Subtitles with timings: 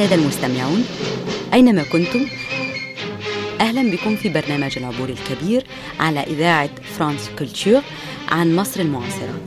[0.00, 0.84] السادة المستمعون
[1.54, 2.26] أينما كنتم؟
[3.60, 5.64] أهلا بكم في برنامج العبور الكبير
[5.98, 7.82] على إذاعة فرانس كولتور
[8.28, 9.40] عن مصر المعاصرة.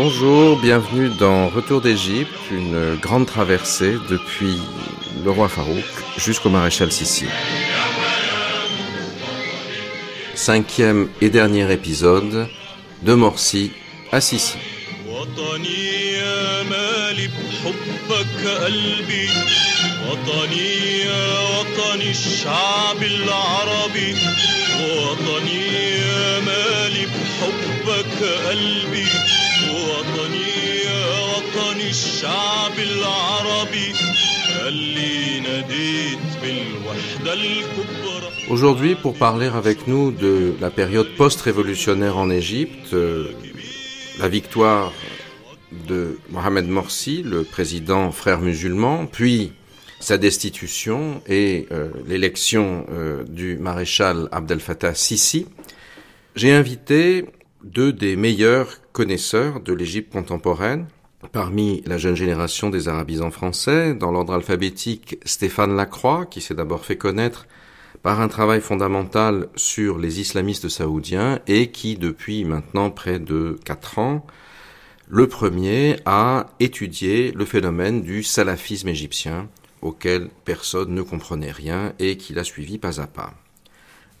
[0.00, 4.56] Bonjour, bienvenue dans Retour d'Égypte, une grande traversée depuis
[5.24, 5.82] le roi Farouk
[6.16, 7.24] jusqu'au maréchal Sissi.
[10.36, 12.46] Cinquième et dernier épisode
[13.02, 13.72] de Morsi
[14.12, 14.56] à Sissi.
[31.87, 33.93] الشعب العربي
[34.67, 38.13] اللي ناديت بالوحدة الكبرى
[38.49, 43.31] Aujourd'hui, pour parler avec nous de la période post-révolutionnaire en Égypte, euh,
[44.19, 44.91] la victoire
[45.87, 49.53] de Mohamed Morsi, le président frère musulman, puis
[50.01, 55.47] sa destitution et euh, l'élection euh, du maréchal Abdel Fattah Sisi,
[56.35, 57.25] j'ai invité
[57.63, 60.87] deux des meilleurs connaisseurs de l'Égypte contemporaine,
[61.32, 66.84] parmi la jeune génération des arabisans français, dans l'ordre alphabétique Stéphane Lacroix, qui s'est d'abord
[66.84, 67.46] fait connaître
[68.02, 73.98] par un travail fondamental sur les islamistes saoudiens et qui, depuis maintenant près de quatre
[73.98, 74.24] ans,
[75.08, 79.48] le premier a étudié le phénomène du salafisme égyptien,
[79.82, 83.34] auquel personne ne comprenait rien et qu'il a suivi pas à pas.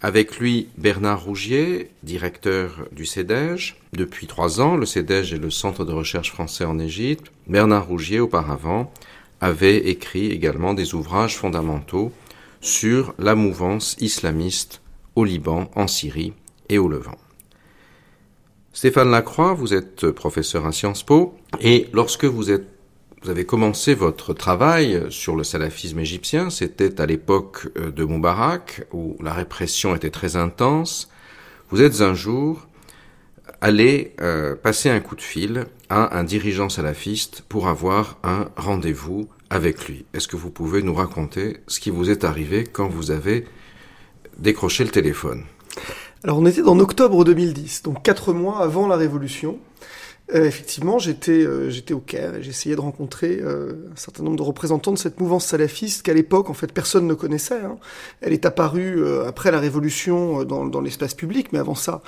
[0.00, 3.76] Avec lui, Bernard Rougier, directeur du CEDEJ.
[3.92, 7.32] Depuis trois ans, le CEDEJ est le centre de recherche français en Égypte.
[7.48, 8.92] Bernard Rougier, auparavant,
[9.40, 12.12] avait écrit également des ouvrages fondamentaux
[12.60, 14.82] sur la mouvance islamiste
[15.16, 16.32] au Liban, en Syrie
[16.68, 17.18] et au Levant.
[18.72, 22.77] Stéphane Lacroix, vous êtes professeur à Sciences Po et lorsque vous êtes
[23.22, 29.16] vous avez commencé votre travail sur le salafisme égyptien, c'était à l'époque de Moubarak où
[29.22, 31.10] la répression était très intense.
[31.70, 32.68] Vous êtes un jour
[33.60, 39.28] allé euh, passer un coup de fil à un dirigeant salafiste pour avoir un rendez-vous
[39.50, 40.04] avec lui.
[40.14, 43.46] Est-ce que vous pouvez nous raconter ce qui vous est arrivé quand vous avez
[44.38, 45.44] décroché le téléphone?
[46.24, 49.58] Alors on était en octobre 2010, donc quatre mois avant la Révolution.
[50.34, 54.36] Euh, effectivement, j'étais euh, j'étais au Caire et j'essayais de rencontrer euh, un certain nombre
[54.36, 57.62] de représentants de cette mouvance salafiste qu'à l'époque, en fait, personne ne connaissait.
[57.62, 57.78] Hein.
[58.20, 62.02] Elle est apparue euh, après la Révolution dans, l'espace public, mais avant ça,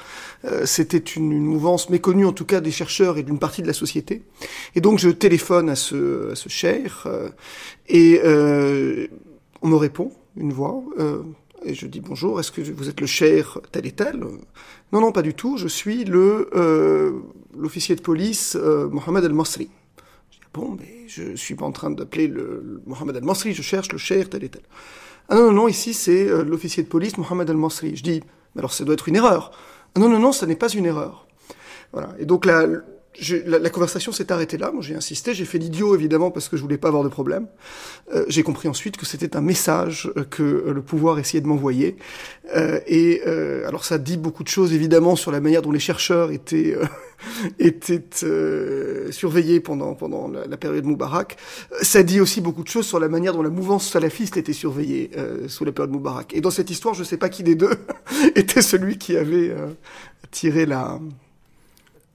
[0.65, 3.73] c'était une, une mouvance méconnue, en tout cas des chercheurs et d'une partie de la
[3.73, 4.23] société.
[4.75, 7.09] Et donc, je téléphone à ce, à ce cher
[7.89, 10.83] et on me répond, une voix.
[11.65, 14.21] Et je dis bonjour, est-ce que vous êtes le cher tel et tel?
[14.93, 15.57] Non, non, pas du tout.
[15.57, 16.49] Je suis le
[17.57, 19.71] l'officier de police euh, Mohamed El Masri.
[20.31, 23.55] Je dis bon, mais je suis pas en train d'appeler le, Mohamed El Masri.
[23.55, 24.63] Je cherche le cher tel et tel.
[25.29, 27.97] Ah non, non, non, ici c'est euh, l'officier de police Mohamed El Masri.
[27.97, 28.23] Je dis
[28.55, 29.53] mais alors ça doit être une erreur.
[29.95, 31.27] Ah non, non, non, ça n'est pas une erreur.
[31.93, 32.15] Voilà.
[32.19, 32.67] Et donc là,
[33.47, 34.71] la, la, conversation s'est arrêtée là.
[34.73, 37.47] Moi, j'ai insisté, j'ai fait l'idiot évidemment parce que je voulais pas avoir de problème.
[38.15, 41.97] Euh, j'ai compris ensuite que c'était un message que euh, le pouvoir essayait de m'envoyer.
[42.57, 43.23] Euh, et
[43.67, 46.77] alors, ça dit beaucoup de choses évidemment sur la manière dont les chercheurs étaient
[47.59, 48.03] étaient
[49.11, 51.37] surveillés pendant pendant la, la, période Moubarak.
[51.83, 55.11] Ça dit aussi beaucoup de choses sur la manière dont la mouvance salafiste était surveillée
[55.49, 56.35] sous la période Moubarak.
[56.35, 57.75] Et dans cette histoire, je sais pas qui des deux
[58.35, 59.55] était celui qui avait
[60.31, 60.99] tiré la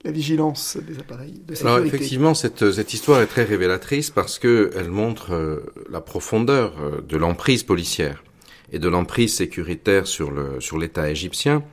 [0.05, 1.67] la vigilance des appareils de sécurité.
[1.67, 6.67] Alors effectivement, cette, cette histoire est très révélatrice parce que elle montre euh, la profondeur
[6.79, 8.23] euh, de l'emprise policière
[8.71, 11.63] et de l'emprise sécuritaire sur le sur l'État égyptien.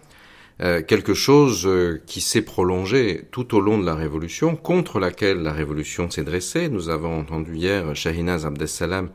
[0.61, 5.39] euh, quelque chose euh, qui s'est prolongé tout au long de la Révolution, contre laquelle
[5.39, 6.69] la Révolution s'est dressée.
[6.69, 9.09] Nous avons entendu hier Shahinaz Abdessalam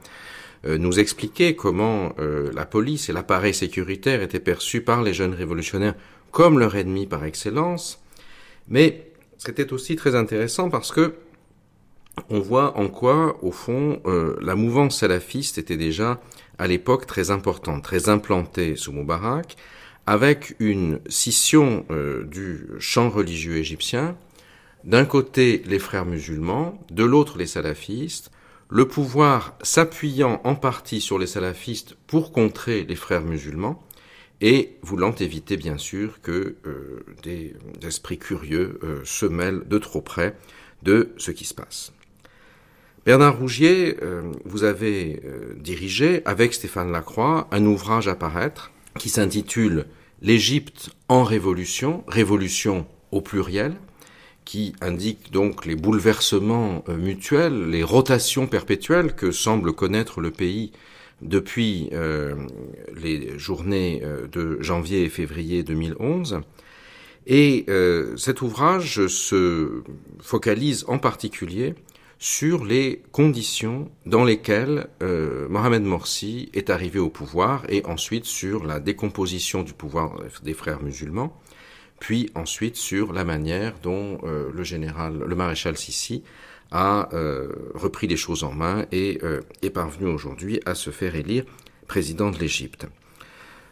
[0.66, 5.96] euh, nous expliquer comment la police et l'appareil sécuritaire étaient perçus par les jeunes révolutionnaires
[6.32, 8.02] comme leur ennemi par excellence.
[8.68, 9.07] Mais
[9.38, 11.16] c'était aussi très intéressant parce que
[12.30, 14.02] on voit en quoi, au fond,
[14.42, 16.20] la mouvance salafiste était déjà
[16.58, 19.56] à l'époque très importante, très implantée sous Moubarak,
[20.08, 24.16] avec une scission euh, du champ religieux égyptien,
[24.86, 28.32] d'un côté les frères musulmans, de l'autre les salafistes,
[28.70, 33.84] le pouvoir s'appuyant en partie sur les salafistes pour contrer les frères musulmans,
[34.42, 40.02] et voulant éviter bien sûr que euh, des, esprits curieux euh, se mêlent de trop
[40.02, 40.36] près
[40.84, 41.92] de ce qui se passe.
[43.06, 43.96] Bernard Rougier,
[44.44, 45.22] vous avez
[45.56, 49.86] dirigé avec Stéphane Lacroix un ouvrage à paraître qui s'intitule
[50.22, 53.76] L'Égypte en révolution, révolution au pluriel,
[54.46, 60.72] qui indique donc les bouleversements euh, mutuels, les rotations perpétuelles que semble connaître le pays
[61.22, 62.36] depuis euh,
[62.96, 66.42] les journées euh, de janvier et février 2011.
[67.30, 67.66] Et
[68.16, 69.84] cet ouvrage se
[70.22, 71.76] focalise en particulier
[72.20, 78.66] sur les conditions dans lesquelles euh, Mohamed Morsi est arrivé au pouvoir et ensuite sur
[78.66, 81.40] la décomposition du pouvoir des frères musulmans,
[82.00, 86.24] puis ensuite sur la manière dont euh, le général, le maréchal Sissi
[86.72, 89.20] a euh, repris les choses en main et
[89.62, 91.44] est parvenu aujourd'hui à se faire élire
[91.88, 92.88] président de l'Égypte.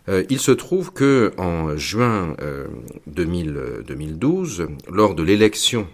[0.07, 2.35] il se trouve que en juin
[3.07, 5.87] 2012, lors de l'élection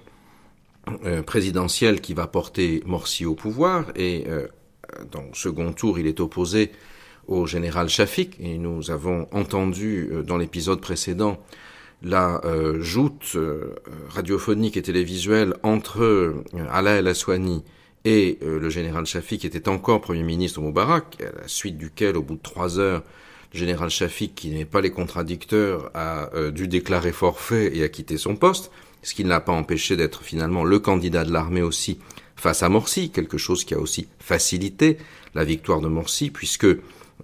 [1.05, 4.47] euh, présidentielle qui va porter Morsi au pouvoir et euh,
[5.11, 6.71] dans le second tour il est opposé
[7.27, 11.39] au général Shafik et nous avons entendu euh, dans l'épisode précédent
[12.03, 12.41] la
[12.79, 13.37] joute
[14.09, 16.33] radiophonique et télévisuelle entre
[16.71, 17.63] Ala El Aswani
[18.05, 22.17] et le général Shafik qui était encore Premier ministre au Moubarak, à la suite duquel,
[22.17, 23.03] au bout de trois heures,
[23.53, 28.17] le général Shafik, qui n'est pas les contradicteurs, a dû déclarer forfait et a quitté
[28.17, 28.71] son poste
[29.03, 31.99] ce qui ne l'a pas empêché d'être finalement le candidat de l'armée aussi
[32.35, 34.97] face à Morsi, quelque chose qui a aussi facilité
[35.35, 36.67] la victoire de Morsi, puisque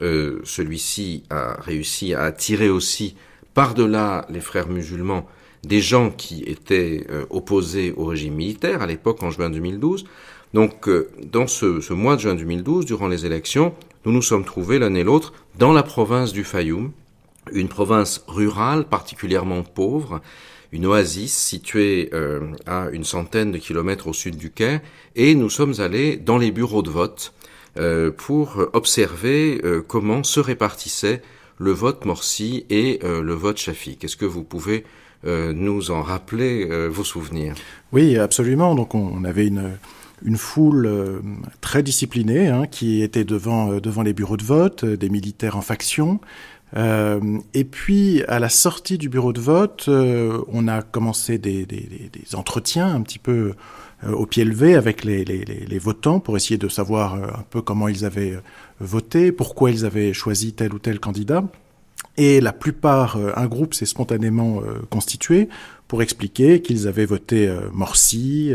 [0.02, 3.16] euh, celui-ci a réussi à attirer aussi
[3.58, 5.26] par-delà les frères musulmans
[5.64, 10.06] des gens qui étaient euh, opposés au régime militaire à l'époque en juin 2012.
[10.54, 13.74] Donc euh, dans ce, mois de juin 2012, durant les élections,
[14.06, 16.92] nous nous sommes trouvés l'un et l'autre dans la province du Fayoum,
[17.52, 20.22] une province rurale particulièrement pauvre,
[20.72, 24.82] une oasis située euh, à une centaine de kilomètres au sud du Caire,
[25.16, 27.34] et nous sommes allés dans les bureaux de vote
[28.18, 31.22] pour observer comment se répartissait
[31.58, 34.04] le vote Morsi et le vote Shafiq.
[34.04, 34.84] Est-ce que vous pouvez
[35.24, 37.56] nous en rappeler vos souvenirs?
[37.92, 38.76] Oui, absolument.
[38.76, 39.78] Donc on, avait une
[40.24, 41.22] une foule
[41.62, 46.20] très disciplinée hein, qui était devant devant les bureaux de vote, des militaires en faction,
[46.76, 51.66] euh, et puis, à la sortie du bureau de vote, euh, on a commencé des,
[51.66, 53.54] des, des, entretiens un petit peu euh,
[54.06, 57.88] au pied levé avec les, les, les, votants pour essayer de savoir un peu comment
[57.88, 58.38] ils avaient
[58.80, 61.44] voté, pourquoi ils avaient choisi tel ou tel candidat.
[62.16, 65.50] Et la plupart, un groupe s'est spontanément constitué
[65.88, 68.54] pour expliquer qu'ils avaient voté Morsi,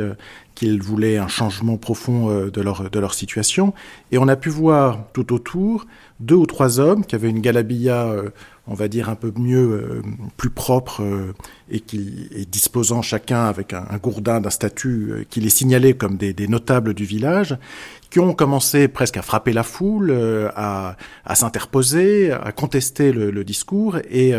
[0.54, 3.72] qu'ils voulaient un changement profond de leur, de leur situation.
[4.12, 5.86] Et on a pu voir tout autour
[6.22, 8.30] deux ou trois hommes qui avaient une galabilla, euh,
[8.66, 10.02] on va dire, un peu mieux, euh,
[10.36, 11.34] plus propre, euh,
[11.70, 16.34] et qui et disposant chacun avec un, gourdin d'un statut qui les signalait comme des,
[16.46, 17.56] notables du village,
[18.10, 20.12] qui ont commencé presque à frapper la foule,
[20.54, 20.96] à,
[21.34, 23.96] s'interposer, à contester le, discours.
[24.10, 24.34] Et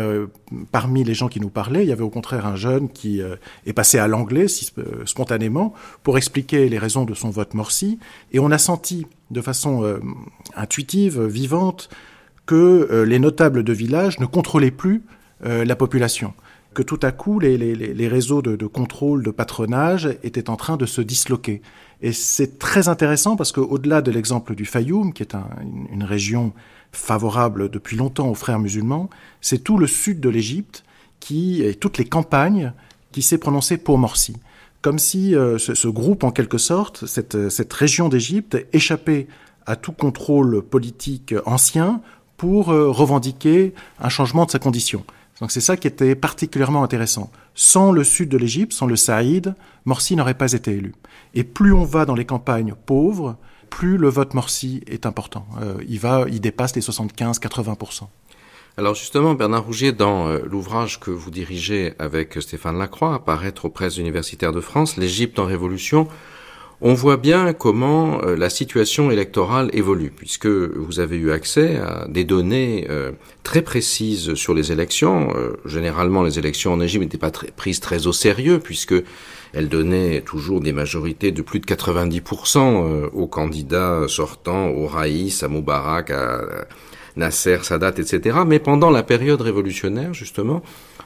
[0.70, 3.20] parmi les gens qui nous parlaient, il y avait au contraire un jeune qui
[3.66, 4.70] est passé à l'anglais si,
[5.06, 7.98] spontanément pour expliquer les raisons de son vote morsi.
[8.32, 10.00] Et on a senti de façon euh,
[10.56, 11.90] intuitive, vivante,
[12.46, 15.02] que euh, les notables de village ne contrôlaient plus
[15.44, 16.34] euh, la population,
[16.74, 21.00] que tout à coup les, réseaux de, contrôle, de patronage étaient en train de se
[21.00, 21.62] disloquer.
[22.02, 25.34] Et c'est très intéressant parce qu'au-delà de l'exemple du Fayoum, qui est
[25.92, 26.52] une, région
[26.92, 29.08] favorable depuis longtemps aux frères musulmans,
[29.40, 30.84] c'est tout le sud de l'Égypte
[31.20, 32.72] qui et toutes les campagnes
[33.10, 34.36] qui s'est prononcé pour Morsi
[34.82, 39.28] comme si euh, ce, groupe, en quelque sorte, cette, cette région d'Égypte, échappait
[39.64, 42.02] à tout contrôle politique ancien
[42.36, 45.04] pour euh, revendiquer un changement de sa condition.
[45.40, 47.30] Donc c'est ça qui était particulièrement intéressant.
[47.54, 50.94] Sans le sud de l'Égypte, sans le Saïd, Morsi n'aurait pas été élu.
[51.34, 53.36] Et plus on va dans les campagnes pauvres,
[53.68, 55.46] plus le vote Morsi est important.
[55.60, 58.04] Euh, il va, il dépasse les 75-80%.
[58.76, 63.70] Alors justement, Bernard Rougier, dans euh, l'ouvrage que vous dirigez avec Stéphane Lacroix, apparaître aux
[63.70, 66.08] presses universitaires de France, l'Égypte en révolution,
[66.86, 72.06] on voit bien comment euh, la situation électorale évolue, puisque vous avez eu accès à
[72.08, 73.12] des données euh,
[73.42, 75.32] très précises sur les élections.
[75.64, 78.94] généralement, les élections en Égypte n'étaient pas prises très au sérieux, puisque
[79.54, 85.48] elles donnaient toujours des majorités de plus de 90% aux candidats sortants, au Raïs, à
[85.48, 86.66] Moubarak, à
[87.16, 88.38] Nasser, Sadat, etc.
[88.46, 90.62] Mais pendant la période révolutionnaire, justement,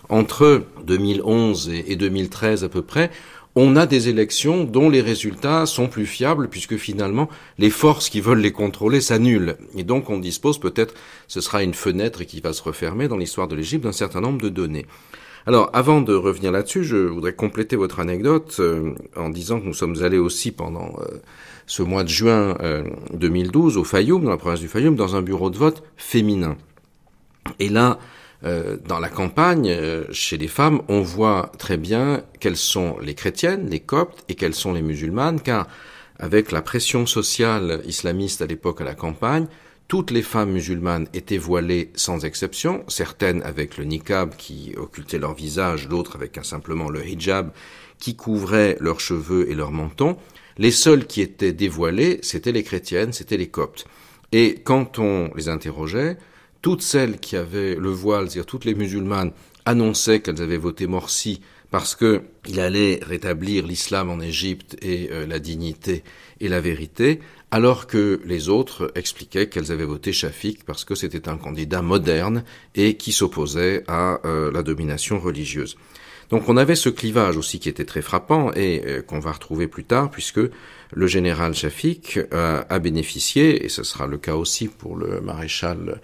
[0.09, 3.11] entre 2011 et 2013 à peu près,
[3.61, 8.21] on a des élections dont les résultats sont plus fiables puisque finalement les forces qui
[8.21, 9.57] veulent les contrôler s'annulent.
[9.77, 10.95] Et donc on dispose peut-être,
[11.27, 14.41] ce sera une fenêtre qui va se refermer dans l'histoire de l'Égypte d'un certain nombre
[14.41, 14.87] de données.
[15.45, 19.75] Alors, avant de revenir là-dessus, je voudrais compléter votre anecdote euh, en disant que nous
[19.75, 21.17] sommes allés aussi pendant euh,
[21.67, 22.57] ce mois de juin
[23.15, 26.57] 2012 euh, au Fayoum, dans la province du Fayoum, dans un bureau de vote féminin.
[27.59, 27.99] Et là,
[28.43, 29.77] dans la campagne,
[30.13, 34.55] chez les femmes, on voit très bien quelles sont les chrétiennes, les coptes et quelles
[34.55, 35.67] sont les musulmanes, car
[36.19, 39.47] avec la pression sociale islamiste à l'époque à la campagne,
[39.89, 45.35] toutes les femmes musulmanes étaient voilées sans exception, certaines avec le niqab qui occultait leur
[45.35, 47.51] visage, d'autres avec simplement le hijab
[47.99, 50.19] qui couvrait leurs cheveux et leurs mentons.
[50.59, 53.87] Les seules qui étaient dévoilées, c'étaient les chrétiennes, c'étaient les coptes.
[54.31, 56.19] Et quand on les interrogeait,
[56.63, 59.33] toutes celles qui avaient le voile, c'est-à-dire toutes les musulmanes,
[59.65, 65.27] annonçaient qu'elles avaient voté Morsi parce que il allait rétablir l'islam en Égypte et euh,
[65.27, 66.03] la dignité
[66.41, 71.29] et la vérité, alors que les autres expliquaient qu'elles avaient voté Shafik parce que c'était
[71.29, 75.77] un candidat moderne et qui s'opposait à euh, la domination religieuse.
[76.31, 79.67] Donc on avait ce clivage aussi qui était très frappant et euh, qu'on va retrouver
[79.67, 80.41] plus tard puisque
[80.93, 86.01] le général Shafik euh, a bénéficié, et ce sera le cas aussi pour le maréchal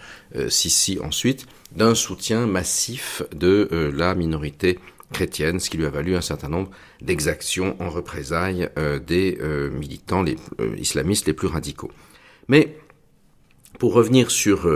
[0.48, 4.78] Sissi ensuite, d'un soutien massif de la minorité
[5.14, 9.70] chrétienne, ce qui lui a valu un certain nombre d'exactions en représailles euh, des euh,
[9.70, 11.90] militants euh, islamistes les plus radicaux.
[12.48, 12.76] Mais
[13.78, 14.68] pour revenir sur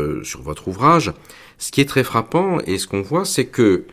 [0.42, 1.12] votre ouvrage,
[1.56, 3.84] ce qui est très frappant et ce qu'on voit, c'est que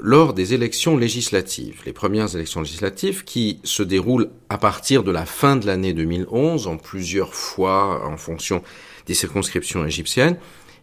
[0.00, 5.26] lors des élections législatives, les premières élections législatives qui se déroulent à partir de la
[5.26, 8.62] fin de l'année 2011 en plusieurs fois en fonction
[9.06, 10.36] des circonscriptions égyptiennes,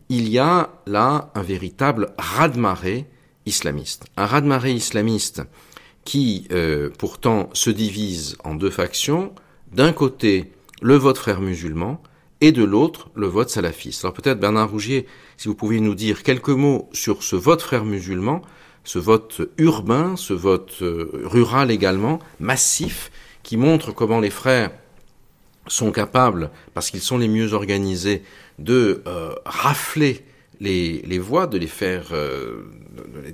[0.09, 3.05] il y a là un véritable raz-de-marée
[3.45, 4.05] islamiste.
[4.17, 5.41] Un raz-de-marée islamiste
[6.03, 9.33] qui euh, pourtant se divise en deux factions.
[9.71, 12.01] D'un côté, le vote frère musulman
[12.41, 14.03] et de l'autre, le vote salafiste.
[14.03, 15.07] Alors peut-être Bernard Rougier,
[15.37, 18.41] si vous pouviez nous dire quelques mots sur ce vote frère musulman,
[18.85, 23.11] ce vote urbain, ce vote euh, rural également, massif,
[23.43, 24.71] qui montre comment les frères
[25.67, 28.21] sont capables, parce qu'ils sont les mieux organisés,
[28.59, 30.23] de euh, rafler
[30.61, 32.61] les, les voix, de les faire, euh,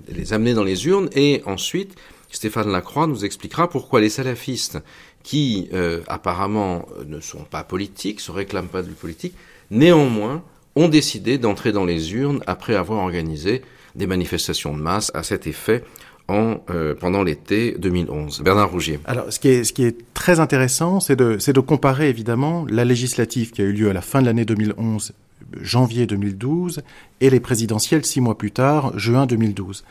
[0.07, 1.95] de les amener dans les urnes, et ensuite
[2.31, 4.79] Stéphane Lacroix nous expliquera pourquoi les salafistes,
[5.21, 5.69] qui
[6.07, 9.35] apparemment ne sont pas politiques, se réclament pas de politique,
[9.69, 10.43] néanmoins
[10.75, 13.61] ont décidé d'entrer dans les urnes après avoir organisé
[13.95, 15.83] des manifestations de masse à cet effet
[16.27, 18.41] en, euh, pendant l'été 2011.
[18.41, 18.99] Bernard Rougier.
[19.05, 22.85] Alors, ce qui est, ce qui est très intéressant, c'est de, de comparer évidemment la
[22.85, 25.13] législative qui a eu lieu à la fin de l'année 2011
[25.59, 26.81] janvier 2012
[27.19, 29.83] et les présidentielles six mois plus tard, juin 2012.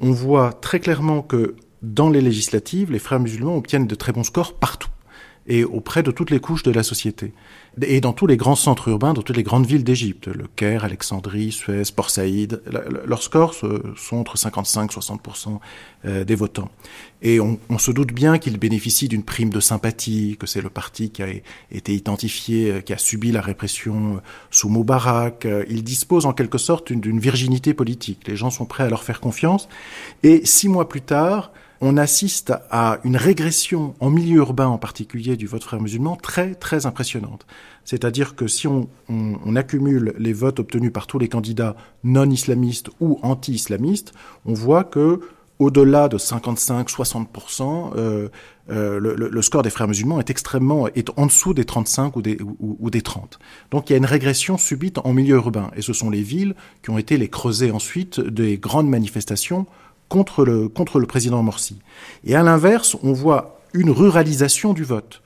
[0.00, 4.24] On voit très clairement que dans les législatives, les frères musulmans obtiennent de très bons
[4.24, 4.90] scores partout
[5.48, 7.32] et auprès de toutes les couches de la société.
[7.82, 10.84] Et dans tous les grands centres urbains, dans toutes les grandes villes d'Égypte, le Caire,
[10.84, 12.60] Alexandrie, Suez, Port Saïd,
[13.04, 15.20] leurs scores sont entre 55 60
[16.04, 16.70] euh, des votants.
[17.22, 21.10] Et on, se doute bien qu'ils bénéficient d'une prime de sympathie, que c'est le parti
[21.10, 21.28] qui a
[21.70, 25.46] été identifié, euh, qui a subi la répression euh, sous Moubarak.
[25.68, 28.26] Ils disposent en quelque sorte d'une virginité politique.
[28.26, 29.68] Les gens sont prêts à leur faire confiance.
[30.22, 35.36] Et six mois plus tard, on assiste à une régression en milieu urbain en particulier
[35.36, 37.46] du vote frère musulman très très impressionnante.
[37.84, 38.88] C'est-à-dire que si on,
[39.56, 44.12] accumule les votes obtenus par tous les candidats non islamistes ou anti-islamistes,
[44.44, 45.20] on voit que
[45.58, 48.28] au-delà de 55-60%, euh,
[48.70, 52.38] euh, le, score des frères musulmans est extrêmement est en dessous des 35 ou des,
[52.60, 53.38] ou, des 30.
[53.70, 56.54] Donc il y a une régression subite en milieu urbain, et ce sont les villes
[56.82, 59.66] qui ont été les creusées ensuite des grandes manifestations
[60.08, 61.78] contre le, contre le président Morsi.
[62.24, 65.22] Et à l'inverse, on voit une ruralisation du vote.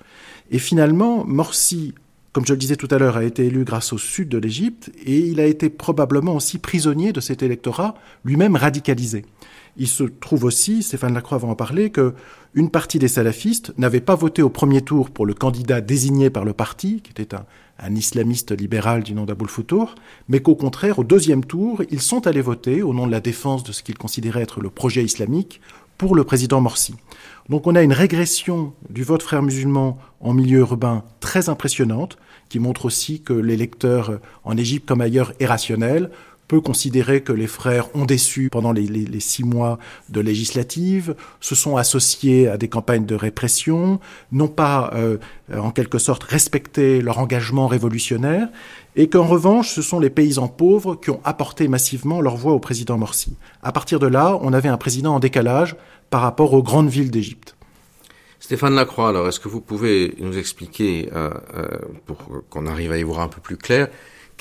[0.51, 1.95] Et finalement, Morsi,
[2.33, 4.91] comme je le disais tout à l'heure, a été élu grâce au sud de l'Égypte
[5.05, 9.25] et il a été probablement aussi prisonnier de cet électorat, lui-même radicalisé.
[9.77, 12.15] Il se trouve aussi, Stéphane Lacroix va en parler, que
[12.55, 16.45] une partie des salafistes n'avait pas voté au premier tour pour le candidat désigné par
[16.45, 17.47] le parti, qui était un,
[17.79, 19.95] un islamiste libéral du nom d'Aboul Foutour,
[20.29, 23.65] mais qu'au contraire, au deuxième tour, ils sont allés voter au nom de la défense
[23.65, 25.61] de ce qu'ils considéraient être le projet islamique
[25.99, 26.95] pour le président Morsi.
[27.49, 32.59] Donc on a une régression du vote frère musulman en milieu urbain très impressionnante, qui
[32.59, 36.11] montre aussi que l'électeur en Égypte comme ailleurs est rationnel,
[36.53, 39.79] peut considérer que les frères ont déçu pendant les, six mois
[40.11, 44.01] de législative, se sont associés à des campagnes de répression,
[44.33, 45.17] n'ont pas, euh,
[45.51, 48.49] en quelque sorte, respecté leur engagement révolutionnaire,
[48.97, 52.61] et qu'en revanche, ce sont les paysans pauvres qui ont apporté massivement leur voix au
[52.61, 53.35] président Morsi.
[53.63, 55.75] À partir de là, on avait un président en décalage
[56.11, 57.57] par rapport aux grandes villes d'Égypte.
[58.41, 61.67] Stéphane Lacroix, alors est-ce que vous pouvez nous expliquer, euh, euh,
[62.05, 62.19] pour
[62.51, 63.89] qu'on arrive à y voir un peu plus clair,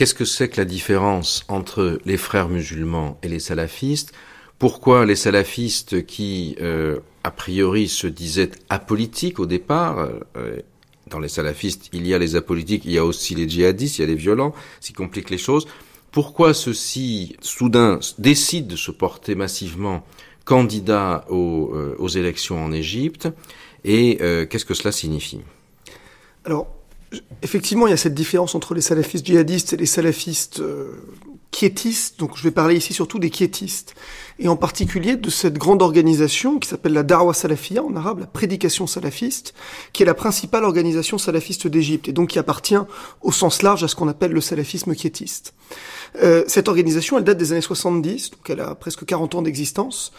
[0.01, 4.13] Qu'est-ce que c'est que la différence entre les frères musulmans et les salafistes?
[4.57, 10.59] Pourquoi les salafistes qui, euh, a priori, se disaient apolitiques au départ, euh,
[11.05, 14.01] dans les salafistes, il y a les apolitiques, il y a aussi les djihadistes, il
[14.01, 15.67] y a les violents, ce qui complique les choses.
[16.09, 20.03] Pourquoi ceux-ci, soudain, décident de se porter massivement
[20.45, 23.29] candidats aux, euh, aux élections en Égypte?
[23.83, 25.41] Et euh, qu'est-ce que cela signifie?
[26.43, 26.80] Alors,
[27.41, 31.03] effectivement, il y a cette différence entre les salafistes djihadistes et les salafistes euh,
[31.51, 32.19] quiétistes.
[32.19, 33.95] Donc, je vais parler ici surtout des quiétistes.
[34.43, 38.25] Et en particulier de cette grande organisation qui s'appelle la Darwa Salafia, en arabe, la
[38.25, 39.53] prédication salafiste,
[39.93, 42.75] qui est la principale organisation salafiste d'Égypte, et donc qui appartient
[43.21, 45.53] au sens large à ce qu'on appelle le salafisme quiétiste.
[46.23, 50.11] Euh, cette organisation, elle date des années 70, donc elle a presque 40 ans d'existence,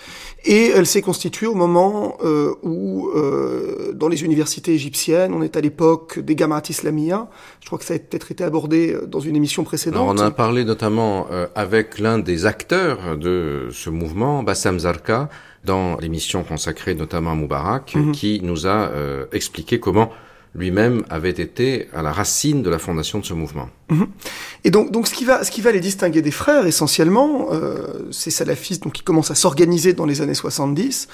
[0.44, 5.56] et elle s'est constituée au moment euh, où, euh, dans les universités égyptiennes, on est
[5.56, 7.28] à l'époque des Gamat Islamia.
[7.60, 10.00] Je crois que ça a peut-être été abordé dans une émission précédente.
[10.00, 14.11] Alors on a parlé notamment euh, avec l'un des acteurs de ce mouvement,
[14.42, 15.28] Bassam Zarka,
[15.64, 18.12] dans l'émission consacrée notamment à Moubarak, -hmm.
[18.12, 20.10] qui nous a euh, expliqué comment
[20.54, 23.68] lui-même avait été à la racine de la fondation de ce mouvement.
[23.88, 24.02] Mmh.
[24.64, 28.10] Et donc, donc ce qui va, ce qui va les distinguer des frères essentiellement, euh,
[28.10, 31.08] ces salafistes donc qui commencent à s'organiser dans les années 70,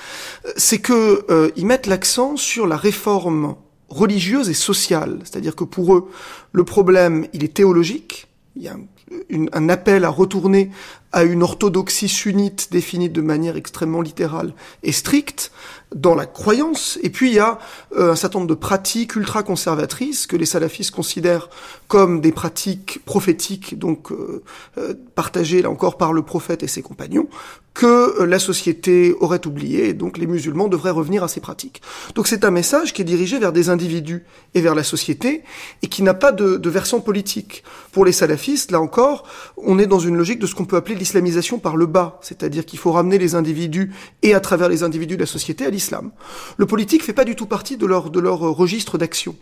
[0.57, 3.55] c'est que euh, ils mettent l'accent sur la réforme
[3.89, 6.11] religieuse et sociale, c'est-à-dire que pour eux,
[6.53, 8.27] le problème il est théologique,
[8.57, 8.81] il y a un,
[9.29, 10.71] une, un appel à retourner
[11.13, 15.51] à une orthodoxie sunnite définie de manière extrêmement littérale et stricte
[15.95, 16.99] dans la croyance.
[17.03, 17.59] Et puis il y a
[17.97, 21.49] euh, un certain nombre de pratiques ultra-conservatrices que les salafistes considèrent
[21.87, 24.43] comme des pratiques prophétiques, donc euh,
[24.77, 27.29] euh, partagées là encore par le prophète et ses compagnons,
[27.73, 31.81] que la société aurait oublié, et donc les musulmans devraient revenir à ces pratiques.
[32.17, 35.45] Donc c'est un message qui est dirigé vers des individus et vers la société,
[35.83, 37.63] et qui n'a pas de, de version politique.
[37.93, 39.25] Pour les salafistes, là encore,
[39.57, 42.67] on est dans une logique de ce qu'on peut appeler l'islamisation par le bas, c'est-à-dire
[42.67, 46.11] qu'il faut ramener les individus et à travers les individus de la société à l'islam.
[46.57, 49.35] Le politique fait pas du tout partie de leur de leur registre d'action.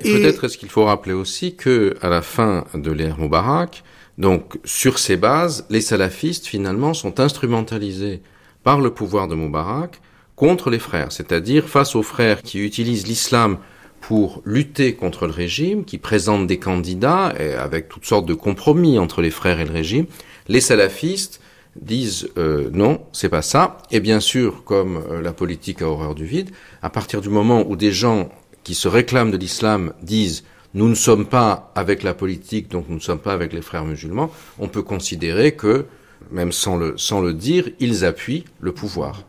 [0.00, 3.84] Et, et peut-être est-ce qu'il faut rappeler aussi que à la fin de l'ère Moubarak,
[4.18, 8.22] donc sur ces bases, les salafistes finalement sont instrumentalisés
[8.62, 10.00] par le pouvoir de Moubarak
[10.36, 13.58] contre les frères, c'est-à-dire face aux frères qui utilisent l'islam
[14.00, 18.98] pour lutter contre le régime, qui présentent des candidats et avec toutes sortes de compromis
[18.98, 20.06] entre les frères et le régime,
[20.48, 21.40] les salafistes
[21.76, 23.78] disent euh, non, c'est pas ça.
[23.90, 26.50] Et bien sûr, comme euh, la politique a horreur du vide,
[26.82, 28.30] à partir du moment où des gens
[28.62, 32.96] qui se réclament de l'islam disent nous ne sommes pas avec la politique, donc nous
[32.96, 35.86] ne sommes pas avec les frères musulmans, on peut considérer que,
[36.32, 39.22] même sans le, sans le dire, ils appuient le pouvoir.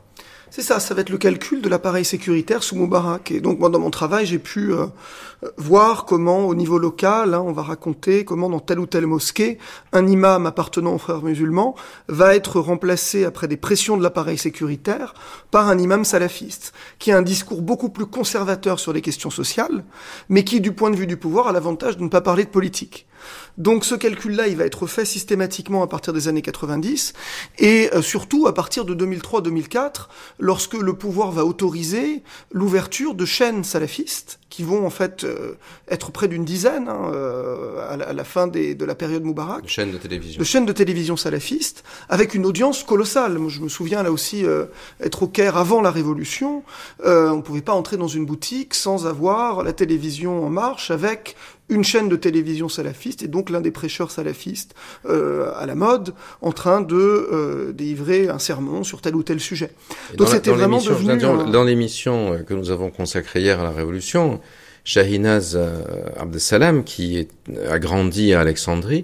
[0.56, 3.30] C'est ça, ça va être le calcul de l'appareil sécuritaire sous Moubarak.
[3.30, 4.86] Et donc, moi, dans mon travail, j'ai pu euh,
[5.58, 9.58] voir comment, au niveau local, hein, on va raconter comment, dans telle ou telle mosquée,
[9.92, 11.76] un imam appartenant aux frères musulmans
[12.08, 15.14] va être remplacé, après des pressions de l'appareil sécuritaire,
[15.52, 19.84] par un imam salafiste, qui a un discours beaucoup plus conservateur sur les questions sociales,
[20.30, 22.50] mais qui, du point de vue du pouvoir, a l'avantage de ne pas parler de
[22.50, 23.08] politique.
[23.58, 27.14] Donc ce calcul-là, il va être fait systématiquement à partir des années 90
[27.60, 30.08] et euh, surtout à partir de 2003-2004,
[30.40, 35.56] lorsque le pouvoir va autoriser l'ouverture de chaînes salafistes qui vont en fait euh,
[35.90, 39.24] être près d'une dizaine hein, euh, à, la, à, la, fin des, de la période
[39.24, 39.64] Moubarak.
[39.64, 40.40] De chaînes de télévision.
[40.40, 43.38] De chaînes de télévision salafistes, avec une audience colossale.
[43.38, 44.66] Moi, je me souviens là aussi euh,
[45.02, 46.64] être au Caire avant la Révolution.
[47.06, 50.90] Euh, on ne pouvait pas entrer dans une boutique sans avoir la télévision en marche
[50.90, 51.36] avec
[51.70, 54.76] une chaîne de télévision salafiste et donc l'un des prêcheurs salafistes
[55.08, 59.40] euh, à la mode en train de euh, délivrer un sermon sur tel ou tel
[59.40, 59.72] sujet.
[60.14, 61.50] Et donc c'était vraiment devenu un...
[61.50, 64.40] dans l'émission que nous avons consacrée hier à la Révolution,
[64.84, 65.82] Shahinaz euh,
[66.18, 67.30] Abdesalam qui est,
[67.70, 69.04] a grandi à Alexandrie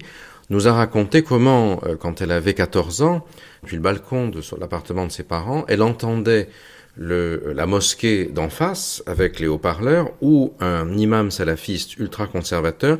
[0.51, 3.25] nous a raconté comment, euh, quand elle avait 14 ans,
[3.63, 6.49] depuis le balcon de l'appartement de ses parents, elle entendait
[6.97, 12.99] le, la mosquée d'en face avec les haut-parleurs où un imam salafiste ultra-conservateur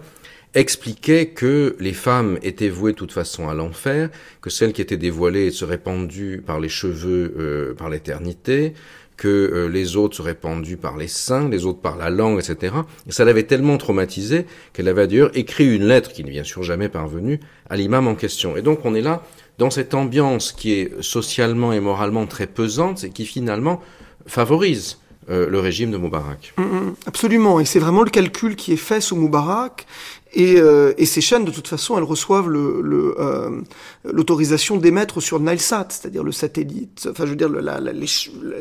[0.53, 4.09] expliquait que les femmes étaient vouées de toute façon à l'enfer,
[4.41, 8.73] que celles qui étaient dévoilées seraient pendues par les cheveux euh, par l'éternité,
[9.15, 12.75] que euh, les autres seraient pendus par les seins, les autres par la langue, etc.
[13.07, 16.63] Et ça l'avait tellement traumatisée qu'elle avait d'ailleurs écrit une lettre, qui n'est bien sûr
[16.63, 18.57] jamais parvenue, à l'imam en question.
[18.57, 19.23] Et donc on est là
[19.61, 23.79] dans cette ambiance qui est socialement et moralement très pesante et qui finalement
[24.25, 24.97] favorise
[25.29, 26.53] euh, le régime de Moubarak.
[26.57, 29.85] Mm, mm, absolument, et c'est vraiment le calcul qui est fait sous Moubarak,
[30.33, 35.19] et, euh, et, ces chaînes, de toute façon, elles reçoivent l'autorisation le, le, euh, d'émettre
[35.19, 37.09] sur Nilesat, c'est-à-dire le satellite.
[37.11, 38.07] Enfin, je veux dire, la, la, les,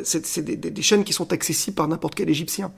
[0.02, 2.72] c'est des, des, chaînes qui sont accessibles par n'importe quel Égyptien.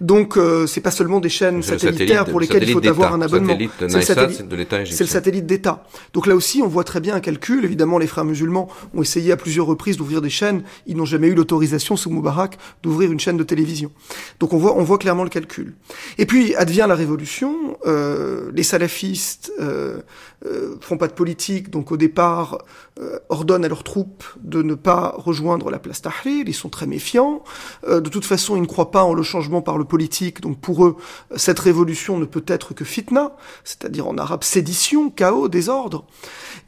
[0.00, 3.58] Donc, euh, c'est pas seulement des chaînes satellitaires pour lesquelles il faut avoir un abonnement.
[3.78, 4.96] C'est le satellite de l'État égyptien.
[4.96, 5.84] C'est le satellite d'État.
[6.14, 7.66] Donc là aussi, on voit très bien un calcul.
[7.66, 10.62] Évidemment, les frères musulmans ont essayé à plusieurs reprises d'ouvrir des chaînes.
[10.86, 13.90] Ils n'ont jamais eu l'autorisation sous Moubarak d'ouvrir une chaîne de télévision.
[14.38, 15.74] Donc on voit, on voit clairement le calcul.
[16.16, 17.76] Et puis advient la révolution.
[17.86, 20.00] Euh, euh, les salafistes euh,
[20.46, 22.58] euh, font pas de politique, donc au départ
[22.98, 26.44] euh, ordonnent à leurs troupes de ne pas rejoindre la place Tahrir.
[26.46, 27.42] Ils sont très méfiants.
[27.86, 30.40] de toute façon, ils ne croient pas en le changement par le politique.
[30.40, 30.96] Donc pour eux,
[31.36, 36.06] cette révolution ne peut être que fitna, c'est-à-dire en arabe sédition, chaos, désordre.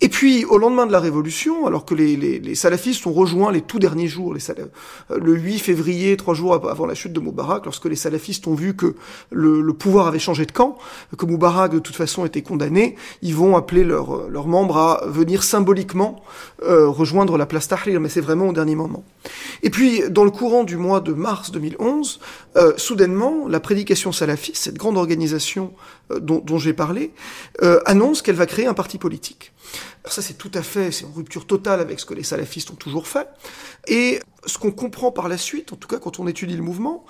[0.00, 3.78] Et puis au lendemain de la révolution, alors que les, salafistes ont rejoint les tout
[3.78, 8.46] derniers jours, le 8 février, trois jours avant la chute de Moubarak, lorsque les salafistes
[8.46, 8.96] ont vu que
[9.30, 10.76] le, le pouvoir avait changé de camp,
[11.16, 15.42] que Moubarak de toute façon étaient condamnés, ils vont appeler leurs leurs membres à venir
[15.42, 16.22] symboliquement
[16.62, 19.04] euh, rejoindre la place Tahrir, mais c'est vraiment au dernier moment.
[19.62, 22.20] Et puis, dans le courant du mois de mars 2011,
[22.56, 25.72] euh, soudainement, la prédication salafiste, cette grande organisation
[26.10, 27.12] euh, dont, j'ai parlé,
[27.62, 29.52] euh, annonce qu'elle va créer un parti politique.
[30.04, 32.70] Alors ça, c'est tout à fait, c'est en rupture totale avec ce que les salafistes
[32.70, 33.28] ont toujours fait.
[33.86, 37.04] Et ce qu'on comprend par la suite, en tout cas quand on étudie le mouvement,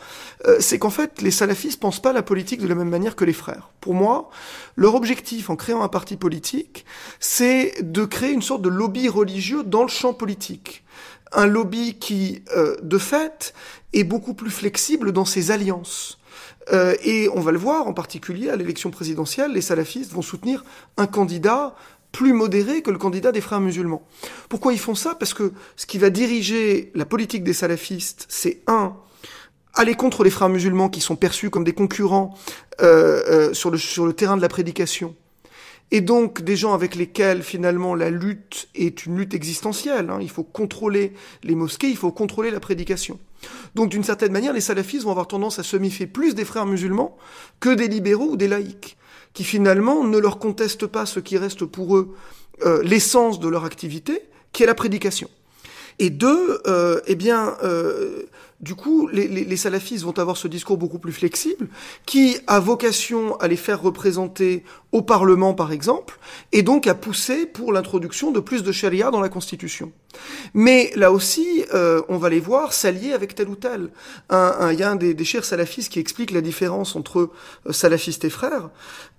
[0.46, 3.24] euh, c'est qu'en fait, les salafistes pensent pas la politique de la même manière que
[3.24, 3.70] les frères.
[3.80, 4.30] Pour moi,
[4.76, 6.84] leur objectif en créant un parti politique,
[7.20, 10.84] c'est de créer une sorte de lobby religieux dans le champ politique.
[11.32, 13.54] Un lobby qui, euh, de fait,
[13.94, 16.18] est beaucoup plus flexible dans ses alliances.
[16.72, 20.64] Euh, et on va le voir, en particulier à l'élection présidentielle, les salafistes vont soutenir
[20.96, 21.74] un candidat
[22.12, 24.06] plus modéré que le candidat des frères musulmans.
[24.48, 25.14] Pourquoi ils font ça?
[25.14, 28.96] Parce que ce qui va diriger la politique des salafistes, c'est un,
[29.74, 32.34] aller contre les frères musulmans qui sont perçus comme des concurrents
[32.82, 35.16] euh, euh, sur, le, sur le terrain de la prédication.
[35.90, 40.08] Et donc des gens avec lesquels finalement la lutte est une lutte existentielle.
[40.08, 40.18] Hein.
[40.22, 43.18] Il faut contrôler les mosquées, il faut contrôler la prédication.
[43.74, 46.64] Donc d'une certaine manière, les salafistes vont avoir tendance à se méfier plus des frères
[46.64, 47.16] musulmans
[47.60, 48.96] que des libéraux ou des laïcs
[49.34, 52.14] qui finalement ne leur contestent pas ce qui reste pour eux
[52.64, 55.28] euh, l'essence de leur activité, qui est la prédication.
[55.98, 58.24] Et deux, euh, eh bien, euh,
[58.62, 61.66] du coup, les, salafistes vont avoir ce discours beaucoup plus flexible,
[62.06, 66.20] qui a vocation à les faire représenter au Parlement, par exemple,
[66.52, 69.90] et donc à pousser pour l'introduction de plus de charia dans la Constitution.
[70.54, 73.88] Mais là aussi, euh, on va les voir s'allier avec tel ou tel.
[74.30, 77.30] Il y a un des, des chers salafistes qui explique la différence entre
[77.66, 78.70] euh, salafistes et frères,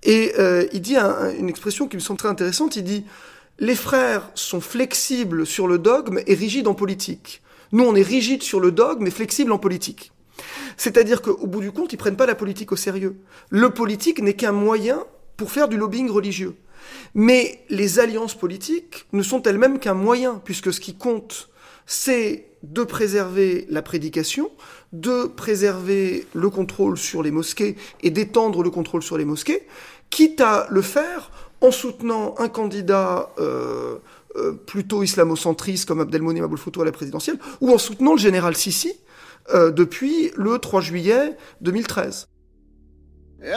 [0.03, 3.03] et euh, il dit un, une expression qui me semble très intéressante, il dit
[3.59, 7.41] «Les frères sont flexibles sur le dogme et rigides en politique».
[7.73, 10.11] Nous, on est rigide sur le dogme, mais flexible en politique.
[10.77, 13.17] C'est-à-dire qu'au bout du compte, ils prennent pas la politique au sérieux.
[13.49, 15.03] Le politique n'est qu'un moyen
[15.37, 16.55] pour faire du lobbying religieux.
[17.15, 21.49] Mais les alliances politiques ne sont elles-mêmes qu'un moyen, puisque ce qui compte,
[21.85, 24.51] c'est de préserver la prédication,
[24.93, 29.67] de préserver le contrôle sur les mosquées et d'étendre le contrôle sur les mosquées,
[30.09, 31.31] quitte à le faire
[31.61, 33.97] en soutenant un candidat euh,
[34.35, 38.93] euh, plutôt islamo-centriste comme Abdelmonem Aboulfoutou à la présidentielle, ou en soutenant le général Sisi
[39.53, 42.27] euh, depuis le 3 juillet 2013.
[43.43, 43.53] في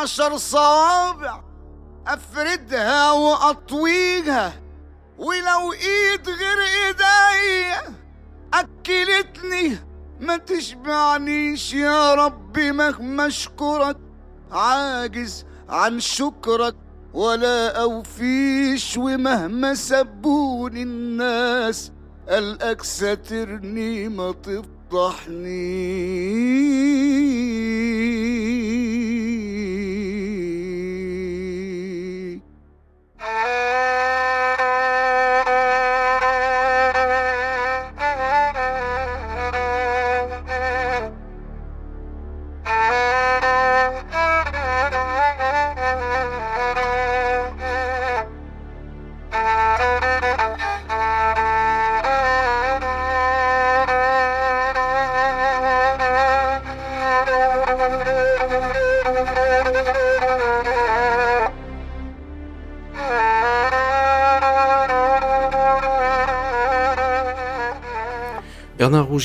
[0.00, 1.40] بعشر صوابع
[2.06, 4.52] أفردها وأطويها
[5.18, 7.82] ولو إيد غير ايديا
[8.54, 9.76] أكلتني.
[10.20, 13.96] ما تشبعنيش يا ربي مهما أشكرك
[14.52, 16.76] عاجز عن شكرك
[17.14, 21.92] ولا أوفيش ومهما سبوني الناس
[22.28, 25.60] قالك ساترني ما تفضحني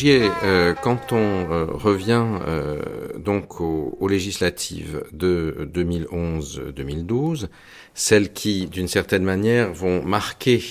[0.04, 2.82] Euh, quand on euh, revient euh,
[3.18, 7.48] donc aux, aux législatives de 2011-2012,
[7.94, 10.62] celles qui, d'une certaine manière, vont marquer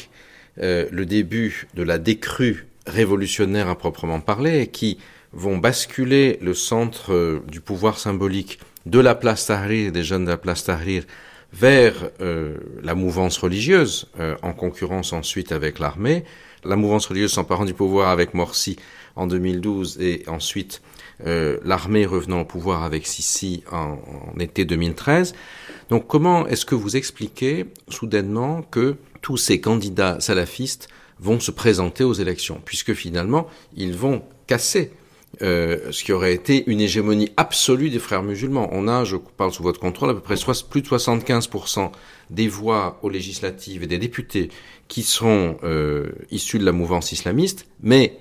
[0.57, 4.99] le début de la décrue révolutionnaire à proprement parler et qui
[5.33, 10.37] vont basculer le centre du pouvoir symbolique de la place Tahrir, des jeunes de la
[10.37, 11.03] place Tahrir,
[11.53, 14.07] vers la mouvance religieuse,
[14.43, 16.23] en concurrence ensuite avec l'armée.
[16.65, 18.77] La mouvance religieuse s'emparant du pouvoir avec Morsi
[19.17, 20.83] en 2012 et ensuite
[21.27, 23.99] euh, l'armée revenant au pouvoir avec Sisi en,
[24.35, 25.35] en été 2013.
[25.91, 30.89] Donc comment est-ce que vous expliquez soudainement que tous ces candidats salafistes
[31.21, 33.47] vont se présenter aux élections, puisque finalement
[33.77, 34.93] ils vont casser
[35.43, 38.69] euh, ce qui aurait été une hégémonie absolue des frères musulmans.
[38.73, 40.37] On a, je parle sous votre contrôle, à peu près
[40.69, 41.91] plus de 75%
[42.31, 44.51] des voix aux législatives et des députés
[44.89, 48.17] qui seront euh, issus de la mouvance islamiste, mais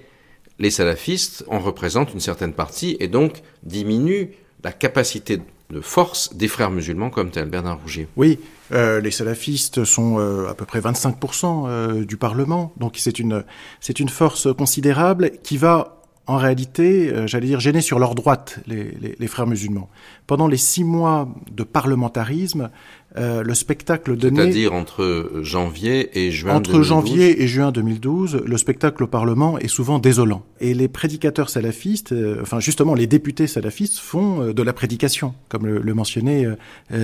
[0.59, 4.29] les salafistes en représentent une certaine partie et donc diminuent
[4.63, 5.39] la capacité
[5.69, 7.49] de force des frères musulmans comme tel.
[7.49, 8.07] Bernard Rougier.
[8.15, 8.39] Oui,
[8.71, 13.43] euh, les salafistes sont euh, à peu près 25% euh, du Parlement, donc c'est une,
[13.81, 18.59] c'est une force considérable qui va en réalité, euh, j'allais dire, gêner sur leur droite
[18.65, 19.89] les, les, les, frères musulmans.
[20.25, 22.69] Pendant les six mois de parlementarisme,
[23.17, 24.37] euh, le spectacle donné...
[24.37, 26.87] C'est-à-dire entre janvier et juin Entre 2012.
[26.87, 30.43] janvier et juin 2012, le spectacle au Parlement est souvent désolant.
[30.61, 35.65] Et les prédicateurs salafistes, euh, enfin justement les députés salafistes, font de la prédication, comme
[35.65, 36.47] le, le mentionnait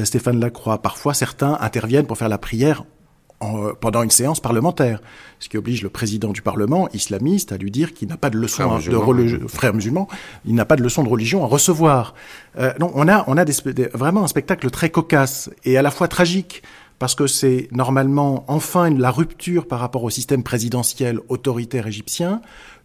[0.06, 0.82] Stéphane Lacroix.
[0.82, 2.86] Parfois, certains interviennent pour faire la prière
[3.42, 5.02] en, pendant une séance parlementaire,
[5.40, 8.38] ce qui oblige le président du Parlement islamiste à lui dire qu'il n'a pas de
[8.38, 10.08] leçon Frère de musulman, religi- frère musulman,
[10.46, 12.16] il n'a pas de leçon de religion à recevoir.
[12.58, 15.92] Euh, non, on a, on a des- vraiment un spectacle très cocasse et à la
[15.92, 16.64] fois tragique
[17.00, 22.42] parce que c'est normalement enfin la rupture par rapport au système présidentiel autoritaire égyptien,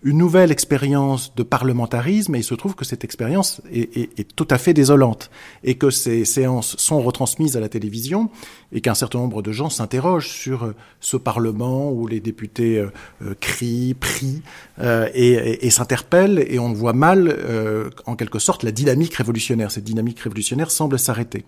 [0.06, 4.36] une nouvelle expérience de parlementarisme, et il se trouve que cette expérience est, est- est
[4.36, 5.30] tout à fait désolante,
[5.64, 8.28] et que ces séances sont retransmises à la télévision,
[8.70, 12.88] et qu'un certain nombre de gens s'interrogent sur euh, ce Parlement où les députés euh,
[13.22, 14.42] euh, crient, prient,
[14.78, 19.14] euh, et, et- et s'interpellent, et on voit mal, euh, en quelque sorte, la dynamique
[19.14, 19.70] révolutionnaire.
[19.70, 21.46] Cette dynamique révolutionnaire semble s'arrêter.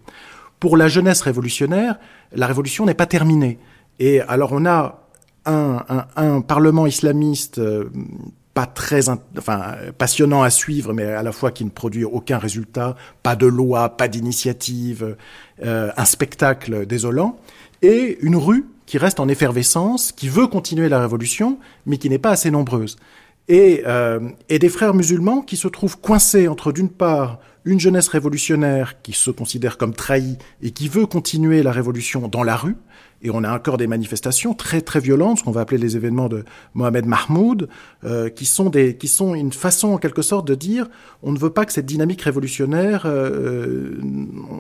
[0.61, 1.99] Pour la jeunesse révolutionnaire,
[2.33, 3.59] la révolution n'est pas terminée.
[3.99, 5.03] Et alors on a
[5.45, 7.91] un, un, un parlement islamiste euh,
[8.53, 12.39] pas très in- enfin, passionnant à suivre, mais à la fois qui ne produit aucun
[12.39, 15.17] résultat, pas de loi, pas d'initiative,
[15.63, 17.37] euh, un spectacle désolant,
[17.83, 22.19] et une rue qui reste en effervescence, qui veut continuer la révolution, mais qui n'est
[22.19, 22.97] pas assez nombreuse.
[23.49, 28.09] Et, euh, et des frères musulmans qui se trouvent coincés entre, d'une part, une jeunesse
[28.09, 32.77] révolutionnaire qui se considère comme trahie et qui veut continuer la révolution dans la rue,
[33.23, 36.29] et on a encore des manifestations très très violentes, ce qu'on va appeler les événements
[36.29, 37.69] de Mohamed Mahmoud,
[38.05, 40.87] euh, qui sont des qui sont une façon en quelque sorte de dire
[41.23, 43.99] on ne veut pas que cette dynamique révolutionnaire, euh,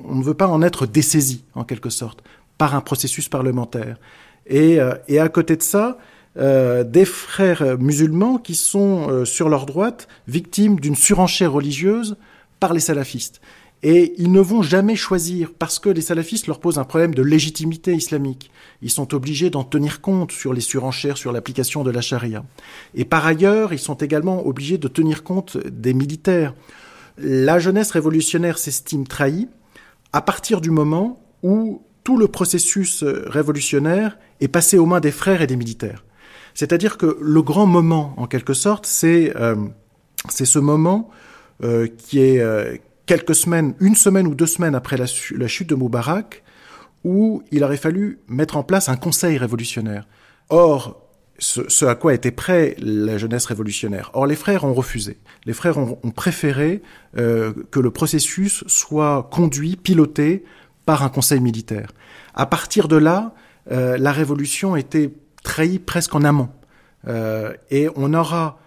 [0.09, 2.23] on ne veut pas en être dessaisi en quelque sorte
[2.59, 3.99] par un processus parlementaire.
[4.47, 5.99] Et, euh, et à côté de ça,
[6.39, 12.17] euh, des frères musulmans qui sont euh, sur leur droite victimes d'une surenchère religieuse
[12.61, 13.41] par les salafistes.
[13.83, 17.23] Et ils ne vont jamais choisir, parce que les salafistes leur posent un problème de
[17.23, 18.51] légitimité islamique.
[18.83, 22.45] Ils sont obligés d'en tenir compte sur les surenchères, sur l'application de la charia.
[22.95, 26.55] Et par ailleurs, ils sont également obligés de tenir compte des militaires.
[27.19, 29.49] La jeunesse révolutionnaire s'estime trahie
[30.13, 35.43] à partir du moment où tout le processus révolutionnaire est passé aux mains des frères
[35.43, 36.05] et des militaires.
[36.55, 39.57] C'est-à-dire que le grand moment, en quelque sorte, c'est euh,
[40.31, 41.11] ce moment
[41.61, 45.07] qui est euh, quelques semaines, une semaine ou deux semaines après la,
[45.47, 46.43] chute de Moubarak,
[47.05, 50.07] où il aurait fallu mettre en place un conseil révolutionnaire.
[50.49, 51.03] Or,
[51.39, 54.11] ce, à quoi était prêt la jeunesse révolutionnaire.
[54.15, 55.19] Or, les frères ont refusé.
[55.45, 56.83] Les frères ont, préféré
[57.17, 60.45] euh, que le processus soit conduit, piloté
[60.85, 61.93] par un conseil militaire.
[62.35, 63.35] À partir de là,
[63.71, 66.49] euh, la révolution était trahie presque en amont.
[67.07, 68.59] Euh, et on aura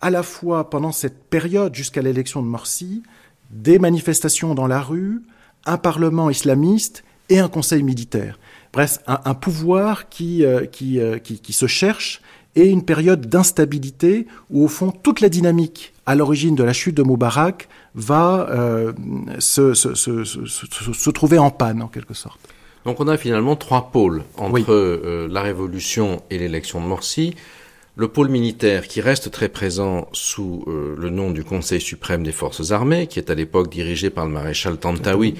[0.00, 3.02] à la fois pendant cette période jusqu'à l'élection de Morsi
[3.50, 5.22] des manifestations dans la rue,
[5.64, 8.38] un parlement islamiste et un conseil militaire.
[8.72, 12.20] Bref, un, un pouvoir qui, euh, qui, euh, qui, qui, se cherche
[12.54, 16.94] et une période d'instabilité où, au fond, toute la dynamique à l'origine de la chute
[16.94, 18.92] de Moubarak va euh,
[19.38, 22.40] se, se, se, se, trouver en panne, en quelque sorte.
[22.84, 25.30] Donc on a finalement trois pôles entre oui.
[25.30, 27.34] la révolution et l'élection de Morsi.
[28.00, 32.30] Le pôle militaire qui reste très présent sous euh, le nom du Conseil suprême des
[32.30, 35.34] forces armées, qui est à l'époque dirigé par le maréchal Tantawi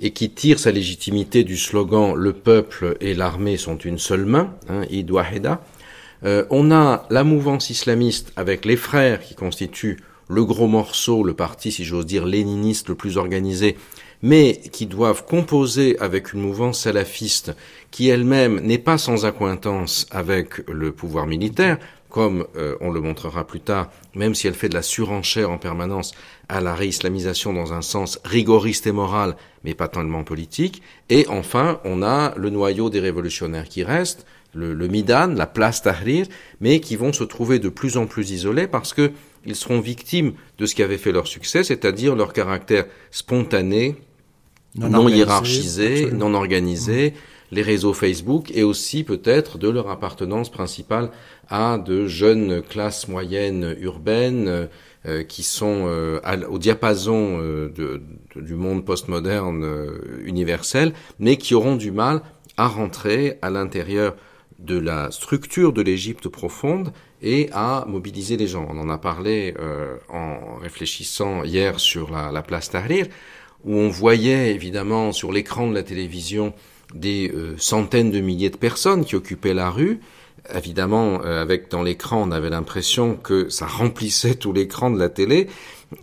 [0.00, 4.52] et qui tire sa légitimité du slogan Le peuple et l'armée sont une seule main,
[4.68, 5.62] hein, Id Waheda.
[6.24, 11.34] Euh, on a la mouvance islamiste avec les frères qui constituent le gros morceau, le
[11.34, 13.76] parti, si j'ose dire, léniniste le plus organisé,
[14.22, 17.54] mais qui doivent composer avec une mouvance salafiste
[17.92, 21.78] qui elle-même n'est pas sans accointance avec le pouvoir militaire,
[22.10, 25.58] comme euh, on le montrera plus tard, même si elle fait de la surenchère en
[25.58, 26.12] permanence
[26.48, 30.82] à la réislamisation dans un sens rigoriste et moral, mais pas tellement politique.
[31.08, 35.82] Et enfin, on a le noyau des révolutionnaires qui reste, le, le Midan, la place
[35.82, 36.26] Tahrir,
[36.60, 39.12] mais qui vont se trouver de plus en plus isolés parce que
[39.46, 43.96] ils seront victimes de ce qui avait fait leur succès, c'est-à-dire leur caractère spontané,
[44.74, 46.28] non, non hiérarchisé, absolument.
[46.28, 47.54] non organisé, mmh.
[47.54, 51.10] les réseaux Facebook et aussi peut-être de leur appartenance principale
[51.50, 54.68] à de jeunes classes moyennes urbaines
[55.06, 57.72] euh, qui sont euh, au diapason euh,
[58.36, 62.20] du monde postmoderne euh, universel, mais qui auront du mal
[62.58, 64.14] à rentrer à l'intérieur
[64.58, 68.66] de la structure de l'Égypte profonde et à mobiliser les gens.
[68.68, 69.54] On en a parlé
[70.10, 73.06] en réfléchissant hier sur la, la, place Tahrir,
[73.64, 76.52] où on voyait évidemment sur l'écran de la télévision
[76.94, 80.00] des centaines de milliers de personnes qui occupaient la rue.
[80.54, 85.08] Évidemment, euh, avec dans l'écran, on avait l'impression que ça remplissait tout l'écran de la
[85.08, 85.48] télé,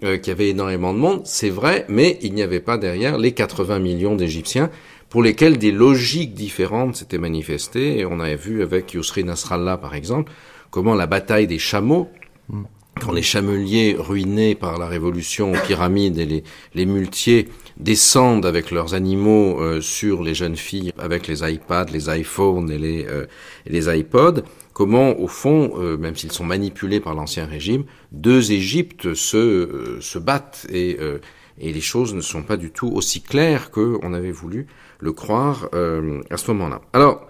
[0.04, 1.22] euh, qu'il y avait énormément de monde.
[1.26, 4.70] C'est vrai, mais il n'y avait pas derrière les 80 millions d'Égyptiens
[5.10, 8.00] pour lesquels des logiques différentes s'étaient manifestées.
[8.00, 10.32] Et on avait vu avec Yousri Nasrallah, par exemple,
[10.70, 12.10] comment la bataille des chameaux,
[12.50, 12.64] mm.
[13.02, 16.44] quand les chameliers ruinés par la révolution aux pyramides et les,
[16.76, 17.48] les muletiers
[17.80, 22.78] descendent avec leurs animaux euh, sur les jeunes filles avec les iPads, les iPhones et
[22.78, 23.26] les, euh,
[23.66, 24.42] les iPods,
[24.74, 30.02] comment au fond, euh, même s'ils sont manipulés par l'ancien régime, deux Égyptes se, euh,
[30.02, 31.20] se battent et, euh,
[31.60, 34.68] et les choses ne sont pas du tout aussi claires qu'on avait voulu
[35.00, 36.82] le croire à ce moment-là.
[36.94, 37.28] Alors,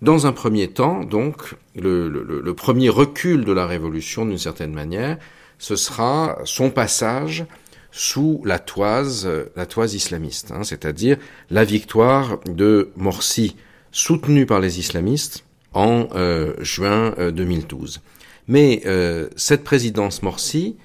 [0.00, 4.72] dans un premier temps, donc, le, le, le premier recul de la révolution, d'une certaine
[4.72, 5.18] manière,
[5.58, 7.44] ce sera son passage
[7.92, 11.18] sous la toise, la toise islamiste, hein, c'est-à-dire
[11.50, 13.54] la victoire de Morsi,
[13.92, 18.00] soutenue par les islamistes en euh, juin euh, 2012.
[18.48, 20.76] Mais euh, cette présidence Morsi,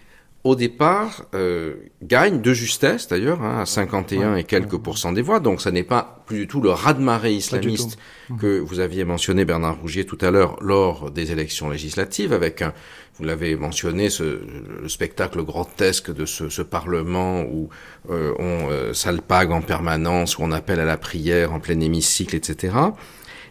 [0.48, 4.80] au départ, euh, gagne de justesse d'ailleurs, hein, à 51 ouais, et quelques ouais.
[4.80, 5.40] pourcents des voix.
[5.40, 7.98] Donc ça n'est pas plus du tout le raz-de-marée islamiste
[8.40, 12.74] que vous aviez mentionné, Bernard Rougier, tout à l'heure, lors des élections législatives, avec un,
[13.18, 14.42] vous l'avez mentionné, ce,
[14.82, 17.70] le spectacle grotesque de ce, ce Parlement où
[18.10, 22.36] euh, on euh, salpague en permanence, où on appelle à la prière en plein hémicycle,
[22.36, 22.74] etc.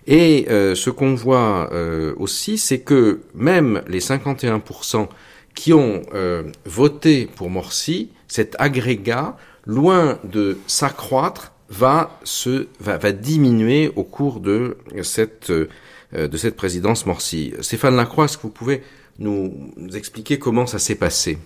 [0.06, 5.08] Et euh, ce qu'on voit euh, aussi, c'est que même les 51%
[5.56, 13.10] qui ont euh, voté pour Morsi cet agrégat, loin de s'accroître, va se va, va
[13.10, 15.68] diminuer au cours de cette euh,
[16.12, 17.52] de cette présidence Morsi.
[17.60, 18.82] Stéphane Lacroix, est-ce que vous pouvez
[19.18, 21.38] nous expliquer comment ça s'est passé?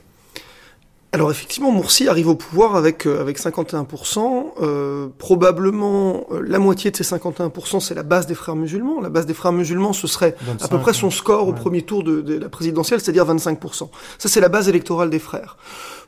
[1.13, 4.53] Alors effectivement, Morsi arrive au pouvoir avec euh, avec 51%.
[4.63, 9.01] Euh, probablement euh, la moitié de ces 51%, c'est la base des frères musulmans.
[9.01, 12.05] La base des frères musulmans, ce serait à peu près son score au premier tour
[12.05, 13.89] de, de la présidentielle, c'est-à-dire 25%.
[14.19, 15.57] Ça, c'est la base électorale des frères.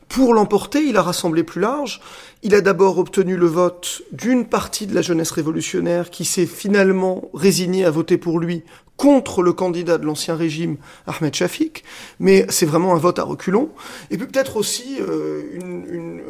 [0.07, 1.99] Pour l'emporter, il a rassemblé plus large.
[2.41, 7.29] Il a d'abord obtenu le vote d'une partie de la jeunesse révolutionnaire qui s'est finalement
[7.33, 8.63] résignée à voter pour lui
[8.97, 10.77] contre le candidat de l'ancien régime,
[11.07, 11.83] Ahmed Shafik,
[12.19, 13.69] mais c'est vraiment un vote à reculons.
[14.11, 16.21] Et puis peut-être aussi euh, une,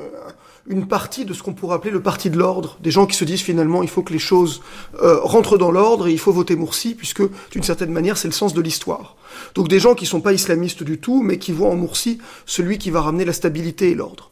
[0.68, 3.26] une, partie de ce qu'on pourrait appeler le parti de l'ordre, des gens qui se
[3.26, 4.62] disent finalement il faut que les choses
[5.02, 8.34] euh, rentrent dans l'ordre et il faut voter Moursi, puisque d'une certaine manière c'est le
[8.34, 9.16] sens de l'histoire.
[9.56, 12.78] Donc des gens qui sont pas islamistes du tout, mais qui voient en Moursi celui
[12.78, 14.32] qui va ramener la stabilité et l'ordre.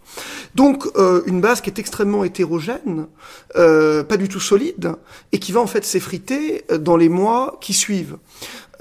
[0.56, 3.08] Donc euh, une base qui est extrêmement hétérogène,
[3.56, 4.94] euh, pas du tout solide,
[5.32, 8.18] et qui va en fait s'effriter dans les mois qui suivent.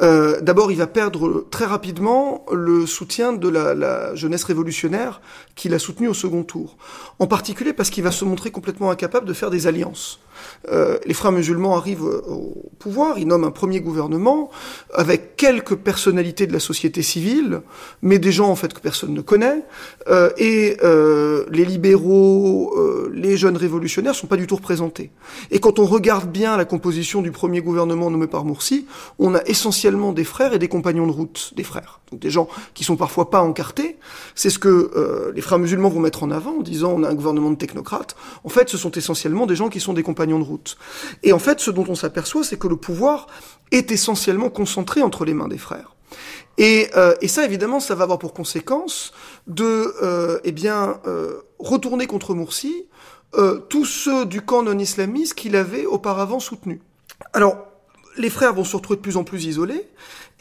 [0.03, 5.21] Euh, D'abord, il va perdre très rapidement le soutien de la, la jeunesse révolutionnaire
[5.55, 6.77] qu'il a soutenu au second tour.
[7.19, 10.21] En particulier parce qu'il va se montrer complètement incapable de faire des alliances.
[10.73, 14.51] Euh, les frères musulmans arrivent au pouvoir, ils nomment un premier gouvernement
[14.95, 17.61] avec quelques personnalités de la société civile,
[18.01, 19.63] mais des gens en fait que personne ne connaît,
[20.09, 20.79] euh, et
[21.51, 22.75] les libéraux,
[23.13, 25.11] les jeunes révolutionnaires sont pas du tout représentés.
[25.51, 28.87] Et quand on regarde bien la composition du premier gouvernement nommé par Moursi,
[29.19, 32.49] on a essentiellement des frères et des compagnons de route des frères, donc des gens
[32.75, 33.99] qui sont parfois pas encartés.
[34.35, 37.09] C'est ce que euh, les frères musulmans vont mettre en avant en disant on a
[37.09, 38.17] un gouvernement de technocrates.
[38.45, 40.77] En fait, ce sont essentiellement des gens qui sont des compagnons de route.
[41.23, 43.27] Et en fait, ce dont on s'aperçoit, c'est que le pouvoir
[43.71, 45.95] est essentiellement concentré entre les mains des frères.
[46.59, 49.13] Et, euh, et ça, évidemment, ça va avoir pour conséquence
[49.47, 52.87] de, euh, eh bien, euh, retourner contre Moursi
[53.37, 56.81] euh, tous ceux du camp non-islamiste qu'il avait auparavant soutenu.
[57.33, 57.70] Alors,
[58.21, 59.87] les frères vont se retrouver de plus en plus isolés,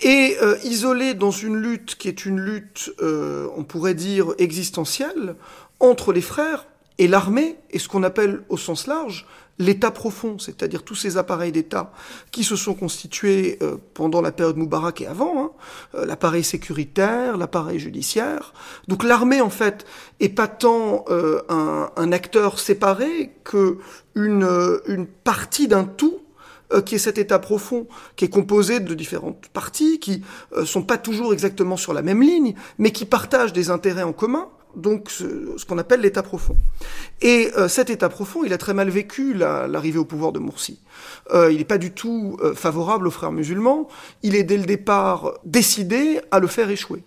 [0.01, 5.35] et euh, isolés dans une lutte qui est une lutte, euh, on pourrait dire, existentielle,
[5.79, 6.67] entre les frères
[6.97, 9.25] et l'armée, et ce qu'on appelle au sens large
[9.61, 11.91] l'État profond, c'est-à-dire tous ces appareils d'État
[12.31, 15.43] qui se sont constitués euh, pendant la période Moubarak et avant,
[15.93, 18.53] hein, l'appareil sécuritaire, l'appareil judiciaire.
[18.87, 19.85] Donc l'armée, en fait,
[20.21, 23.79] est pas tant un, acteur séparé que
[24.15, 26.21] une partie d'un tout
[26.81, 30.23] qui est cet état profond, qui est composé de différentes parties, qui
[30.55, 34.13] euh, sont pas toujours exactement sur la même ligne, mais qui partagent des intérêts en
[34.13, 36.55] commun, donc ce, ce qu'on appelle l'état profond.
[37.21, 40.39] Et euh, cet état profond, il a très mal vécu l'arrivée la, au pouvoir de
[40.39, 40.79] Morsi.
[41.33, 43.87] Euh, il n'est pas du tout euh, favorable aux frères musulmans.
[44.23, 47.03] Il est dès le départ décidé à le faire échouer.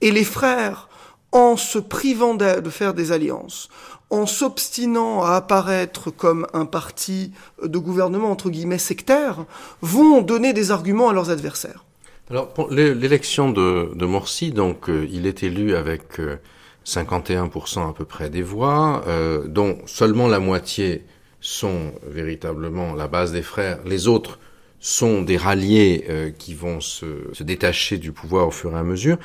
[0.00, 0.88] Et les frères,
[1.32, 3.68] en se privant de, de faire des alliances,
[4.14, 9.44] en s'obstinant à apparaître comme un parti de gouvernement entre guillemets sectaire,
[9.82, 11.84] vont donner des arguments à leurs adversaires.
[12.30, 16.36] Alors, l'élection de, de, Morsi, donc, euh, il est élu avec euh,
[16.86, 21.04] 51% à peu près des voix, euh, dont seulement la moitié
[21.40, 23.80] sont véritablement la base des frères.
[23.84, 24.38] Les autres
[24.84, 27.06] sont des ralliés euh, qui vont se,
[27.42, 29.16] détacher du pouvoir au fur et à mesure.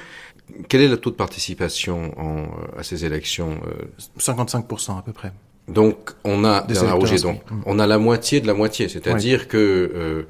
[0.67, 2.45] Quel est le taux de participation en,
[2.77, 3.59] à ces élections
[4.17, 5.31] 55% à peu près.
[5.69, 9.47] Donc on a donc on a la moitié de la moitié, c'est-à-dire oui.
[9.47, 10.23] que euh,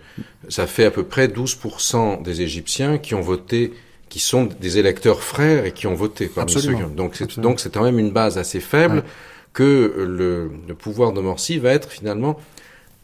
[0.50, 3.74] ça fait à peu près 12% des Égyptiens qui ont voté,
[4.10, 7.74] qui sont des électeurs frères et qui ont voté parmi ceux donc c'est donc c'est
[7.74, 9.04] quand même une base assez faible ouais.
[9.54, 12.38] que le, le, pouvoir de Morsi va être finalement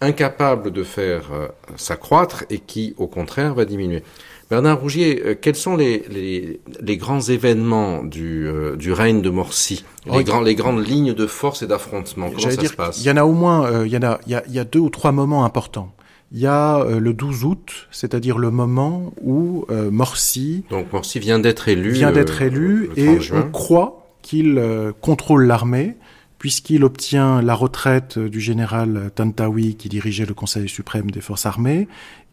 [0.02, 1.48] incapable de faire euh,
[1.78, 4.04] s'accroître et qui au contraire va diminuer.
[4.50, 9.30] Bernard Rougier, euh, quels sont les, les, les, grands événements du, euh, du règne de
[9.32, 9.84] Morsi?
[10.06, 13.00] Les, grands, les grandes lignes de force et d'affrontement Comment ça dire, se passe?
[13.00, 14.54] Il y en a au moins, euh, il, y en a, il, y a, il
[14.54, 15.92] y a deux ou trois moments importants.
[16.32, 20.64] Il y a euh, le 12 août, c'est-à-dire le moment où Morsi...
[20.70, 21.92] Donc Morsi vient d'être élu.
[21.92, 23.46] Vient d'être élu et juin.
[23.48, 24.62] on croit qu'il
[25.02, 25.96] contrôle l'armée
[26.38, 31.88] puisqu'il obtient la retraite du général Tantawi qui dirigeait le Conseil suprême des forces armées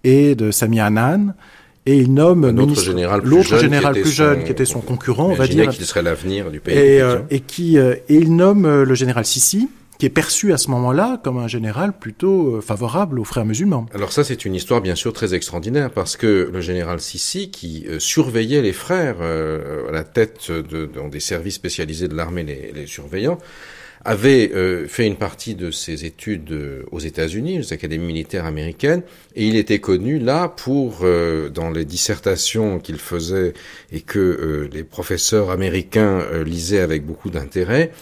[0.05, 1.35] et de Sami Hanan
[1.87, 4.65] et il nomme l'autre général plus l'autre jeune, général qui, plus son, jeune qui était
[4.65, 6.77] son concurrent, on va dire, qui serait l'avenir du pays.
[6.77, 9.69] Et, euh, et qui euh, et il nomme euh, le général Sissi,
[10.03, 13.87] qui est perçu à ce moment-là comme un général plutôt favorable aux frères musulmans.
[13.95, 17.85] Alors ça, c'est une histoire bien sûr très extraordinaire parce que le général Sissi, qui
[17.87, 22.43] euh, surveillait les frères euh, à la tête de, de, des services spécialisés de l'armée,
[22.43, 23.39] les, les surveillants,
[24.05, 29.03] avait euh, fait une partie de ses études euh, aux États-Unis, aux académies militaires américaines,
[29.37, 33.53] et il était connu là pour, euh, dans les dissertations qu'il faisait
[33.93, 37.93] et que les professeurs américains lisaient avec beaucoup d'intérêt,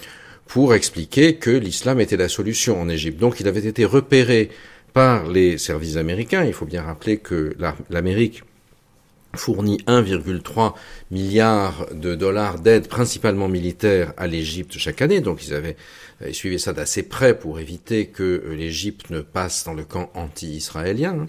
[0.47, 3.21] pour expliquer que l'islam était la solution en Égypte.
[3.21, 4.51] Donc il avait été repéré
[4.93, 6.45] par les services américains.
[6.45, 7.55] Il faut bien rappeler que
[7.89, 8.43] l'Amérique
[9.35, 10.75] fournit 1,3
[11.11, 15.21] milliard de dollars d'aide principalement militaire à l'Égypte chaque année.
[15.21, 15.77] Donc ils avaient
[16.27, 21.27] ils suivaient ça d'assez près pour éviter que l'Égypte ne passe dans le camp anti-israélien.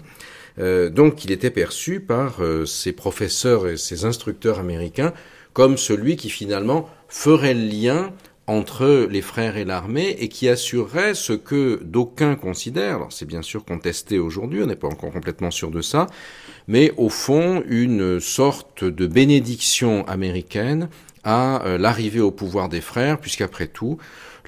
[0.58, 5.14] Euh, donc il était perçu par euh, ses professeurs et ses instructeurs américains
[5.54, 8.12] comme celui qui finalement ferait le lien
[8.46, 13.42] entre les frères et l'armée et qui assurerait ce que d'aucuns considèrent, alors c'est bien
[13.42, 16.06] sûr contesté aujourd'hui, on n'est pas encore complètement sûr de ça,
[16.68, 20.88] mais au fond une sorte de bénédiction américaine
[21.24, 23.98] à euh, l'arrivée au pouvoir des frères, puisqu'après tout,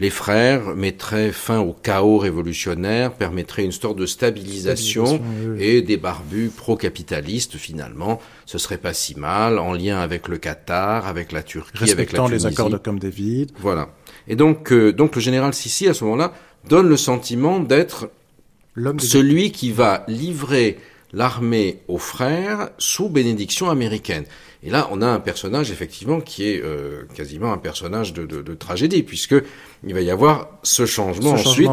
[0.01, 5.21] les frères mettraient fin au chaos révolutionnaire, permettraient une sorte de stabilisation,
[5.59, 11.07] et des barbus pro-capitalistes finalement, ce serait pas si mal, en lien avec le Qatar,
[11.07, 12.47] avec la Turquie, avec la Tunisie.
[12.47, 13.53] les accords de Camp David.
[13.61, 13.91] Voilà.
[14.27, 16.33] Et donc, euh, donc le général Sissi à ce moment-là
[16.69, 18.11] donne le sentiment d'être
[18.99, 20.79] celui qui va livrer
[21.15, 24.25] l'armée aux frères sous bénédiction américaine.
[24.63, 28.41] Et là, on a un personnage effectivement qui est euh, quasiment un personnage de, de,
[28.41, 29.35] de, tragédie, puisque
[29.87, 31.71] il va y avoir ce changement ensuite,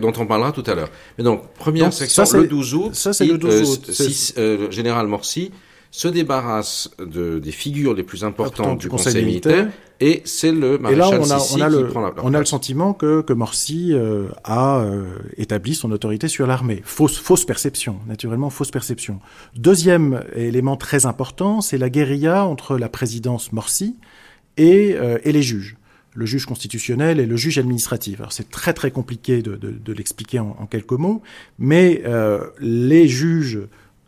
[0.00, 0.90] dont on parlera tout à l'heure.
[1.18, 3.90] Mais donc, première section, le 12 août, ça, c'est le 12 août.
[4.38, 5.50] Euh, général Morsi
[5.90, 9.68] se débarrasse de, des figures les plus importantes du, Conseil, militaire,
[9.98, 12.12] et c'est le maréchal et là, on a, Sissi on a qui le, prend la
[12.22, 15.04] On a le sentiment que, que Morsi euh, a euh,
[15.36, 16.80] établi son autorité sur l'armée.
[16.84, 19.20] Fausse, fausse perception, naturellement, fausse perception.
[19.56, 23.96] Deuxième élément très important, c'est la guérilla entre la présidence Morsi
[24.56, 25.76] et, euh, et les juges
[26.14, 28.20] le juge constitutionnel et le juge administratif.
[28.20, 31.22] Alors c'est très très compliqué de, de, de l'expliquer en, en, quelques mots,
[31.58, 33.60] mais euh, les juges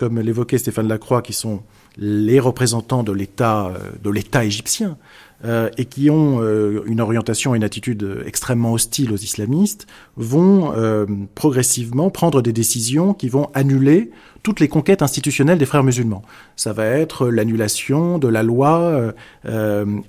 [0.02, 1.60] comme l'évoquait Stéphane Lacroix, qui sont
[1.96, 3.72] les représentants de l'État
[4.04, 4.96] euh, égyptien
[5.44, 9.86] euh, et qui ont euh, une orientation et une attitude extrêmement hostile aux islamistes,
[10.16, 10.74] vont
[11.36, 14.10] progressivement prendre des décisions qui vont annuler
[14.42, 16.22] toutes les conquêtes institutionnelles des frères musulmans.
[16.56, 19.12] Ça va être l'annulation de la loi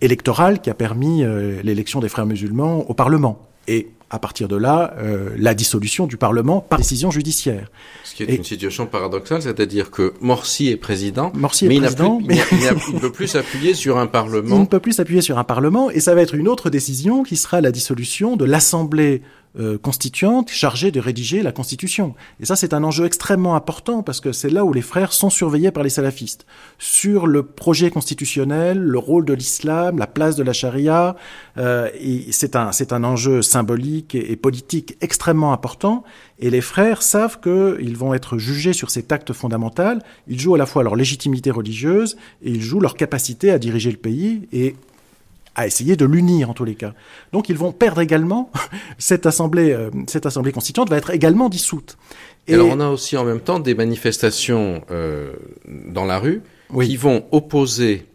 [0.02, 1.24] électorale qui a permis
[1.64, 3.48] l'élection des frères musulmans au Parlement.
[3.68, 7.72] Et à partir de là, euh, la dissolution du Parlement par décision judiciaire.
[8.04, 11.80] Ce qui est et, une situation paradoxale, c'est-à-dire que Morsi est président, Morsi est mais,
[11.80, 12.68] président, il, plus, mais...
[12.90, 14.56] il, ne peut plus s'appuyer sur un Parlement.
[14.56, 17.24] Il ne peut plus s'appuyer sur un Parlement, et ça va être une autre décision
[17.24, 19.24] qui sera la dissolution de l'Assemblée
[19.60, 22.16] euh, constituante chargée de rédiger la Constitution.
[22.40, 25.30] Et ça, c'est un enjeu extrêmement important parce que c'est là où les frères sont
[25.30, 26.48] surveillés par les salafistes.
[26.80, 31.16] Sur le projet constitutionnel, le rôle de l'islam, la place de la charia,
[31.60, 31.88] euh,
[32.32, 36.04] c'est un, c'est un enjeu symbolique et, et, politique extrêmement important.
[36.40, 40.02] Et les frères savent qu'ils vont être jugés sur cet acte fondamental.
[40.28, 43.92] Ils jouent à la fois leur légitimité religieuse et ils jouent leur capacité à diriger
[43.92, 44.48] le pays.
[44.52, 44.76] Et
[45.56, 46.94] à essayer de l'unir en tous les cas.
[47.32, 48.52] Donc ils vont perdre également
[48.98, 51.98] cette assemblée, euh, cette assemblée constituante va être également dissoute.
[52.48, 55.34] Et alors on a aussi en même temps des manifestations euh,
[55.68, 56.42] dans la rue
[56.72, 56.90] oui.
[56.90, 58.06] qui vont opposer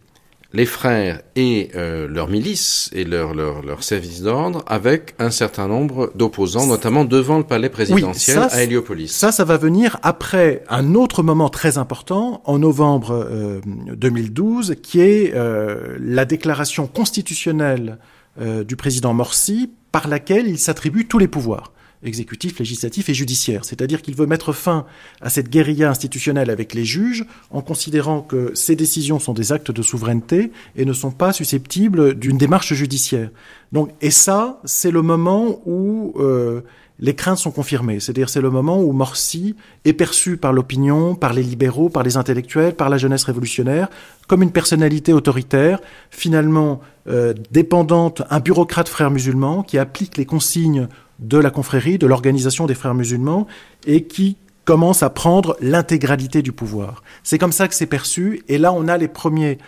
[0.55, 5.69] les frères et euh, leurs milices et leurs leur, leur services d'ordre avec un certain
[5.69, 9.09] nombre d'opposants, notamment devant le palais présidentiel oui, ça, à Héliopolis.
[9.09, 13.61] Ça, ça va venir après un autre moment très important en novembre euh,
[13.95, 17.99] 2012, qui est euh, la déclaration constitutionnelle
[18.41, 21.73] euh, du président Morsi par laquelle il s'attribue tous les pouvoirs
[22.03, 23.65] exécutif, législatif et judiciaire.
[23.65, 24.87] C'est-à-dire qu'il veut mettre fin
[25.21, 29.71] à cette guérilla institutionnelle avec les juges en considérant que ces décisions sont des actes
[29.71, 33.31] de souveraineté et ne sont pas susceptibles d'une démarche judiciaire.
[33.73, 36.63] Donc, et ça, c'est le moment où euh,
[37.01, 38.01] les craintes sont confirmées.
[38.01, 42.17] C'est-à-dire c'est le moment où Morsi est perçu par l'opinion, par les libéraux, par les
[42.17, 43.89] intellectuels, par la jeunesse révolutionnaire,
[44.27, 45.81] comme une personnalité autoritaire,
[46.11, 50.89] finalement euh, dépendante, un bureaucrate frère musulman qui applique les consignes
[51.19, 53.47] de la confrérie, de l'organisation des frères musulmans,
[53.87, 57.03] et qui commence à prendre l'intégralité du pouvoir.
[57.23, 59.59] C'est comme ça que c'est perçu, et là on a les premiers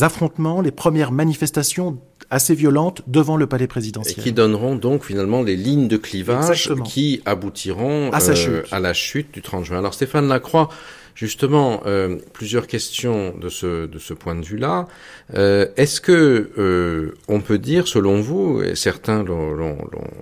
[0.00, 1.98] affrontements, les premières manifestations
[2.30, 4.14] assez violentes devant le palais présidentiel.
[4.18, 6.84] Et qui donneront donc finalement les lignes de clivage Exactement.
[6.84, 9.78] qui aboutiront à, sa euh, à la chute du 30 juin.
[9.78, 10.68] Alors Stéphane Lacroix,
[11.14, 14.86] justement, euh, plusieurs questions de ce, point de vue-là.
[15.34, 19.78] Euh, Est-ce que euh, on peut dire, selon vous, et certains l'ont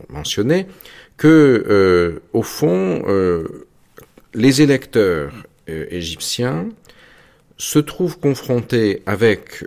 [0.08, 0.66] mentionné,
[1.16, 3.02] que au fond,
[4.34, 5.32] les électeurs
[5.66, 6.68] égyptiens
[7.56, 9.64] se trouvent confrontés avec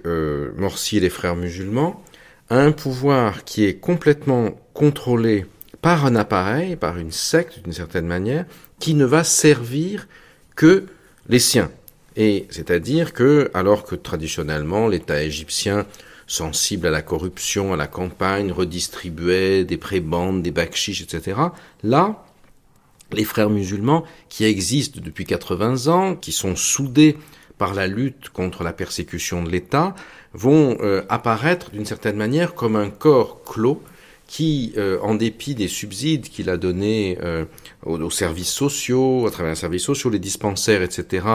[0.56, 2.02] Morsi et les frères musulmans
[2.50, 5.46] à un pouvoir qui est complètement contrôlé
[5.82, 8.46] par un appareil, par une secte d'une certaine manière,
[8.80, 10.08] qui ne va servir
[10.56, 10.86] que
[11.32, 11.72] les siens.
[12.18, 15.88] Et c'est-à-dire que, alors que traditionnellement l'État égyptien
[16.28, 21.40] sensibles à la corruption, à la campagne, redistribuaient des prébendes, des bakchiches, etc.
[21.84, 22.26] Là,
[23.14, 27.18] les frères musulmans, qui existent depuis 80 ans, qui sont soudés
[27.58, 29.96] par la lutte contre la persécution de l'État,
[30.34, 33.82] vont euh, apparaître d'une certaine manière comme un corps clos
[34.32, 37.44] qui, euh, en dépit des subsides qu'il a donnés euh,
[37.86, 41.26] aux, services sociaux, à travers les services sociaux, les dispensaires, etc.,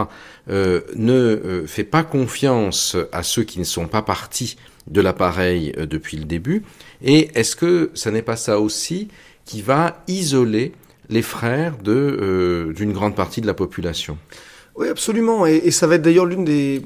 [0.49, 6.24] ne fait pas confiance à ceux qui ne sont pas partis de l'appareil depuis le
[6.24, 6.62] début.
[7.05, 9.09] Et est-ce que ça n'est pas ça aussi
[9.44, 10.72] qui va isoler
[11.11, 14.16] les frères de d'une grande partie de la population?
[14.74, 15.44] Oui, absolument.
[15.44, 16.80] Et ça va être d'ailleurs l'une des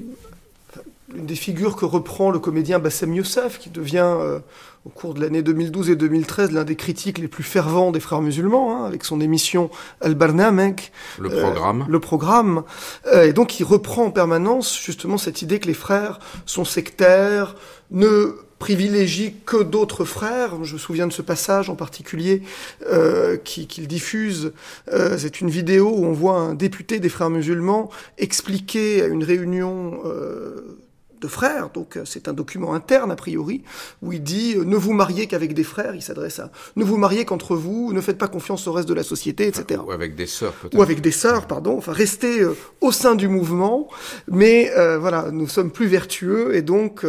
[1.12, 4.38] l'une des figures que reprend le comédien Bassem Youssef, qui devient euh,
[4.84, 8.22] au cours de l'année 2012 et 2013 l'un des critiques les plus fervents des frères
[8.22, 10.92] musulmans, hein, avec son émission Al-Barnamek.
[11.18, 11.82] Le programme.
[11.82, 12.62] Euh, le programme.
[13.06, 17.54] Euh, et donc il reprend en permanence justement cette idée que les frères sont sectaires,
[17.90, 20.62] ne privilégient que d'autres frères.
[20.62, 22.42] Je me souviens de ce passage en particulier
[22.86, 24.52] euh, qu'il diffuse.
[24.92, 29.24] Euh, c'est une vidéo où on voit un député des frères musulmans expliquer à une
[29.24, 30.78] réunion euh,
[31.20, 33.62] de frères, donc euh, c'est un document interne a priori,
[34.02, 36.96] où il dit euh, ne vous mariez qu'avec des frères, il s'adresse à ne vous
[36.96, 39.80] mariez qu'entre vous, ne faites pas confiance au reste de la société, etc.
[39.86, 40.78] Ou avec des sœurs peut-être.
[40.78, 43.88] Ou avec des sœurs, pardon, enfin restez euh, au sein du mouvement,
[44.28, 47.04] mais voilà, nous sommes plus vertueux et donc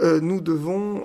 [0.00, 1.04] nous devons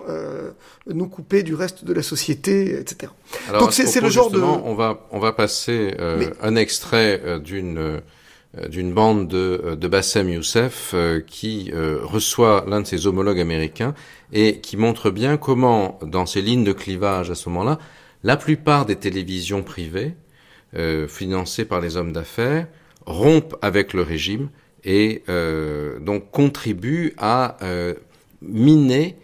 [0.87, 3.11] nous couper du reste de la société, etc.
[3.47, 4.39] Alors, donc c'est le genre de...
[4.39, 5.95] On va, on va passer
[6.41, 7.99] un extrait d'une euh,
[8.69, 13.93] d'une bande de, euh, de Bassem Youssef euh, qui reçoit l'un de ses homologues américains
[14.33, 17.79] et qui montre bien comment, dans ces lignes de clivage à ce moment-là,
[18.23, 20.13] la plupart des télévisions privées,
[21.07, 22.67] financées par les hommes d'affaires,
[23.05, 24.49] rompent avec le régime
[24.83, 25.23] et
[26.01, 27.57] donc contribuent à
[28.41, 29.15] miner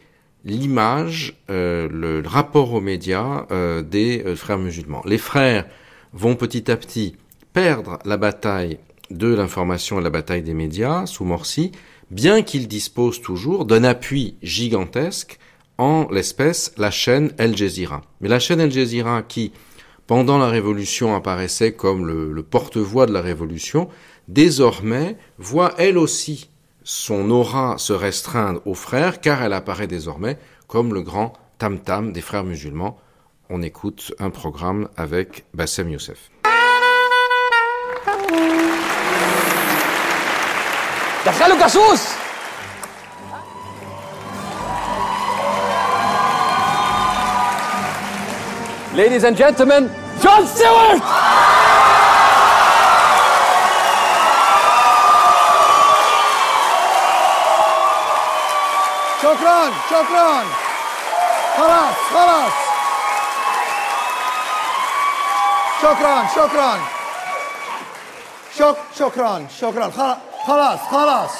[0.45, 3.45] l'image, le, rapport aux médias
[3.84, 5.03] des frères musulmans.
[5.05, 5.65] Les frères
[6.13, 7.17] vont petit à petit
[7.53, 8.80] perdre la bataille
[9.10, 11.72] de l'information et la bataille des médias sous Morsi,
[12.12, 15.39] bien qu'il dispose toujours d'un appui gigantesque
[15.78, 18.01] en l'espèce la chaîne El Jazeera.
[18.22, 19.51] Mais la chaîne El Jazeera qui,
[20.08, 23.89] pendant la Révolution, apparaissait comme le, porte-voix de la Révolution,
[24.28, 26.49] désormais voit elle aussi
[26.84, 30.38] son aura se restreindre aux frères, car elle apparaît désormais
[30.68, 32.99] comme le grand tam-tam des frères musulmans.
[33.49, 36.30] On écoute un programme avec Bassem Youssef.
[41.26, 42.03] دخلوا جاسوس
[48.95, 49.88] Ladies and gentlemen,
[50.20, 51.01] John Stewart!
[59.22, 60.45] شكرا شكرا
[61.57, 62.53] خلاص خلاص
[65.82, 66.78] شكرا شكرا
[68.59, 70.16] شك شكرا شكرا خلاص
[70.47, 71.30] خلاص خلاص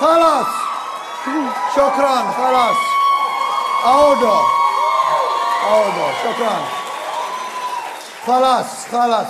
[0.00, 0.46] خلاص
[1.76, 2.76] شكرا خلاص
[3.86, 4.40] عودوا
[5.70, 6.56] عودوا شكرا
[8.26, 9.26] خلاص خلاص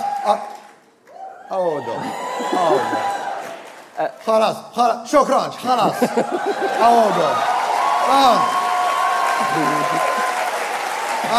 [1.51, 1.95] عودوا
[2.53, 3.01] عودوا
[4.25, 5.95] خلاص خلاص شكرا خلاص
[6.81, 7.31] عودوا
[8.11, 8.39] آه.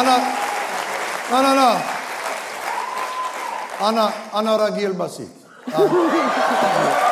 [0.00, 0.16] أنا
[1.32, 1.80] أنا أنا
[3.80, 5.28] أنا أنا رجل بسيط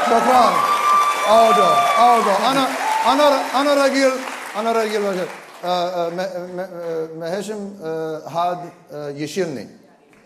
[0.05, 0.53] شكرا.
[1.27, 2.51] عودة عودة.
[2.51, 2.67] أنا
[3.07, 4.11] أنا أنا رجل
[4.59, 5.27] أنا رجل رجل
[7.23, 7.73] هاشم
[8.35, 9.69] هاد يشيلني.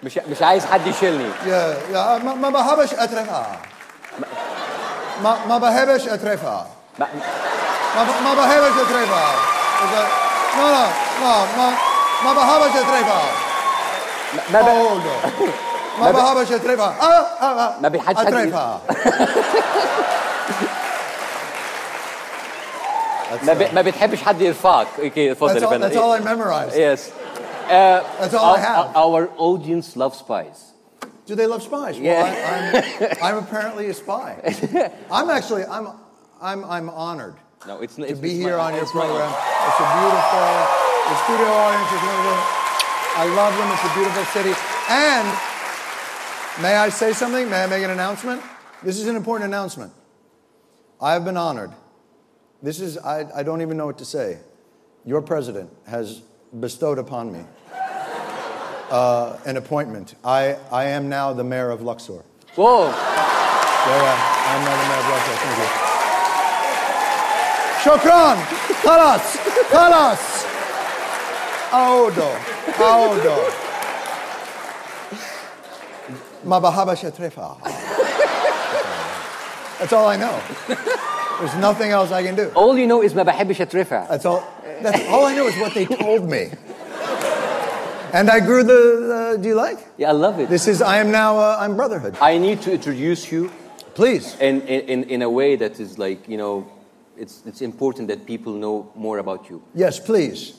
[0.03, 1.29] مش مش عايز حد يشيلني.
[1.45, 3.57] يا يا ما بحبش اترفها
[5.23, 6.67] ما ما بحبش اترفها
[6.99, 7.07] ما
[8.23, 9.35] ما بحبش اترفها
[10.57, 10.87] لا لا
[11.21, 11.73] لا ما
[12.25, 13.21] ما بحبش اترفها
[14.53, 14.61] ما
[16.00, 18.80] ما بحبش اترفها اه اه ما بيحدش حد اترفها
[23.42, 26.76] ما, بي, ما بتحبش حد يرفعك اوكي اتفضل That's all, that's all I memorized.
[26.76, 27.10] Yes.
[27.10, 28.96] Uh, That's all our, I have.
[29.04, 30.58] Our audience loves spies.
[31.26, 31.98] Do they love spies?
[31.98, 32.22] Yeah.
[32.22, 34.30] Well, I, I'm, I'm apparently a spy.
[35.10, 35.86] I'm actually, I'm,
[36.50, 39.06] I'm, I'm honored No, it's to it's, be it's here my- on your it's my-
[39.06, 39.32] program.
[39.68, 40.46] It's a beautiful,
[41.10, 42.38] the studio audience is wonderful.
[43.22, 43.68] I love them.
[43.74, 44.54] It's a beautiful city.
[45.10, 45.26] And
[46.61, 47.49] May I say something?
[47.49, 48.41] May I make an announcement?
[48.83, 49.93] This is an important announcement.
[51.01, 51.71] I have been honored.
[52.61, 54.39] This is, I, I don't even know what to say.
[55.05, 56.21] Your president has
[56.59, 57.45] bestowed upon me
[58.91, 60.15] uh, an appointment.
[60.25, 62.25] I, I am now the mayor of Luxor.
[62.55, 62.87] Whoa.
[62.87, 62.93] Yeah,
[64.49, 65.35] I'm now the mayor of Luxor.
[65.39, 65.69] Thank you.
[67.79, 68.37] Shokran!
[68.83, 69.37] Kalas!
[69.71, 70.23] Kalas!
[71.71, 72.35] Aodo!
[72.75, 73.68] Aodo!
[76.44, 77.54] ما بحبش أترفع
[79.80, 80.36] That's all I know.
[81.40, 82.50] There's nothing else I can do.
[82.54, 84.06] All you know is ما بحبش اترفع.
[84.08, 84.42] That's all.
[84.82, 86.50] That's all I know is what they told me.
[88.12, 88.80] And I grew the.
[89.34, 89.78] Uh, do you like?
[89.98, 90.48] Yeah, I love it.
[90.48, 90.80] This is.
[90.80, 91.36] I am now.
[91.36, 92.16] Uh, I'm brotherhood.
[92.20, 93.50] I need to introduce you
[93.94, 94.36] Please.
[94.40, 96.66] in, in, in a way that is like, you know,
[97.16, 99.62] it's, it's important that people know more about you.
[99.74, 100.54] Yes, please.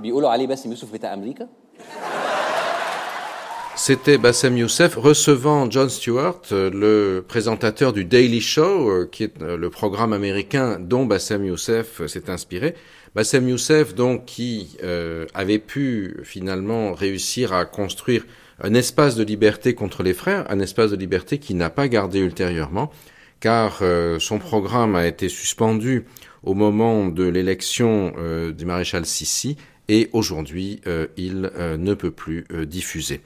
[0.00, 1.48] بيقولوا عليه باسم يوسف بتاع أمريكا.
[3.83, 9.41] C'était Bassem Youssef recevant Jon Stewart, euh, le présentateur du Daily Show, euh, qui est
[9.41, 12.75] euh, le programme américain dont Bassem Youssef s'est inspiré.
[13.15, 14.77] Bassem Youssef, donc, qui
[15.33, 18.23] avait pu finalement réussir à construire
[18.61, 22.19] un espace de liberté contre les frères, un espace de liberté qui n'a pas gardé
[22.19, 22.91] ultérieurement,
[23.39, 23.81] car
[24.19, 26.05] son programme a été suspendu
[26.43, 28.13] au moment de l'élection
[28.55, 29.57] du maréchal Sissi,
[29.89, 30.79] et aujourd'hui,
[31.17, 33.19] il ne peut plus diffuser.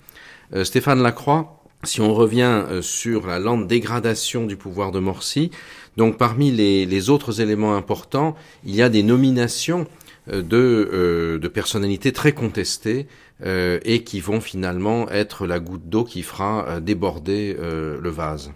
[0.53, 5.51] Euh, Stéphane Lacroix, si on revient euh, sur la lente dégradation du pouvoir de Morsi,
[5.97, 8.35] donc parmi les, les autres éléments importants,
[8.65, 9.87] il y a des nominations
[10.31, 13.07] euh, de, de personnalités très contestées
[13.43, 18.51] et qui vont finalement être la goutte d'eau qui fera déborder le vase.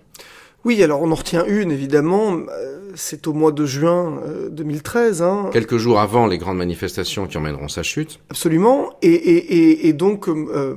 [0.63, 2.39] Oui, alors on en retient une, évidemment.
[2.95, 5.21] C'est au mois de juin euh, 2013.
[5.21, 8.89] Hein, Quelques jours avant les grandes manifestations qui emmèneront sa chute, Absolument.
[9.01, 10.75] Et, et, et, et donc, euh,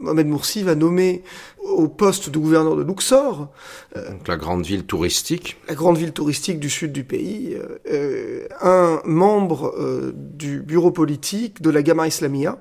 [0.00, 1.22] Mohamed Moursi va nommer
[1.62, 3.48] au poste de gouverneur de Luxor,
[3.94, 8.46] donc la grande ville touristique, la grande ville touristique du sud du pays, euh, euh,
[8.60, 12.58] un membre euh, du bureau politique de la Gamma Islamia,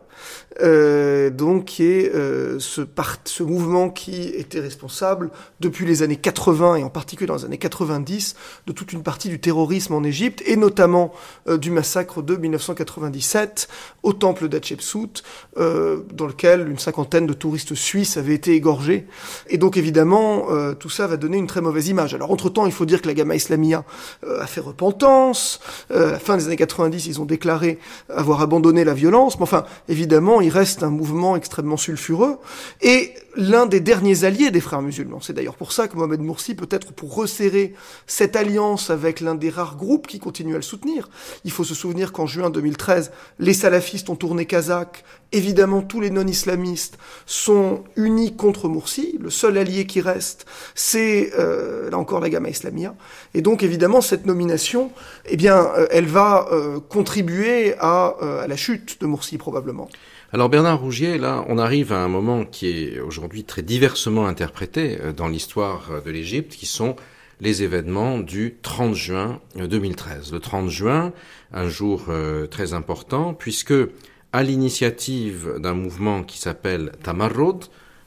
[0.61, 5.29] euh, donc qui est euh, ce, part, ce mouvement qui était responsable
[5.59, 8.35] depuis les années 80 et en particulier dans les années 90
[8.67, 11.13] de toute une partie du terrorisme en Égypte et notamment
[11.47, 13.67] euh, du massacre de 1997
[14.03, 15.23] au temple d'Hatshepsut,
[15.57, 19.07] euh, dans lequel une cinquantaine de touristes suisses avaient été égorgés.
[19.47, 20.47] Et donc évidemment,
[20.79, 22.13] tout ça va donner une très mauvaise image.
[22.13, 23.83] Alors entre-temps, il faut dire que la Gamma Islamia
[24.23, 25.59] a fait repentance.
[25.89, 27.79] À la fin des années 90, ils ont déclaré
[28.09, 29.37] avoir abandonné la violence.
[29.37, 32.37] Mais enfin, évidemment, reste un mouvement extrêmement sulfureux.
[32.81, 35.21] Et l'un des derniers alliés des frères musulmans.
[35.21, 37.73] C'est d'ailleurs pour ça que Mohamed Moursi, peut-être pour resserrer
[38.07, 41.09] cette alliance avec l'un des rares groupes qui continue à le soutenir.
[41.45, 45.03] Il faut se souvenir qu'en juin 2013, les salafistes ont tourné kazakh.
[45.31, 46.97] Évidemment, tous les non-islamistes
[47.27, 49.17] sont unis contre Moursi.
[49.21, 52.95] Le seul allié qui reste, c'est euh, là encore la Gamma Islamia.
[53.35, 54.91] Et donc, évidemment, cette nomination,
[55.25, 59.87] eh bien, euh, elle va euh, contribuer à, à la chute de Moursi probablement.
[60.31, 64.99] Alors Bernard Rougier, là, on arrive à un moment qui est aujourd'hui très diversement interprété
[65.01, 66.95] euh, dans l'histoire euh, de l'Égypte, qui sont
[67.41, 70.31] les événements du 30 juin euh, 2013.
[70.31, 71.13] Le 30 juin,
[71.51, 73.73] un jour euh, très important, puisque
[74.31, 77.65] à l'initiative d'un mouvement qui s'appelle Tamarrod,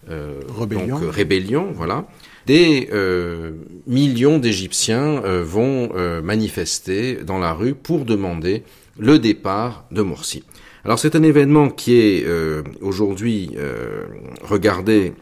[0.08, 0.86] euh, Rébellion.
[0.86, 2.06] donc euh, rébellion, voilà,
[2.46, 3.52] des euh,
[3.88, 8.62] millions d'Égyptiens euh, vont euh, manifester dans la rue pour demander
[8.98, 10.44] le départ de Morsi.
[10.84, 14.06] Alors c'est un événement qui est euh, aujourd'hui euh,
[14.42, 15.12] regardé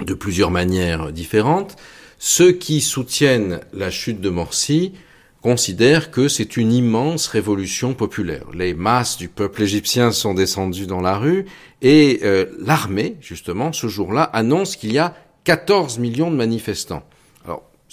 [0.00, 1.76] de plusieurs manières différentes.
[2.18, 4.94] Ceux qui soutiennent la chute de Morsi
[5.42, 8.46] considèrent que c'est une immense révolution populaire.
[8.54, 11.44] Les masses du peuple égyptien sont descendues dans la rue
[11.82, 15.14] et euh, l'armée, justement, ce jour-là, annonce qu'il y a
[15.44, 17.02] 14 millions de manifestants.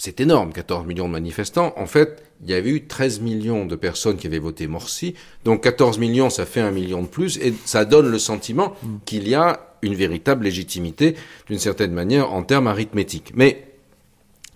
[0.02, 1.74] C'est énorme, 14 millions de manifestants.
[1.76, 5.12] En fait, il y avait eu 13 millions de personnes qui avaient voté Morsi.
[5.44, 7.36] Donc 14 millions, ça fait un million de plus.
[7.36, 8.74] Et ça donne le sentiment
[9.04, 11.16] qu'il y a une véritable légitimité,
[11.48, 13.32] d'une certaine manière, en termes arithmétiques.
[13.34, 13.66] Mais,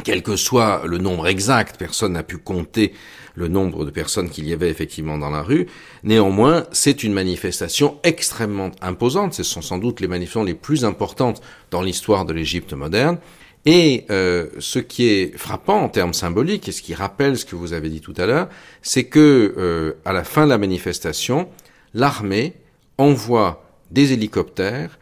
[0.03, 2.95] quel que soit le nombre exact, personne n'a pu compter
[3.35, 5.67] le nombre de personnes qu'il y avait effectivement dans la rue.
[6.05, 9.35] Néanmoins, c'est une manifestation extrêmement imposante.
[9.35, 13.19] Ce sont sans doute les manifestations les plus importantes dans l'histoire de l'Égypte moderne.
[13.67, 17.57] Et euh, ce qui est frappant en termes symboliques, et ce qui rappelle ce que
[17.57, 18.49] vous avez dit tout à l'heure,
[18.83, 21.49] c'est que euh, à la fin de la manifestation,
[21.95, 22.53] l'armée
[22.99, 24.99] envoie des hélicoptères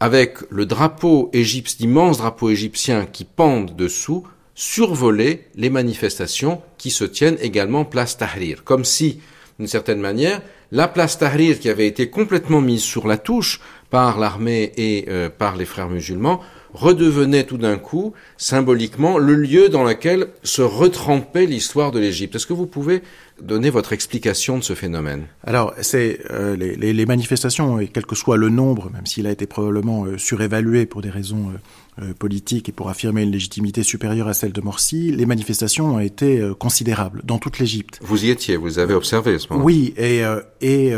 [0.00, 4.24] avec le drapeau égyptien, l'immense drapeau égyptien qui pendent dessous,
[4.54, 9.20] survoler les manifestations qui se tiennent également place Tahrir, comme si,
[9.58, 10.40] d'une certaine manière,
[10.70, 15.30] la place Tahrir qui avait été complètement mise sur la touche par l'armée et euh,
[15.30, 16.40] par les frères musulmans,
[16.74, 22.36] redevenait tout d'un coup, symboliquement, le lieu dans lequel se retrempait l'histoire de l'Égypte.
[22.36, 23.02] Est-ce que vous pouvez
[23.42, 25.26] donner votre explication de ce phénomène?
[25.44, 29.26] Alors, c'est euh, les, les, les, manifestations, et quel que soit le nombre, même s'il
[29.26, 33.30] a été probablement euh, surévalué pour des raisons euh, euh, politiques et pour affirmer une
[33.30, 37.98] légitimité supérieure à celle de Morsi, les manifestations ont été euh, considérables dans toute l'Égypte.
[38.02, 39.64] Vous y étiez, vous avez observé ce moment.
[39.64, 40.22] Oui, et,
[40.60, 40.92] et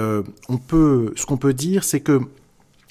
[0.48, 2.20] on peut, ce qu'on peut dire, c'est que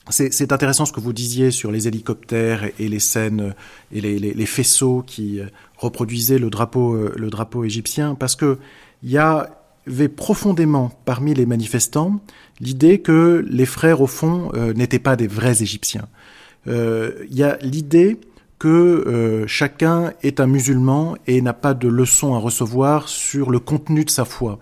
[0.09, 3.53] c'est intéressant ce que vous disiez sur les hélicoptères et les scènes
[3.91, 5.39] et les, les, les faisceaux qui
[5.77, 8.57] reproduisaient le drapeau, le drapeau égyptien, parce que
[9.03, 12.19] il y avait profondément parmi les manifestants
[12.59, 16.07] l'idée que les frères, au fond, euh, n'étaient pas des vrais Égyptiens.
[16.67, 18.19] Euh, il y a l'idée
[18.57, 23.59] que euh, chacun est un musulman et n'a pas de leçon à recevoir sur le
[23.59, 24.59] contenu de sa foi.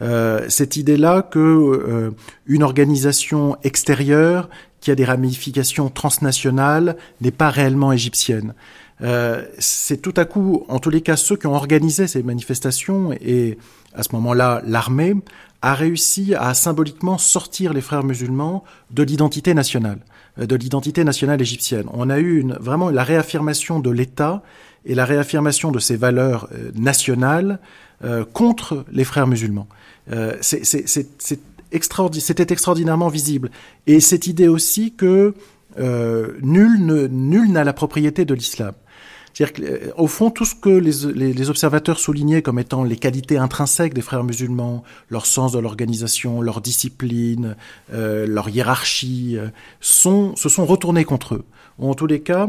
[0.00, 2.10] Euh, cette idée-là que euh,
[2.46, 4.48] une organisation extérieure
[4.80, 8.54] qui a des ramifications transnationales n'est pas réellement égyptienne.
[9.00, 13.12] Euh, c'est tout à coup, en tous les cas, ceux qui ont organisé ces manifestations
[13.20, 13.58] et
[13.94, 15.14] à ce moment-là, l'armée
[15.62, 19.98] a réussi à symboliquement sortir les frères musulmans de l'identité nationale,
[20.38, 21.86] euh, de l'identité nationale égyptienne.
[21.92, 24.42] On a eu une, vraiment la réaffirmation de l'État
[24.84, 27.60] et la réaffirmation de ses valeurs euh, nationales
[28.04, 29.66] euh, contre les frères musulmans.
[30.12, 30.84] Euh, C'était
[31.72, 33.50] extraordi extraordinairement visible.
[33.88, 35.34] Et cette idée aussi que
[35.80, 38.74] euh, nul n'a la propriété de l'islam.
[39.34, 44.00] C'est-à-dire qu'au fond, tout ce que les, observateurs soulignaient comme étant les qualités intrinsèques des
[44.00, 47.54] frères musulmans, leur sens de l'organisation, leur discipline,
[47.92, 49.38] leur hiérarchie,
[49.80, 51.44] se sont retournés contre eux.
[51.78, 52.48] En tous les cas,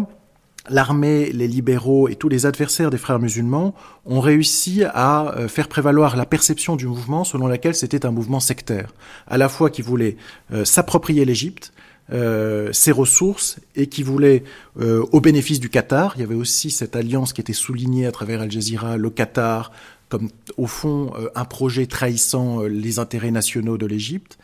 [0.68, 3.74] l'armée, les libéraux et tous les adversaires des frères musulmans
[4.05, 8.39] ont réussi à euh, faire prévaloir la perception du mouvement selon laquelle c'était un mouvement
[8.39, 8.93] sectaire,
[9.28, 10.18] à la fois qui voulait
[10.51, 11.72] euh, s'approprier l'Égypte,
[12.12, 14.43] euh, ses ressources et qui voulait,
[14.80, 18.12] euh, au bénéfice du Qatar, il y avait aussi cette alliance qui était soulignée à
[18.12, 19.72] travers Al Jazeera, le Qatar,
[20.07, 24.39] comme au fond euh, un projet trahissant les intérêts nationaux de l'Égypte.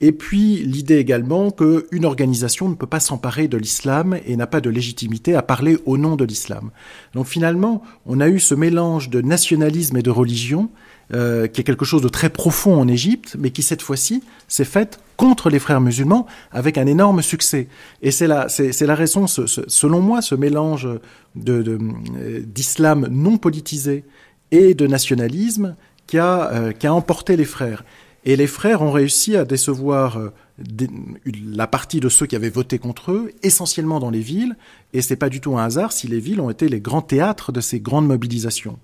[0.00, 4.60] Et puis l'idée également qu'une organisation ne peut pas s'emparer de l'islam et n'a pas
[4.60, 6.70] de légitimité à parler au nom de l'islam.
[7.14, 10.68] Donc finalement, on a eu ce mélange de nationalisme et de religion
[11.12, 14.64] euh, qui est quelque chose de très profond en Égypte, mais qui cette fois-ci s'est
[14.64, 17.68] faite contre les frères musulmans avec un énorme succès.
[18.02, 18.46] Et c'est la,
[18.94, 20.88] raison, selon moi, ce mélange
[21.36, 24.04] d'islam non politisé
[24.50, 25.76] et de nationalisme
[26.06, 27.84] qui a, euh, qui a emporté les frères.
[28.24, 30.32] Et les frères ont réussi à décevoir euh,
[31.54, 34.56] la partie de ceux qui avaient voté contre eux, essentiellement dans les villes,
[34.92, 37.52] et c'est pas du tout un hasard si les villes ont été les grands théâtres
[37.52, 38.78] de ces grandes mobilisations.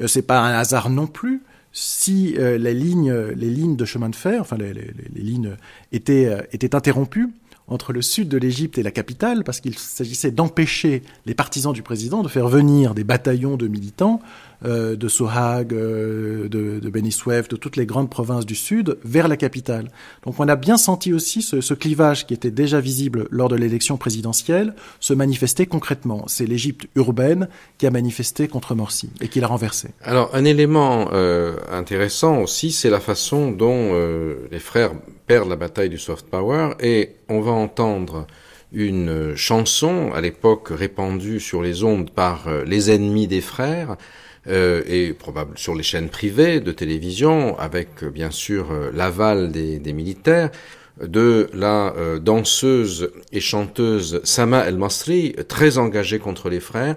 [0.00, 4.40] Euh, c'est pas un hasard non plus si euh, les lignes, de chemin de fer,
[4.40, 4.74] enfin les,
[5.14, 5.56] lignes
[5.92, 7.28] étaient interrompues
[7.68, 11.82] entre le sud de l'Égypte et la capitale, parce qu'il s'agissait d'empêcher les partisans du
[11.82, 14.20] président de faire venir des bataillons de militants
[14.64, 19.36] euh, de Sohag, euh, de, de de toutes les grandes provinces du sud, vers la
[19.36, 19.90] capitale.
[20.24, 23.96] Donc on a bien senti aussi ce, clivage qui était déjà visible lors de l'élection
[23.96, 26.24] présidentielle se manifester concrètement.
[26.28, 27.48] C'est l'Égypte urbaine
[27.78, 29.88] qui a manifesté contre Morsi et qui l'a renversé.
[30.02, 33.92] Alors un élément euh, intéressant aussi, c'est la façon dont
[34.50, 34.92] les frères
[35.26, 38.26] perdent la bataille du soft power et on va entendre
[38.72, 43.96] une chanson à l'époque répandue sur les ondes par les ennemis des frères
[44.48, 49.78] euh, et probable sur les chaînes privées de télévision, avec bien sûr euh, l'aval des,
[49.78, 50.50] des, militaires,
[51.00, 56.96] de la euh, danseuse et chanteuse Sama El Masri, très engagée contre les frères,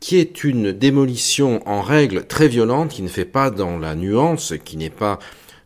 [0.00, 4.54] qui est une démolition en règle très violente, qui ne fait pas dans la nuance,
[4.64, 5.18] qui n'est pas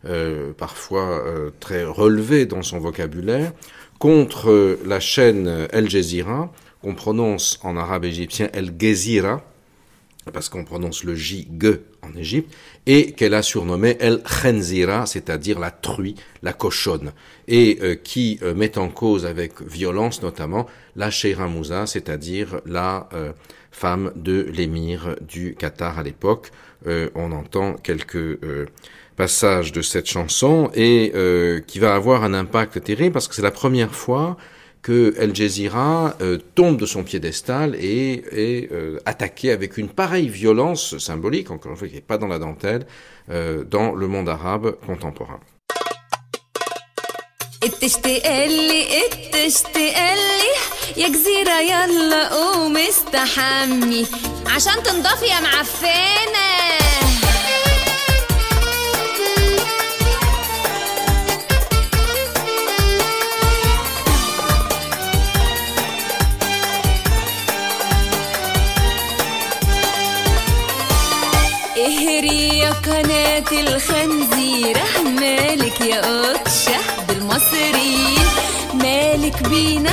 [0.06, 3.52] euh, parfois euh, très relevée dans son vocabulaire,
[3.98, 6.52] contre la chaîne El Jazeera,
[6.82, 9.44] qu'on prononce en arabe égyptien El Gezira,
[10.30, 12.54] parce qu'on prononce le J, G en Égypte,
[12.86, 17.12] et qu'elle a surnommé El Khenzira, c'est-à-dire la truie, la cochonne,
[17.48, 23.08] et euh, qui euh, met en cause avec violence notamment la Sheira Moussa, c'est-à-dire la
[23.14, 23.32] euh,
[23.70, 26.50] femme de l'émir du Qatar à l'époque.
[27.14, 28.40] On entend quelques
[29.14, 31.12] passages de cette chanson et
[31.68, 34.36] qui va avoir un impact terrible parce que c'est la première fois
[34.82, 40.28] que El Jazeera euh, tombe de son piédestal et est euh, attaqué avec une pareille
[40.28, 42.86] violence symbolique, encore une fois qui n'est pas dans la dentelle,
[43.30, 45.38] euh, dans le monde arabe contemporain.
[72.92, 74.84] قناة الخنزيرة
[75.20, 76.78] مالك يا قطشة
[77.08, 78.26] بالمصريين
[78.74, 79.92] مالك بينا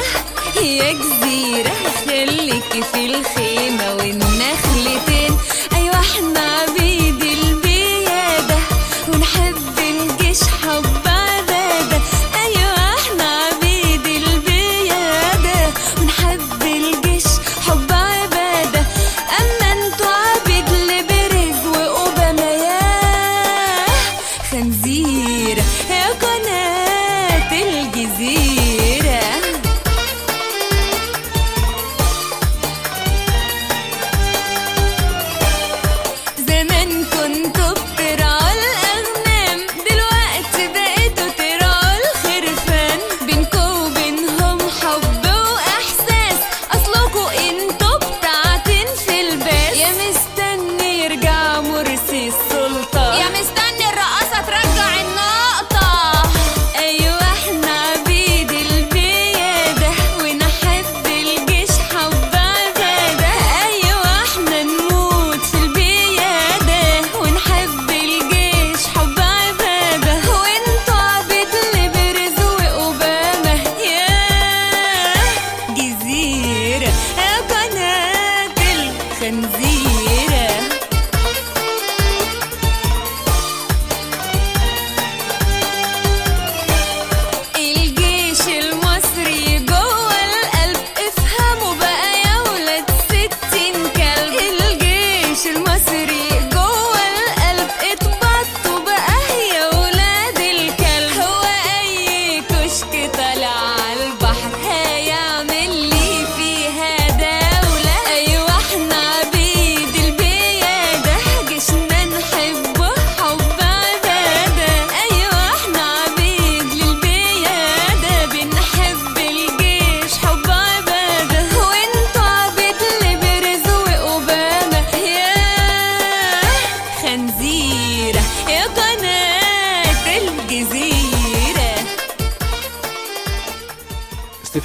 [0.62, 1.72] يا جزيرة
[2.06, 5.09] خليك في الخيمة والنخلتين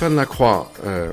[0.05, 1.13] Stéphane Lacroix, euh,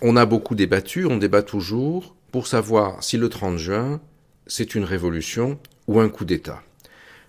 [0.00, 4.00] on a beaucoup débattu, on débat toujours pour savoir si le 30 juin,
[4.46, 6.62] c'est une révolution ou un coup d'État.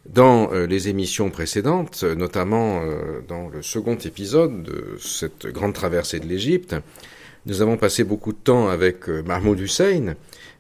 [0.06, 2.84] Dans euh, les émissions précédentes, euh, notamment
[3.28, 6.74] dans le second épisode de cette grande traversée de l'Égypte,
[7.48, 10.16] nous avons passé beaucoup de temps avec Mahmoud Hussein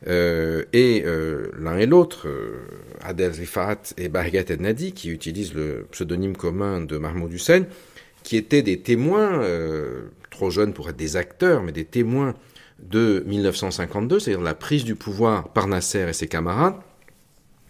[0.08, 1.06] euh, et
[1.58, 2.28] l'un et l'autre,
[3.00, 7.64] Adel Rifat et Bahgat El-Nadi, qui utilisent le pseudonyme commun de Mahmoud Hussein,
[8.24, 12.36] qui étaient des témoins, euh, trop jeunes pour être des acteurs, mais des témoins
[12.80, 16.76] de 1952, c'est-à-dire la prise du pouvoir par Nasser et ses camarades,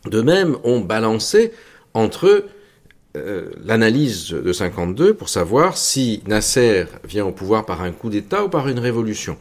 [0.05, 1.51] de même ont balancé
[1.93, 2.49] entre eux
[3.17, 8.45] euh, l'analyse de 52 pour savoir si Nasser vient au pouvoir par un coup d'État
[8.45, 9.37] ou par une révolution.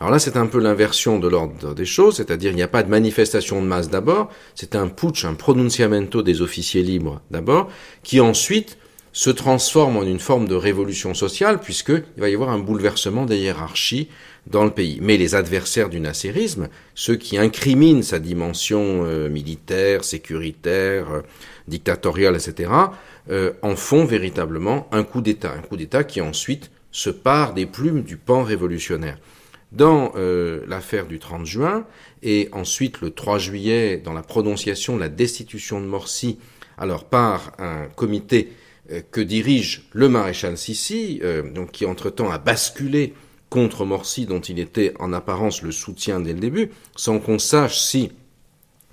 [0.00, 2.82] Alors là, c'est un peu l'inversion de l'ordre des choses, c'est-à-dire il n'y a pas
[2.82, 7.68] de manifestation de masse d'abord, c'est un putsch, un pronunciamento des officiers libres d'abord,
[8.02, 8.78] qui ensuite
[9.12, 13.38] se transforme en une forme de révolution sociale, puisqu'il va y avoir un bouleversement des
[13.38, 14.08] hiérarchies
[14.46, 14.98] dans le pays.
[15.02, 21.20] Mais les adversaires du nasserisme, ceux qui incriminent sa dimension euh, militaire, sécuritaire, euh,
[21.68, 22.70] dictatoriale, etc.,
[23.30, 25.52] euh, en font véritablement un coup d'État.
[25.52, 29.18] Un coup d'État qui ensuite se part des plumes du pan révolutionnaire.
[29.72, 31.86] Dans euh, l'affaire du 30 juin,
[32.22, 36.38] et ensuite le 3 juillet, dans la prononciation de la destitution de Morsi,
[36.76, 38.52] alors par un comité
[39.10, 43.14] que dirige le maréchal Sissi, euh, donc qui entre-temps a basculé
[43.48, 47.80] contre Morsi, dont il était en apparence le soutien dès le début, sans qu'on sache
[47.80, 48.12] si,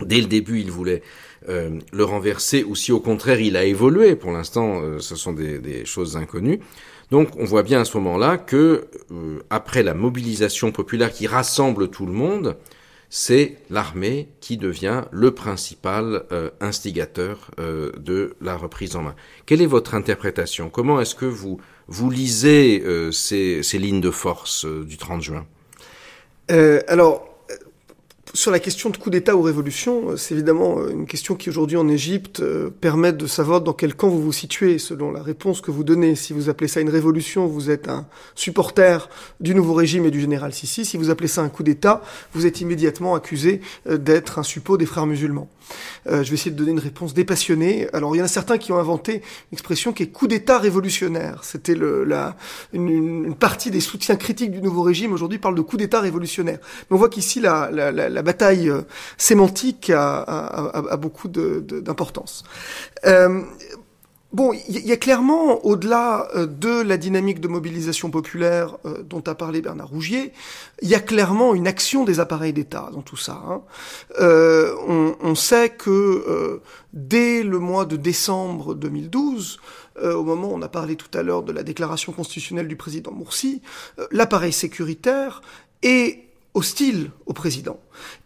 [0.02, 1.04] dès le début, il voulait
[1.50, 4.16] euh, le renverser ou si au contraire il a évolué.
[4.16, 6.60] Pour l'instant, euh, ce sont des, des, choses inconnues.
[7.12, 11.90] Donc, on voit bien à ce moment-là que, euh, après la mobilisation populaire qui rassemble
[11.90, 12.58] tout le monde,
[13.10, 19.16] c'est l'armée qui devient le principal euh, instigateur euh, de la reprise en main.
[19.46, 20.70] Quelle est votre interprétation?
[20.70, 25.22] Comment est-ce que vous, vous lisez euh, ces, ces, lignes de force euh, du 30
[25.22, 25.46] juin?
[26.88, 27.27] Alors,
[28.34, 31.88] sur la question de coup d'État ou révolution, c'est évidemment une question qui aujourd'hui en
[31.88, 35.72] Égypte euh, permet de savoir dans quel camp vous vous situez selon la réponse que
[35.72, 36.16] vous donnez.
[36.16, 38.06] Si vous appelez ça une révolution, vous êtes un
[38.36, 39.10] supporter
[39.40, 40.84] du nouveau régime et du général Sissi.
[40.86, 42.02] Si vous appelez ça un coup d'État,
[42.34, 45.50] vous êtes immédiatement accusé euh, d'être un suppôt des frères musulmans.
[46.08, 47.88] Euh, je vais essayer de donner une réponse dépassionnée.
[47.94, 50.58] Alors il y en a certains qui ont inventé une expression qui est coup d'État
[50.58, 51.44] révolutionnaire.
[51.44, 52.36] C'était la,
[52.74, 56.60] une, une, partie des soutiens critiques du nouveau régime aujourd'hui parle de coup d'État révolutionnaire.
[56.90, 58.82] Mais on voit qu'ici la, la, la la bataille euh,
[59.18, 62.44] sémantique a, beaucoup d'importance.
[63.06, 63.42] Euh,
[64.34, 69.36] Bon, il y a clairement, au-delà euh, de la dynamique de mobilisation populaire dont a
[69.36, 70.34] parlé Bernard Rougier,
[70.82, 73.42] il y a clairement une action des appareils d'État dans tout ça.
[73.48, 73.62] hein.
[75.24, 76.60] On, sait que
[76.92, 79.60] dès le mois de décembre 2012,
[80.00, 82.76] euh, au moment où on a parlé tout à l'heure de la déclaration constitutionnelle du
[82.76, 83.62] président Morsi,
[83.98, 85.42] euh, l'appareil sécuritaire
[85.82, 86.27] est
[86.58, 87.80] hostile au président.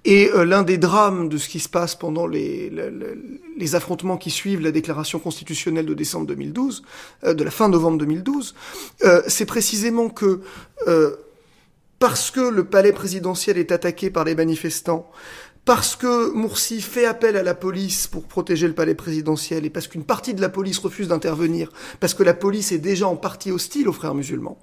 [0.05, 3.17] Et euh, l'un des drames de ce qui se passe pendant les, le- le-
[3.57, 6.83] les affrontements qui suivent la déclaration constitutionnelle de décembre 2012,
[7.25, 8.55] euh, de la fin novembre 2012,
[9.03, 10.41] euh, c'est précisément que
[11.99, 15.07] parce que le palais présidentiel est attaqué par les manifestants,
[15.63, 19.87] parce que Moursi fait appel à la police pour protéger le palais présidentiel et parce
[19.87, 23.51] qu'une partie de la police refuse d'intervenir, parce que la police est déjà en partie
[23.51, 24.57] hostile aux frères musulmans,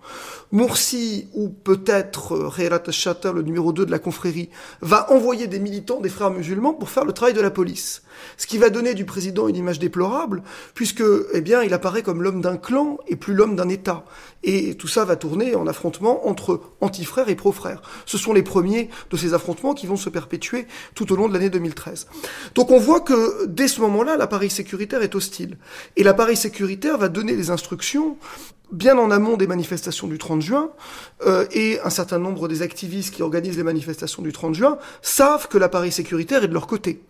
[0.51, 5.61] Moursi, ou peut-être euh, Khairat al-Shatter, le numéro 2 de la confrérie, va envoyer des
[5.61, 8.03] militants des frères musulmans pour faire le travail de la police.
[8.37, 10.43] Ce qui va donner du président une image déplorable,
[10.75, 14.05] puisque, eh bien, il apparaît comme l'homme d'un clan et plus l'homme d'un État.
[14.43, 17.83] Et tout ça va tourner en affrontement entre anti-frères et pro-frères.
[18.07, 21.33] Ce sont les premiers de ces affrontements qui vont se perpétuer tout au long de
[21.35, 22.07] l'année 2013.
[22.55, 25.57] Donc on voit que dès ce moment-là, l'appareil sécuritaire est hostile.
[25.97, 28.17] Et l'appareil sécuritaire va donner des instructions
[28.71, 30.71] bien en amont des manifestations du 30 juin,
[31.27, 35.49] euh, et un certain nombre des activistes qui organisent les manifestations du 30 juin savent
[35.49, 37.01] que l'appareil sécuritaire est de leur côté.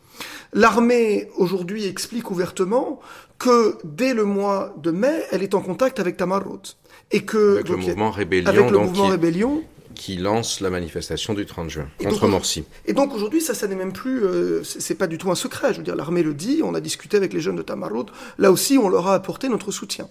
[0.53, 3.01] L'armée aujourd'hui explique ouvertement
[3.39, 6.63] que dès le mois de mai, elle est en contact avec Tamarot.
[7.11, 9.63] Et que, Avec le donc, mouvement Rébellion, avec le donc, mouvement qui- Rébellion.
[9.99, 12.65] Qui lance la manifestation du 30 juin Et contre donc, Morsi.
[12.87, 15.75] Et donc aujourd'hui, ça, ça n'est même plus, euh, c'est pas du tout un secret.
[15.75, 16.63] Je veux dire, l'armée le dit.
[16.65, 18.07] On a discuté avec les jeunes de Tamarot.
[18.39, 20.09] Là aussi, on leur a apporté notre soutien.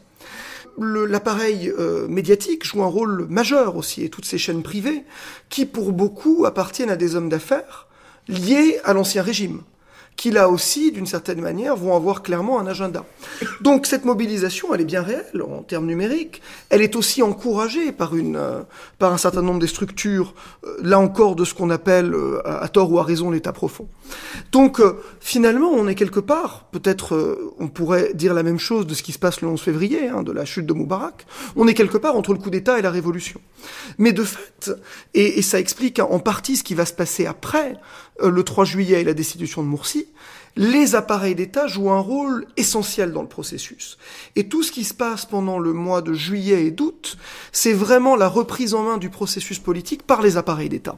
[0.78, 5.04] L'appareil euh, médiatique joue un rôle majeur aussi, et toutes ces chaînes privées,
[5.50, 7.88] qui pour beaucoup appartiennent à des hommes d'affaires
[8.28, 9.62] liés à l'ancien régime,
[10.18, 13.05] qui là aussi, d'une certaine manière, vont avoir clairement un agenda.
[13.61, 16.41] Donc cette mobilisation, elle est bien réelle en termes numériques.
[16.70, 18.61] Elle est aussi encouragée par une, euh,
[18.97, 20.34] par un certain nombre des structures,
[20.65, 23.88] euh, là encore de ce qu'on appelle, euh, à tort ou à raison, l'État profond.
[24.51, 24.82] Donc
[25.20, 29.11] finalement, on est quelque part, peut-être on pourrait dire la même chose de ce qui
[29.11, 32.15] se passe le 11 février, hein, de la chute de Moubarak, on est quelque part
[32.15, 33.39] entre le coup d'État et la révolution.
[33.97, 34.72] Mais de fait,
[35.13, 37.76] et, et ça explique en partie ce qui va se passer après
[38.24, 39.68] le 3 juillet et la destitution de
[40.58, 43.99] Les appareils d'État jouent un rôle essentiel dans le processus.
[44.36, 47.18] Et tout ce qui se passe pendant le mois de juillet et d'août,
[47.51, 50.97] c'est vraiment la reprise en main du processus politique par les appareils d'État.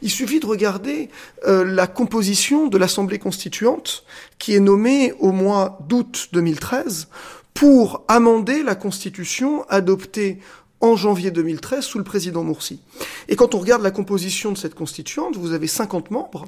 [0.00, 1.10] Il suffit de regarder
[1.46, 4.04] euh, la composition de l'Assemblée constituante
[4.38, 7.08] qui est nommée au mois d'août 2013
[7.52, 10.38] pour amender la Constitution adoptée
[10.80, 12.80] en janvier 2013 sous le président Moursi.
[13.28, 16.46] Et quand on regarde la composition de cette constituante, vous avez 50 membres,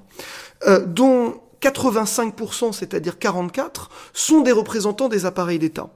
[0.66, 1.40] euh, dont
[1.70, 5.88] 85%, c'est-à-dire 44, sont des représentants des appareils d'État.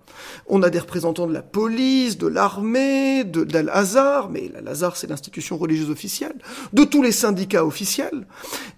[0.46, 5.56] On a des représentants de la police, de l'armée, de, d'Al-Azhar, mais l'Al-Azhar c'est l'institution
[5.56, 6.34] religieuse officielle,
[6.72, 8.26] de tous les syndicats officiels,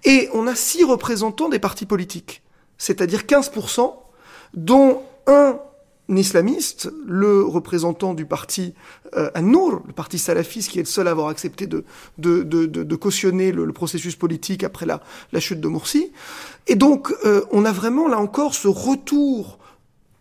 [0.04, 2.42] et on a six représentants des partis politiques,
[2.76, 3.94] c'est-à-dire 15%,
[4.54, 5.58] dont un
[6.16, 8.74] islamiste, le représentant du parti
[9.16, 11.84] euh, An-Nour, le parti salafiste qui est le seul à avoir accepté de,
[12.18, 15.00] de, de, de, cautionner le, le processus politique après la,
[15.32, 16.12] la chute de Morsi.
[16.66, 19.58] Et donc, euh, on a vraiment là encore ce retour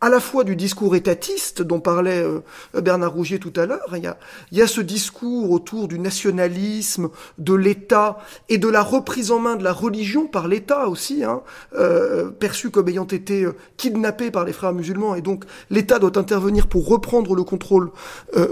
[0.02, 2.41] à la fois du discours étatiste dont parlait euh,
[2.74, 4.18] Bernard Rougier tout à l'heure, il y a,
[4.52, 8.18] il y a ce discours autour du nationalisme, de l'État
[8.49, 11.43] et de la reprise en main de la religion par l'État aussi, hein,
[11.76, 16.18] euh, perçu comme ayant été euh, kidnappé par les frères musulmans et donc l'État doit
[16.18, 17.91] intervenir pour reprendre le contrôle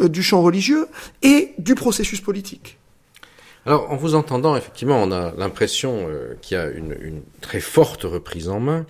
[0.09, 0.87] du champ religieux
[1.23, 2.77] et du processus politique.
[3.65, 6.07] Alors, en vous entendant, effectivement, on a l'impression
[6.41, 8.85] qu'il y a une, une très forte reprise en main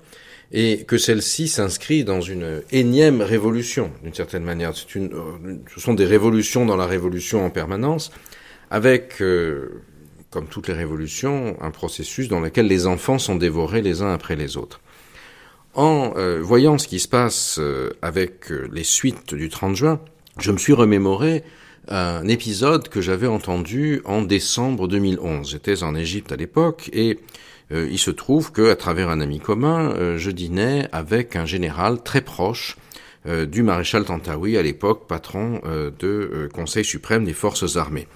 [0.52, 4.74] et que celle-ci s'inscrit dans une énième révolution, d'une certaine manière.
[4.95, 8.12] Une, euh, ce sont des révolutions dans la révolution en permanence,
[8.72, 9.82] avec, euh,
[10.30, 14.36] comme toutes les révolutions, un processus dans lequel les enfants sont dévorés les uns après
[14.36, 14.82] les autres.
[15.76, 20.02] En euh, voyant ce qui se passe euh, avec les suites du 30 juin,
[20.40, 21.44] je me suis remémoré
[21.88, 25.49] un épisode que j'avais entendu en décembre 2011.
[25.52, 27.19] J'étais en Égypte à l'époque et
[27.72, 31.46] euh, il se trouve que, à travers un ami commun, euh, je dînais avec un
[31.46, 32.78] général très proche
[33.26, 38.08] euh, du maréchal Tantawi, à l'époque patron euh, de euh, Conseil suprême des forces armées.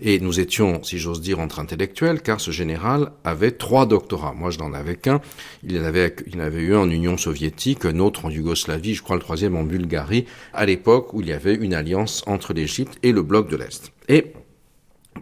[0.00, 4.34] Et nous étions, si j'ose dire, entre intellectuels, car ce général avait trois doctorats.
[4.34, 5.20] Moi, je n'en avais qu'un.
[5.64, 8.94] Il en avait, il en avait eu un en Union soviétique, un autre en Yougoslavie,
[8.94, 12.52] je crois le troisième en Bulgarie, à l'époque où il y avait une alliance entre
[12.52, 13.92] l'Égypte et le bloc de l'Est.
[14.08, 14.32] Et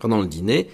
[0.01, 0.69] pendant le dîner,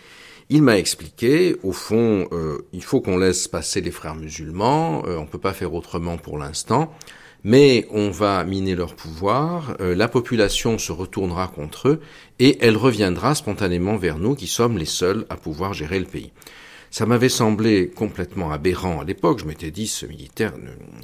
[0.49, 5.17] Il m'a expliqué, au fond, euh, il faut qu'on laisse passer les frères musulmans, euh,
[5.17, 6.95] on peut pas faire autrement pour l'instant,
[7.43, 12.01] mais on va miner leur pouvoir, euh, la population se retournera contre eux
[12.39, 16.31] et elle reviendra spontanément vers nous qui sommes les seuls à pouvoir gérer le pays.
[16.91, 19.41] Ça m'avait semblé complètement aberrant à l'époque.
[19.41, 20.53] Je m'étais dit, ce militaires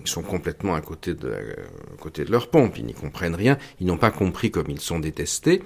[0.01, 2.79] ils sont complètement à côté de, à côté de leur pompe.
[2.79, 3.59] Ils n'y comprennent rien.
[3.81, 5.63] Ils n'ont pas compris comme ils sont détestés.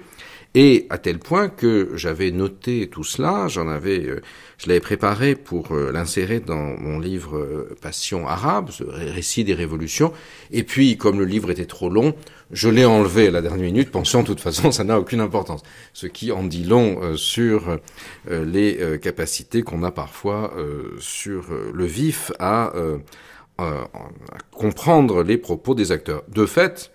[0.59, 4.23] Et à tel point que j'avais noté tout cela, j'en avais, euh,
[4.57, 9.53] je l'avais préparé pour euh, l'insérer dans mon livre euh, Passion arabe, ce récit des
[9.53, 10.11] révolutions.
[10.49, 12.15] Et puis, comme le livre était trop long,
[12.49, 15.61] je l'ai enlevé à la dernière minute, pensant de toute façon ça n'a aucune importance.
[15.93, 17.77] Ce qui en dit long sur
[18.27, 20.53] les capacités qu'on a parfois
[20.97, 22.71] sur le vif à,
[23.57, 23.87] à
[24.51, 26.23] comprendre les propos des acteurs.
[26.29, 26.89] De fait,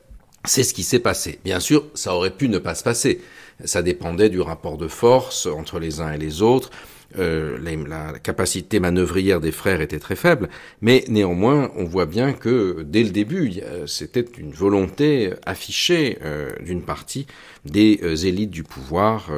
[0.44, 1.38] c'est ce qui s'est passé.
[1.44, 3.20] Bien sûr, ça aurait pu ne pas se passer.
[3.64, 6.70] Ça dépendait du rapport de force entre les uns et les autres.
[7.18, 10.48] Euh, la capacité manœuvrière des frères était très faible,
[10.80, 16.82] mais néanmoins, on voit bien que dès le début, c'était une volonté affichée euh, d'une
[16.82, 17.26] partie
[17.64, 19.30] des euh, élites du pouvoir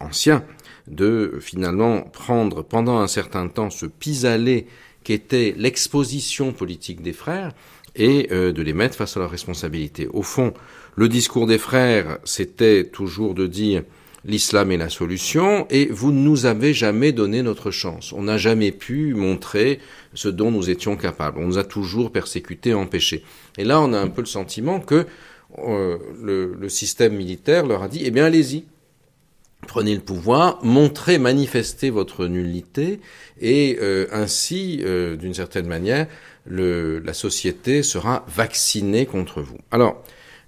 [0.00, 0.44] ancien
[0.86, 4.66] de finalement prendre pendant un certain temps ce pis-aller
[5.04, 7.52] qu'était l'exposition politique des frères
[7.94, 10.06] et de les mettre face à leurs responsabilités.
[10.12, 10.54] Au fond,
[10.98, 13.84] le discours des frères, c'était toujours de dire
[14.24, 18.12] l'islam est la solution et vous ne nous avez jamais donné notre chance.
[18.12, 19.78] On n'a jamais pu montrer
[20.14, 21.38] ce dont nous étions capables.
[21.38, 23.22] On nous a toujours persécutés, empêchés.
[23.58, 25.06] Et là, on a un peu le sentiment que
[25.58, 28.64] euh, le, système militaire leur a dit, eh bien, allez-y,
[29.68, 32.98] prenez le pouvoir, montrez, manifestez votre nullité,
[33.40, 36.08] et euh, ainsi, euh, d'une certaine manière,
[36.50, 39.58] la société sera vaccinée contre vous.
[39.70, 40.02] Alors,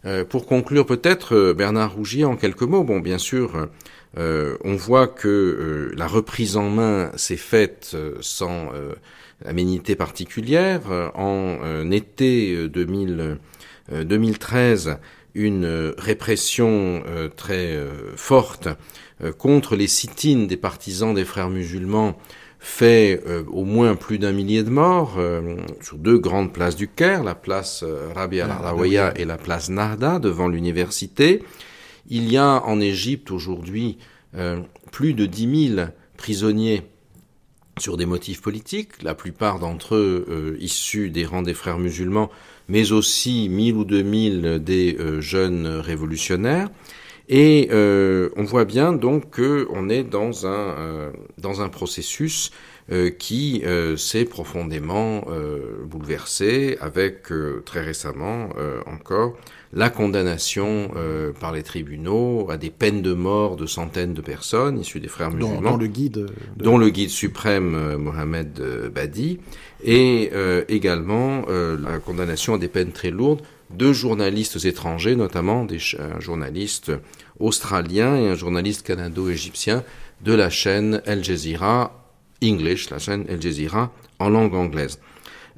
[0.07, 3.69] euh, pour conclure peut-être, euh, Bernard Rougier, en quelques mots, bon, bien sûr,
[4.17, 8.71] euh, on voit que la reprise en main s'est faite sans
[9.45, 10.81] aménité particulière.
[11.15, 13.39] En été 2000,
[13.93, 14.99] 2013,
[15.35, 17.05] une répression
[17.37, 17.79] très
[18.17, 18.69] forte
[19.39, 22.19] contre les sit-ins des partisans des frères musulmans
[22.61, 26.89] fait euh, au moins plus d'un millier de morts euh, sur deux grandes places du
[26.89, 31.43] Caire, la place euh, Rabi al-Arawiya et la place Nahda devant l'université.
[32.11, 33.99] Il y a en Égypte aujourd'hui
[34.93, 36.83] plus de 10 000 prisonniers
[37.81, 42.31] sur des motifs politiques, la plupart d'entre eux issus des rangs des frères musulmans,
[42.69, 46.69] mais aussi 1000 ou 2000 des jeunes révolutionnaires.
[47.33, 52.51] Et euh, on voit bien donc qu'on est dans un, euh, dans un processus
[52.91, 57.29] euh, qui euh, s'est profondément euh, bouleversé avec
[57.65, 58.49] très récemment
[58.87, 59.37] encore
[59.73, 60.91] la condamnation
[61.39, 65.31] par les tribunaux à des peines de mort de centaines de personnes issues des frères
[65.31, 66.27] musulmans, dont, dont le guide,
[66.57, 66.65] de...
[66.65, 68.61] dont le guide suprême Mohamed
[68.93, 69.39] Badi,
[69.85, 70.33] et
[70.69, 73.43] également la condamnation à des peines très lourdes
[73.75, 76.93] deux journalistes étrangers, notamment des, un journaliste
[77.39, 79.85] australien et un journaliste canado-égyptien
[80.23, 82.01] de la chaîne Al Jazeera
[82.43, 84.99] English, la chaîne Al Jazeera en langue anglaise.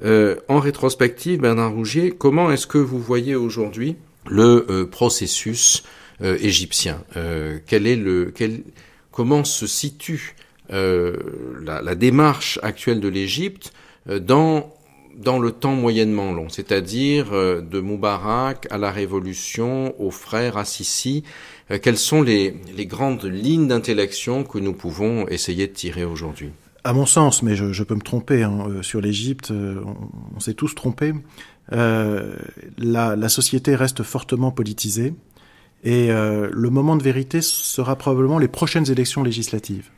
[0.03, 3.95] Euh, en rétrospective, Bernard Rougier, comment est-ce que vous voyez aujourd'hui
[4.27, 5.83] le euh, processus
[6.21, 7.03] euh, égyptien?
[7.67, 8.63] Quel est le, quel,
[9.11, 10.35] comment se situe
[10.69, 13.73] la, la, démarche actuelle de l'Égypte
[14.07, 14.73] dans
[15.17, 21.23] dans le temps moyennement long, c'est-à-dire de Moubarak à la Révolution, aux frères Assisi.
[21.81, 26.49] Quelles sont les, les grandes lignes d'intellection que nous pouvons essayer de tirer aujourd'hui?
[26.83, 29.95] À mon sens, mais je, je peux me tromper hein, euh, sur l'Égypte, euh, on,
[30.35, 31.13] on s'est tous trompés.
[31.71, 32.35] Euh,
[32.77, 35.13] la, la, société reste fortement politisée
[35.83, 39.89] et euh, le moment de vérité sera probablement les prochaines élections législatives,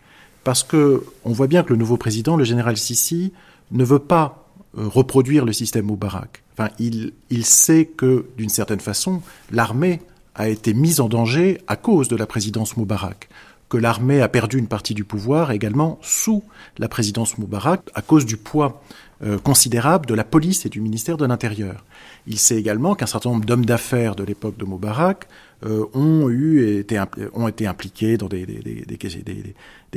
[0.43, 3.33] parce que on voit bien que le nouveau président, le général Sisi,
[3.71, 4.44] ne veut pas euh,
[4.75, 6.43] reproduire le système Moubarak.
[6.53, 9.21] Enfin, il, il sait que d'une certaine façon,
[9.51, 10.01] l'armée
[10.35, 13.29] a été mise en danger à cause de la présidence Moubarak
[13.69, 16.43] que l'armée a perdu une partie du pouvoir également sous
[16.77, 18.81] la présidence Moubarak à cause du poids
[19.23, 21.83] euh, considérable de la police et du ministère de l'Intérieur.
[22.27, 25.27] Il sait également qu'un certain nombre d'hommes d'affaires de l'époque de Moubarak
[25.65, 27.01] euh, ont, eu, été,
[27.33, 28.45] ont été impliqués dans des,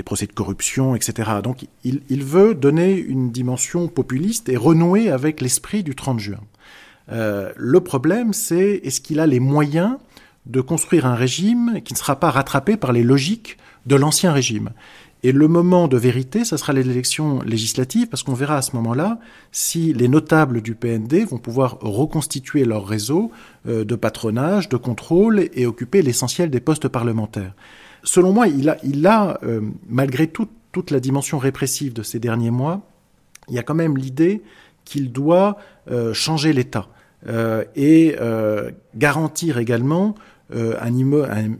[0.05, 1.31] procès de corruption, etc.
[1.43, 6.41] Donc il, il, veut donner une dimension populiste et renouer avec l'esprit du 30 juin.
[7.11, 9.97] Euh, le problème, c'est est-ce qu'il a les moyens
[10.47, 14.71] de construire un régime qui ne sera pas rattrapé par les logiques de l'ancien régime?
[15.25, 18.77] Et le moment de vérité, ce sera les élections législatives, parce qu'on verra à ce
[18.77, 19.19] moment-là
[19.51, 23.33] si les notables du PND vont pouvoir reconstituer leur réseau
[23.67, 27.55] euh, de patronage, de contrôle et occuper l'essentiel des postes parlementaires.
[28.05, 32.83] Selon moi, il a, euh, malgré tout, toute la dimension répressive de ces derniers mois,
[33.49, 34.43] il y a quand même l'idée
[34.85, 35.57] qu'il doit
[35.91, 36.89] euh, changer l'État
[37.75, 38.15] et
[38.95, 40.15] garantir également
[40.55, 40.91] un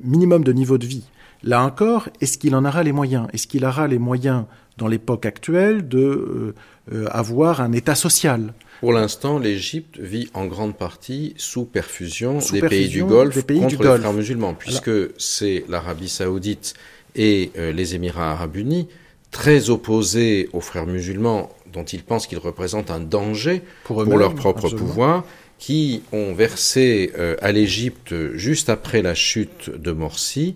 [0.05, 1.03] minimum de niveau de vie.
[1.43, 3.29] Là encore, est-ce qu'il en aura les moyens?
[3.33, 4.45] Est-ce qu'il aura les moyens
[4.77, 6.55] dans l'époque actuelle de euh,
[6.93, 8.53] euh, avoir un État social?
[8.81, 13.43] Pour l'instant, l'Égypte vit en grande partie sous perfusion Sous des pays du Golfe des
[13.43, 16.75] pays contre les frères musulmans, puisque c'est l'Arabie saoudite
[17.17, 18.89] et euh, les Émirats arabes unis,
[19.31, 24.67] très opposés aux frères musulmans, dont ils pensent qu'ils représentent un danger Pour leur propre
[24.67, 24.87] absolument.
[24.87, 25.25] pouvoir,
[25.59, 30.55] qui ont versé euh, à l'Égypte, juste après la chute de Morsi,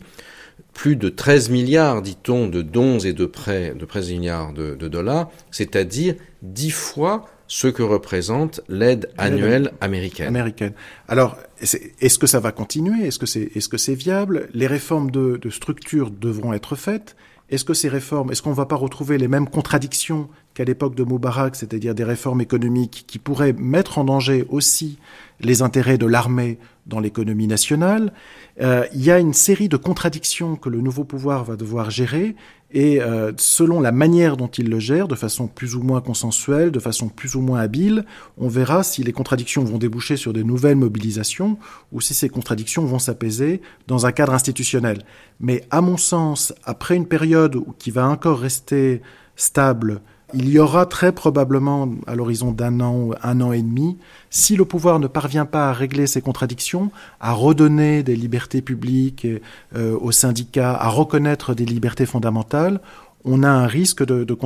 [0.72, 4.88] plus de 13 milliards, dit-on, de dons et de prêts, de 13 milliards de, de
[4.88, 10.28] dollars, c'est-à-dire 10 fois ce que représente l'aide annuelle américaine.
[10.28, 10.72] américaine.
[11.06, 13.06] Alors, est-ce que ça va continuer?
[13.06, 14.48] Est-ce que c'est est -ce que c'est viable?
[14.54, 17.14] Les réformes de, de structure devront être faites.
[17.50, 20.94] Est-ce que ces réformes, est-ce qu'on ne va pas retrouver les mêmes contradictions qu'à l'époque
[20.94, 24.98] de Moubarak, c'est-à-dire des réformes économiques qui pourraient mettre en danger aussi
[25.40, 28.12] les intérêts de l'armée dans l'économie nationale
[28.60, 32.36] Euh, Il y a une série de contradictions que le nouveau pouvoir va devoir gérer
[32.70, 36.70] et euh, selon la manière dont il le gère, de façon plus ou moins consensuelle,
[36.70, 38.04] de façon plus ou moins habile,
[38.38, 41.58] on verra si les contradictions vont déboucher sur de nouvelles mobilisations
[41.92, 45.04] ou si ces contradictions vont s'apaiser dans un cadre institutionnel.
[45.40, 49.02] Mais à mon sens, après une période qui va encore rester
[49.36, 50.00] stable,
[50.34, 53.98] il y aura très probablement, à l'horizon d'un an ou un an et demi,
[54.30, 56.90] si le pouvoir ne parvient pas à régler ces contradictions,
[57.20, 59.26] à redonner des libertés publiques
[59.76, 62.80] euh, aux syndicats, à reconnaître des libertés fondamentales,
[63.24, 64.36] on a un risque de, de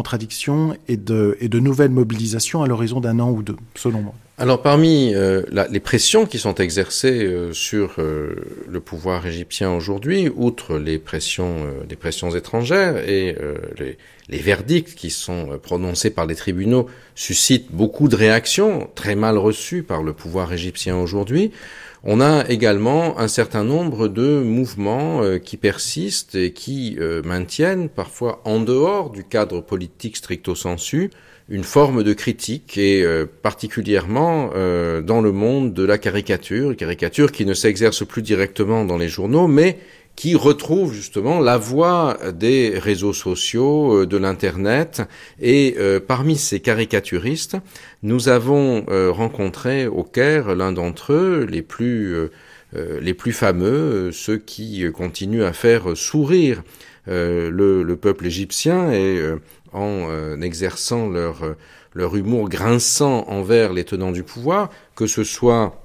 [0.88, 4.14] et de nouvelles mobilisations à l'horizon d'un an ou deux, selon moi.
[4.38, 8.34] Alors parmi euh, la- les pressions qui sont exercées euh, sur euh,
[8.68, 13.34] le pouvoir égyptien aujourd'hui, outre les pressions, les pressions étrangères et
[13.78, 13.96] les,
[14.28, 19.82] les verdicts qui sont prononcés par les tribunaux suscitent beaucoup de réactions très mal reçues
[19.82, 21.52] par le pouvoir égyptien aujourd'hui,
[22.04, 28.60] on a également un certain nombre de mouvements qui persistent et qui maintiennent parfois en
[28.60, 31.10] dehors du cadre politique stricto sensu
[31.48, 37.30] une forme de critique et euh, particulièrement euh, dans le monde de la caricature, caricature
[37.30, 39.78] qui ne s'exerce plus directement dans les journaux, mais
[40.16, 45.02] qui retrouve justement la voix des réseaux sociaux, euh, de l'Internet.
[45.40, 47.58] Et euh, parmi ces caricaturistes,
[48.02, 52.30] nous avons euh, rencontré au Caire l'un d'entre eux, les plus, euh,
[53.00, 56.62] les plus fameux, ceux qui continuent à faire sourire
[57.06, 59.20] le, le peuple égyptien et
[59.76, 61.56] en euh, exerçant leur, euh,
[61.94, 65.80] leur humour grinçant envers les tenants du pouvoir, que ce soit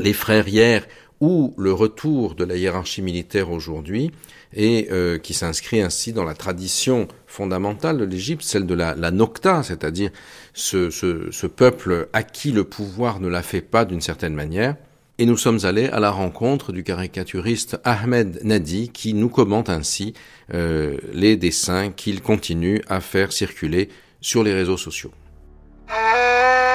[0.00, 0.86] les frères hier
[1.20, 4.10] ou le retour de la hiérarchie militaire aujourd'hui,
[4.54, 9.62] et euh, qui s'inscrit ainsi dans la tradition fondamentale de l'Égypte, celle de la, nocta,
[9.62, 10.10] c'est-à-dire
[10.52, 14.76] ce, ce, ce peuple à qui le pouvoir ne la fait pas d'une certaine manière.
[15.22, 20.14] Et nous sommes allés à la rencontre du caricaturiste Ahmed Nadi qui nous commente ainsi
[20.52, 23.88] euh, les dessins qu'il continue à faire circuler
[24.20, 25.12] sur les réseaux sociaux.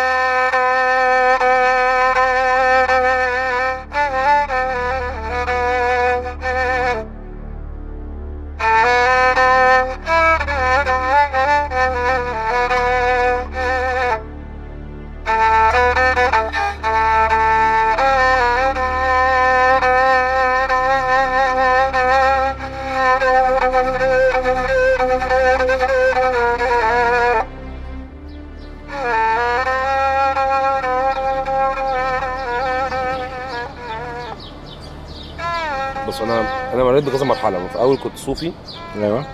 [37.28, 37.68] مرحلة.
[37.68, 38.52] في اول كنت صوفي.
[38.96, 39.26] أيوه.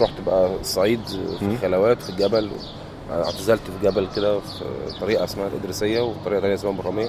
[0.00, 1.00] ورحت بقى الصعيد
[1.38, 2.50] في خلوات في الجبل
[3.10, 4.64] اعتزلت في جبل كده في
[5.00, 7.08] طريقة اسمها الإدريسية وطريقة ثانية اسمها البرامية.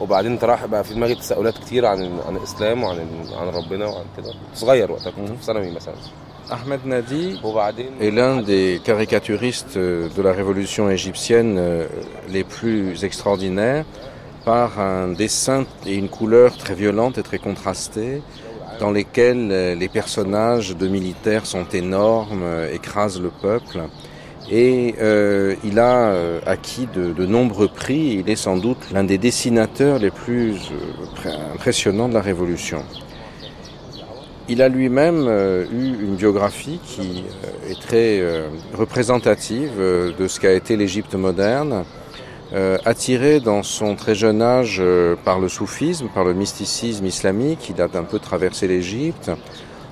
[0.00, 2.98] وبعدين طرح بقى في دماغي تساؤلات كتير عن عن الإسلام وعن
[3.32, 4.26] عن ربنا وعن كده.
[4.26, 5.94] كنت صغير وقتها كنت في ثانوي مثلا.
[6.50, 9.78] Ahmed Nadi وبعدين؟ Est l'un des caricaturistes
[10.16, 11.86] de la révolution égyptienne euh,
[12.28, 13.84] les plus extraordinaires
[14.44, 18.14] par un dessin et une couleur très violente et très contrastée
[18.82, 23.78] dans lesquels euh, les personnages de militaires sont énormes, euh, écrasent le peuple.
[24.50, 26.12] Et euh, il a
[26.46, 28.18] acquis de, nombreux prix.
[28.20, 30.56] Il est sans doute l'un des dessinateurs les plus
[31.54, 32.82] impressionnants de la Révolution.
[34.48, 35.28] Il a lui-même
[35.72, 37.22] eu une biographie qui
[37.70, 38.20] est très
[38.76, 41.84] représentative de ce qu'a été l'Égypte moderne,
[42.52, 47.72] euh, attiré dans son très jeune âge euh, par le soufisme, par le mysticisme islamique,
[47.74, 49.30] il a un peu traversé l'Égypte,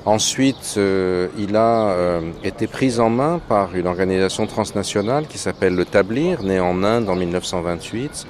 [0.07, 5.75] Ensuite, euh, il a euh, été pris en main par une organisation transnationale qui s'appelle
[5.75, 8.27] le Tablir, né en Inde en 1928,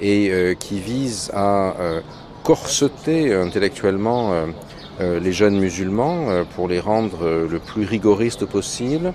[0.00, 2.00] et euh, qui vise à euh,
[2.44, 4.32] corseter intellectuellement
[5.00, 9.12] les jeunes musulmans pour les rendre le plus rigoristes possible.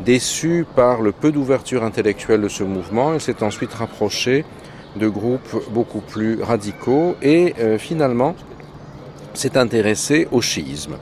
[0.00, 4.44] Déçu par le peu d'ouverture intellectuelle de ce mouvement, il s'est ensuite rapproché
[4.96, 8.34] de groupes beaucoup plus radicaux et euh, finalement
[9.34, 10.96] s'est intéressé au chiisme.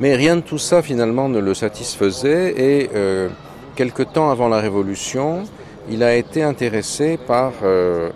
[0.00, 3.28] Mais rien de tout ça finalement ne le satisfaisait et euh,
[3.76, 5.44] quelque temps avant la Révolution,
[5.90, 8.10] il a été intéressé par euh, euh,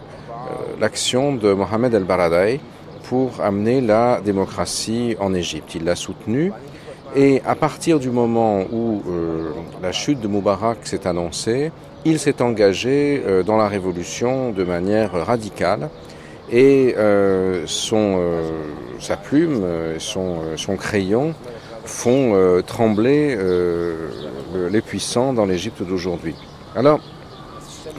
[0.80, 2.60] l'action de Mohamed El-Baradei
[3.08, 5.74] pour amener la démocratie en Égypte.
[5.74, 6.52] Il l'a soutenu
[7.14, 9.50] et à partir du moment où euh,
[9.82, 11.70] la chute de Moubarak s'est annoncée,
[12.04, 15.88] il s'est engagé euh, dans la révolution de manière radicale
[16.50, 18.50] et euh, son, euh,
[19.00, 21.34] sa plume, euh, son, euh, son crayon
[21.84, 22.32] font
[22.66, 26.34] trembler le- les puissants dans l'Égypte d'aujourd'hui.
[26.74, 26.98] Alors,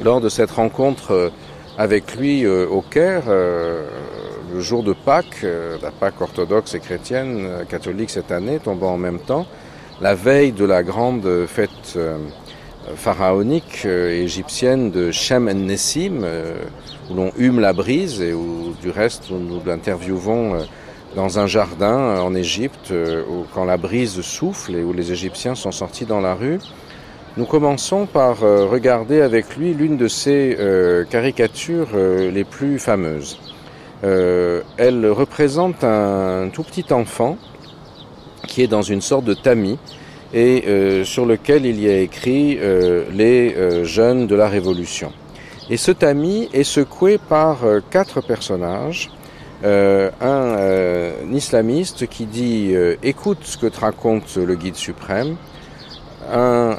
[0.03, 1.31] lors de cette rencontre
[1.77, 3.25] avec lui au Caire,
[4.53, 8.93] le jour de Pâques, euh, la Pâques orthodoxe et chrétienne, euh, catholique cette année, tombant
[8.93, 9.45] en même temps,
[10.01, 12.17] la veille de la grande fête euh,
[12.95, 16.55] pharaonique égyptienne de Shem en-Nessim, euh,
[17.09, 20.65] où l'on hume la brise et où du reste nous, l'interviewons
[21.15, 25.71] dans un jardin en Égypte, où, quand la brise souffle et où les Égyptiens sont
[25.71, 26.59] sortis dans la rue.
[27.37, 30.57] Nous commençons par regarder avec lui l'une de ses
[31.09, 33.39] caricatures les plus fameuses.
[34.03, 37.37] Euh, elle représente un tout petit enfant
[38.47, 39.79] qui est dans une sorte de tamis
[40.33, 45.11] et euh, sur lequel il y a écrit euh, les euh, jeunes de la Révolution.
[45.69, 49.09] Et ce tamis est secoué par euh, quatre personnages.
[49.63, 55.37] Euh, un, euh, islamiste qui dit écoute ce que te raconte le guide suprême,
[56.31, 56.75] un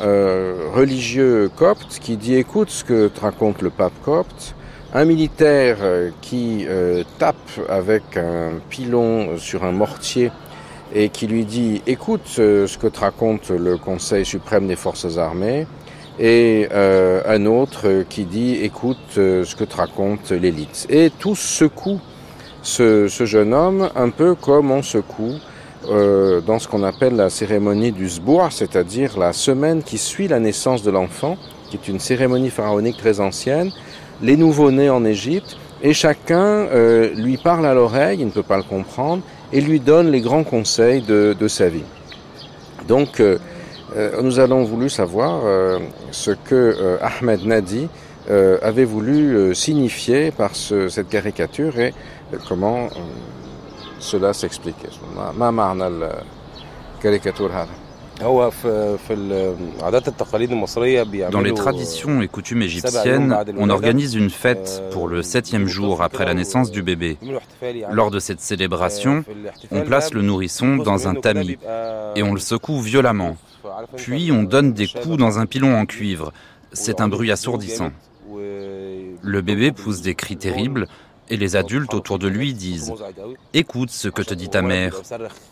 [0.75, 4.55] religieux copte qui dit écoute ce que te raconte le pape copte,
[4.97, 7.37] un militaire euh, qui euh, tape
[7.69, 10.33] avec un pilon sur un mortier
[10.95, 15.19] et qui lui dit écoute euh, ce que te raconte le Conseil suprême des forces
[15.19, 15.67] armées,
[16.19, 20.87] et un autre qui dit écoute ce que te raconte l'élite.
[20.89, 22.01] Et tous secouent
[22.63, 25.35] ce, jeune homme un peu comme on secoue
[25.85, 30.83] dans ce qu'on appelle la cérémonie du Zbour, c'est-à-dire la semaine qui suit la naissance
[30.83, 31.37] de l'enfant,
[31.69, 33.71] qui est une cérémonie pharaonique très ancienne,
[34.23, 38.57] les nouveaux-nés en Égypte, et chacun euh, lui parle à l'oreille, il ne peut pas
[38.57, 39.23] le comprendre,
[39.53, 41.85] et lui donne les grands conseils de, de sa vie.
[42.89, 43.39] Donc, euh,
[43.97, 45.79] euh, nous allons voulu savoir euh,
[46.11, 47.89] ce que euh, Ahmed Nadi
[48.31, 51.93] euh, avait voulu signifier par ce, cette caricature et
[52.49, 52.89] comment
[53.99, 54.89] cela s'expliquait.
[55.17, 55.33] ما-
[61.31, 66.25] dans les traditions et coutumes égyptiennes, on organise une fête pour le septième jour après
[66.25, 67.19] la naissance du bébé.
[67.91, 69.25] Lors de cette célébration,
[69.71, 71.59] on place le nourrisson dans un tamis
[72.15, 73.37] et on le secoue violemment.
[73.97, 76.33] Puis on donne des coups dans un pilon en cuivre.
[76.73, 77.91] C'est un bruit assourdissant.
[79.23, 80.87] Le bébé pousse des cris terribles
[81.29, 82.93] et les adultes autour de lui disent⁇
[83.53, 85.01] Écoute ce que te dit ta mère,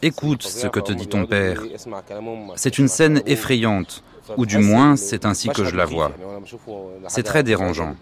[0.02, 1.62] écoute ce que te dit ton père⁇
[2.56, 4.04] C'est une scène effrayante,
[4.36, 6.12] ou du moins c'est ainsi que je la vois.
[7.08, 7.96] C'est très dérangeant.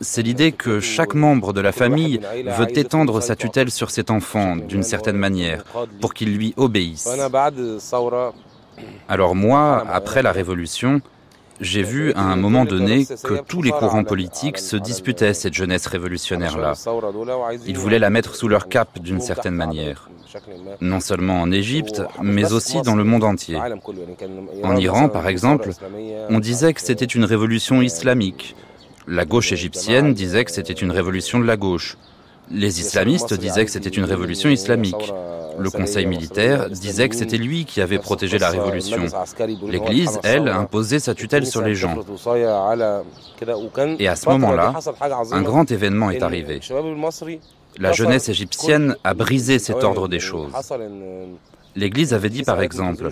[0.00, 2.20] C'est l'idée que chaque membre de la famille
[2.58, 5.64] veut étendre sa tutelle sur cet enfant d'une certaine manière,
[6.00, 7.08] pour qu'il lui obéisse.
[9.08, 11.00] Alors moi, après la Révolution,
[11.62, 15.86] j'ai vu à un moment donné que tous les courants politiques se disputaient cette jeunesse
[15.86, 16.74] révolutionnaire-là.
[17.66, 20.10] Ils voulaient la mettre sous leur cape d'une certaine manière.
[20.80, 23.58] Non seulement en Égypte, mais aussi dans le monde entier.
[24.62, 25.70] En Iran, par exemple,
[26.28, 28.56] on disait que c'était une révolution islamique.
[29.06, 31.96] La gauche égyptienne disait que c'était une révolution de la gauche.
[32.50, 35.12] Les islamistes disaient que c'était une révolution islamique.
[35.58, 39.02] Le conseil militaire disait que c'était lui qui avait protégé la révolution.
[39.68, 41.96] L'Église, elle, imposait sa tutelle sur les gens.
[43.98, 44.74] Et à ce moment-là,
[45.30, 46.60] un grand événement est arrivé.
[47.78, 50.52] La jeunesse égyptienne a brisé cet ordre des choses.
[51.74, 53.08] L'Église avait dit par exemple,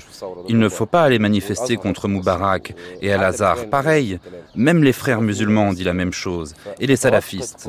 [0.48, 3.66] il ne faut pas aller manifester contre Moubarak et Al-Azhar.
[3.70, 4.18] Pareil,
[4.54, 7.66] même les frères musulmans ont dit la même chose, et les salafistes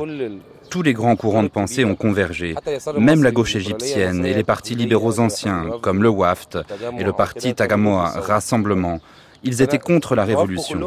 [0.72, 2.56] tous les grands courants de pensée ont convergé,
[2.98, 6.60] même la gauche égyptienne et les partis libéraux anciens, comme le WAFT
[6.98, 9.00] et le parti Tagamoa, Rassemblement.
[9.44, 10.80] Ils étaient contre la révolution.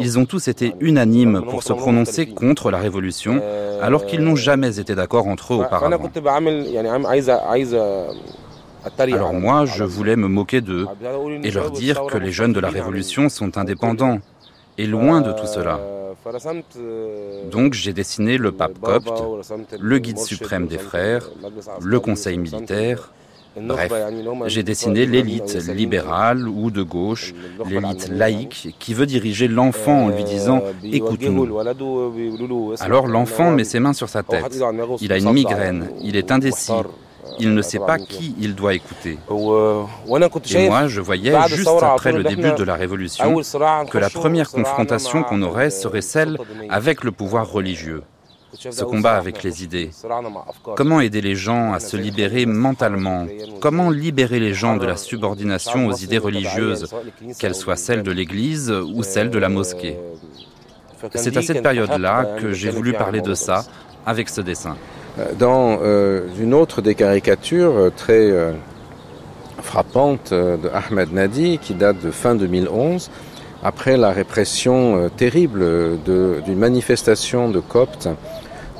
[0.00, 3.40] Ils ont tous été unanimes pour se prononcer contre la révolution,
[3.80, 5.98] alors qu'ils n'ont jamais été d'accord entre eux auparavant.
[9.12, 10.86] Alors moi, je voulais me moquer d'eux
[11.42, 14.18] et leur dire que les jeunes de la révolution sont indépendants
[14.76, 15.80] et loin de tout cela.
[17.50, 19.22] Donc j'ai dessiné le pape copte,
[19.78, 21.30] le guide suprême des frères,
[21.80, 23.12] le conseil militaire,
[23.56, 23.92] Bref,
[24.46, 27.34] j'ai dessiné l'élite libérale ou de gauche,
[27.68, 31.46] l'élite laïque, qui veut diriger l'enfant en lui disant⁇ Écoute-nous⁇
[32.82, 34.56] Alors l'enfant met ses mains sur sa tête.
[35.00, 36.72] Il a une migraine, il est indécis.
[37.38, 39.18] Il ne sait pas qui il doit écouter.
[40.54, 43.34] Et moi, je voyais, juste après le début de la Révolution,
[43.90, 46.38] que la première confrontation qu'on aurait serait celle
[46.68, 48.02] avec le pouvoir religieux.
[48.58, 49.90] ce combat avec les idées.
[50.76, 53.26] Comment aider les gens à se libérer mentalement
[53.60, 56.88] Comment libérer les gens de la subordination aux idées religieuses,
[57.38, 59.96] qu'elles soient celles de l'Église ou celles de la mosquée.
[61.14, 63.64] C'est à cette période-là que j'ai voulu parler de ça
[64.06, 64.76] avec ce dessin.
[65.38, 68.52] Dans euh, une autre des caricatures euh, très euh,
[69.62, 73.10] frappante de Ahmed Nadi, qui date de fin 2011,
[73.62, 78.08] après la répression terrible d'une manifestation de Coptes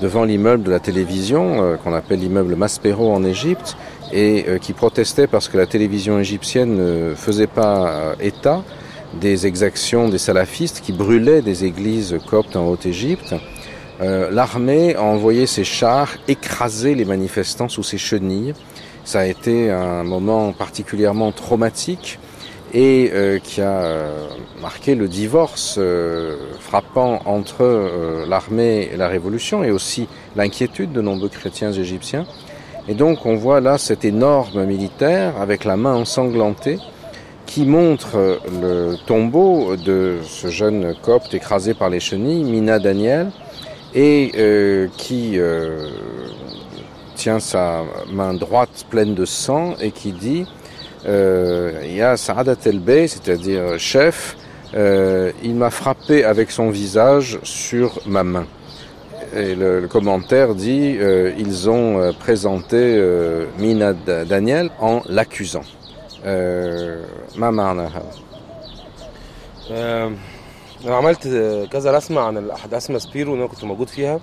[0.01, 3.77] devant l'immeuble de la télévision, euh, qu'on appelle l'immeuble Maspero en Égypte,
[4.13, 8.63] et euh, qui protestait parce que la télévision égyptienne ne faisait pas euh, état
[9.21, 13.35] des exactions des salafistes qui brûlaient des églises coptes en Haute-Égypte.
[14.01, 18.55] L'armée a envoyé ses chars écraser les manifestants sous ses chenilles.
[19.05, 22.19] Ça a été un moment particulièrement traumatique
[22.73, 24.29] et euh, qui a euh,
[24.61, 31.29] marqué le divorce euh, frappant entre l'armée et la révolution et aussi l'inquiétude de nombreux
[31.29, 32.27] chrétiens égyptiens.
[32.89, 36.79] Et donc on voit là cet énorme militaire avec la main ensanglantée
[37.47, 43.33] qui montre le tombeau de ce jeune copte écrasé par les chenilles, Mina Daniel,
[43.95, 45.39] et qui
[47.17, 50.47] tient sa main droite pleine de sang et qui dit
[51.07, 54.37] euh, il y a Saadat El Bey, c'est-à-dire chef,
[54.75, 58.47] euh, il m'a frappé avec son visage sur ma main.
[59.35, 65.63] Et le, le commentaire dit euh, ils ont euh, présenté euh, Mina Daniel en l'accusant.
[66.27, 67.03] Euh,
[67.37, 67.51] ma.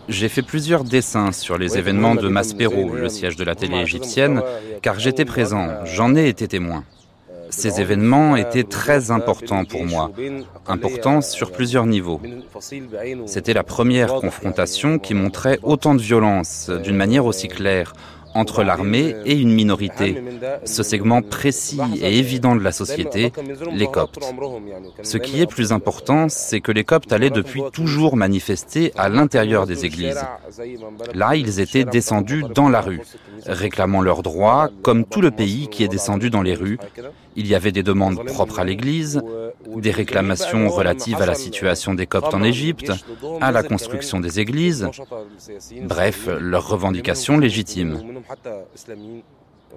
[0.09, 4.41] J'ai fait plusieurs dessins sur les événements de Maspero, le siège de la télé égyptienne,
[4.81, 6.83] car j'étais présent, j'en ai été témoin.
[7.49, 10.11] Ces événements étaient très importants pour moi,
[10.67, 12.19] importants sur plusieurs niveaux.
[13.25, 17.93] C'était la première confrontation qui montrait autant de violence d'une manière aussi claire,
[18.37, 20.23] entre l'armée et une minorité,
[20.63, 23.33] ce segment précis et évident de la société,
[23.71, 24.19] les Coptes.
[25.01, 29.65] Ce qui est plus important, c'est que les Coptes allaient depuis toujours manifester à l'intérieur
[29.65, 30.23] des églises.
[31.15, 33.01] Là, ils étaient descendus dans la rue,
[33.47, 36.77] réclamant leurs droits, comme tout le pays qui est descendu dans les rues.
[37.37, 39.21] Il y avait des demandes propres à l'Église,
[39.75, 42.91] des réclamations relatives à la situation des Coptes en Égypte,
[43.39, 44.89] à la construction des églises,
[45.83, 48.01] bref, leurs revendications légitimes.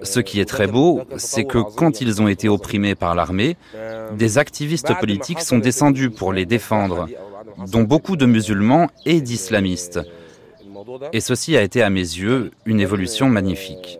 [0.02, 3.58] Ce qui est très beau, c'est que quand ils ont été opprimés par l'armée,
[4.16, 7.08] des activistes politiques sont descendus pour les défendre,
[7.70, 10.00] dont beaucoup de musulmans et d'islamistes.
[11.12, 13.98] Et ceci a été à mes yeux une évolution magnifique.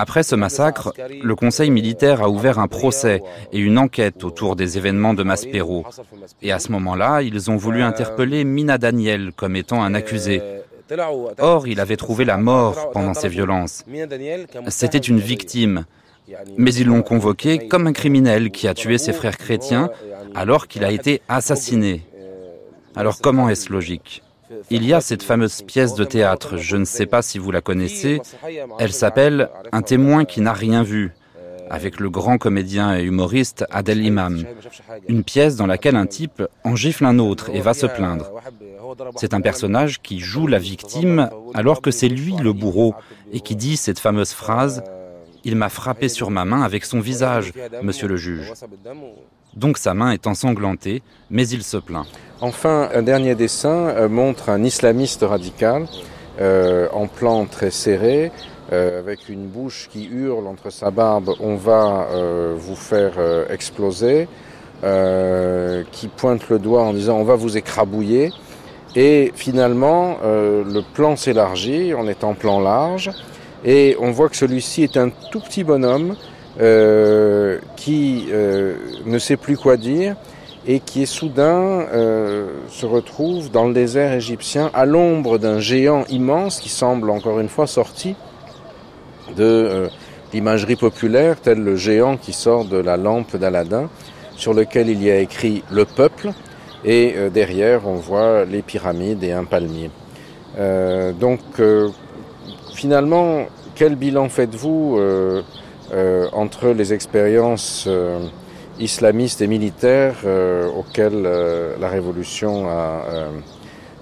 [0.00, 3.20] Après ce massacre, le Conseil militaire a ouvert un procès
[3.52, 5.84] et une enquête autour des événements de Maspero.
[6.40, 10.40] Et à ce moment-là, ils ont voulu interpeller Mina Daniel comme étant un accusé.
[11.38, 13.84] Or, il avait trouvé la mort pendant ces violences.
[14.68, 15.84] C'était une victime.
[16.56, 19.90] Mais ils l'ont convoqué comme un criminel qui a tué ses frères chrétiens
[20.32, 22.02] alors qu'il a été assassiné.
[22.94, 24.22] Alors comment est-ce logique?
[24.70, 27.60] Il y a cette fameuse pièce de théâtre, je ne sais pas si vous la
[27.60, 28.20] connaissez,
[28.78, 31.12] elle s'appelle Un témoin qui n'a rien vu,
[31.70, 34.44] avec le grand comédien et humoriste Adel Imam.
[35.08, 38.30] Une pièce dans laquelle un type en gifle un autre et va se plaindre.
[39.16, 42.94] C'est un personnage qui joue la victime alors que c'est lui le bourreau
[43.32, 44.82] et qui dit cette fameuse phrase
[45.44, 47.52] Il m'a frappé sur ma main avec son visage,
[47.82, 48.52] monsieur le juge.
[49.54, 52.06] Donc sa main est ensanglantée, mais il se plaint.
[52.40, 55.86] Enfin, un dernier dessin euh, montre un islamiste radical
[56.40, 58.30] euh, en plan très serré,
[58.70, 63.46] euh, avec une bouche qui hurle entre sa barbe, on va euh, vous faire euh,
[63.48, 64.28] exploser,
[65.90, 68.30] qui pointe le doigt en disant on va vous écrabouiller.
[68.94, 73.10] Et finalement, le plan s'élargit, on est en plan large,
[73.64, 76.14] et on voit que celui-ci est un tout petit bonhomme
[76.58, 78.26] qui
[79.06, 80.16] ne sait plus quoi dire
[80.68, 86.04] et qui est soudain euh, se retrouve dans le désert égyptien à l'ombre d'un géant
[86.10, 88.14] immense qui semble encore une fois sorti
[89.34, 89.88] de euh,
[90.34, 93.88] l'imagerie populaire, tel le géant qui sort de la lampe d'Aladin,
[94.36, 96.32] sur lequel il y a écrit le peuple,
[96.84, 99.90] et euh, derrière on voit les pyramides et un palmier.
[100.58, 101.88] Euh, donc euh,
[102.74, 105.42] finalement, quel bilan faites-vous euh, euh,
[105.92, 108.26] euh, entre les expériences euh,
[108.78, 111.22] islamistes et militaires euh, auxquelles
[111.80, 113.04] la révolution a,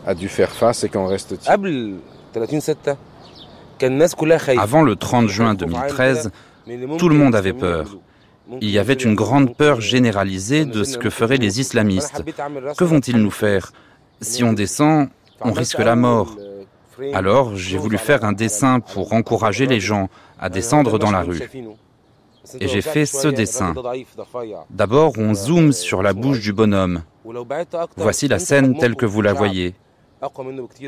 [0.05, 1.99] a dû faire face et qu'en reste-t-il
[4.59, 6.31] Avant le 30 juin 2013,
[6.99, 7.97] tout le monde avait peur.
[8.61, 12.23] Il y avait une grande peur généralisée de ce que feraient les islamistes.
[12.77, 13.73] Que vont-ils nous faire
[14.21, 15.09] Si on descend,
[15.41, 16.37] on risque la mort?
[17.13, 20.09] Alors j'ai voulu faire un dessin pour encourager les gens
[20.39, 21.41] à descendre dans la rue.
[22.61, 23.75] Et j'ai fait ce dessin.
[24.71, 27.03] D'abord, on zoome sur la bouche du bonhomme.
[27.97, 29.75] Voici la scène telle que vous la voyez.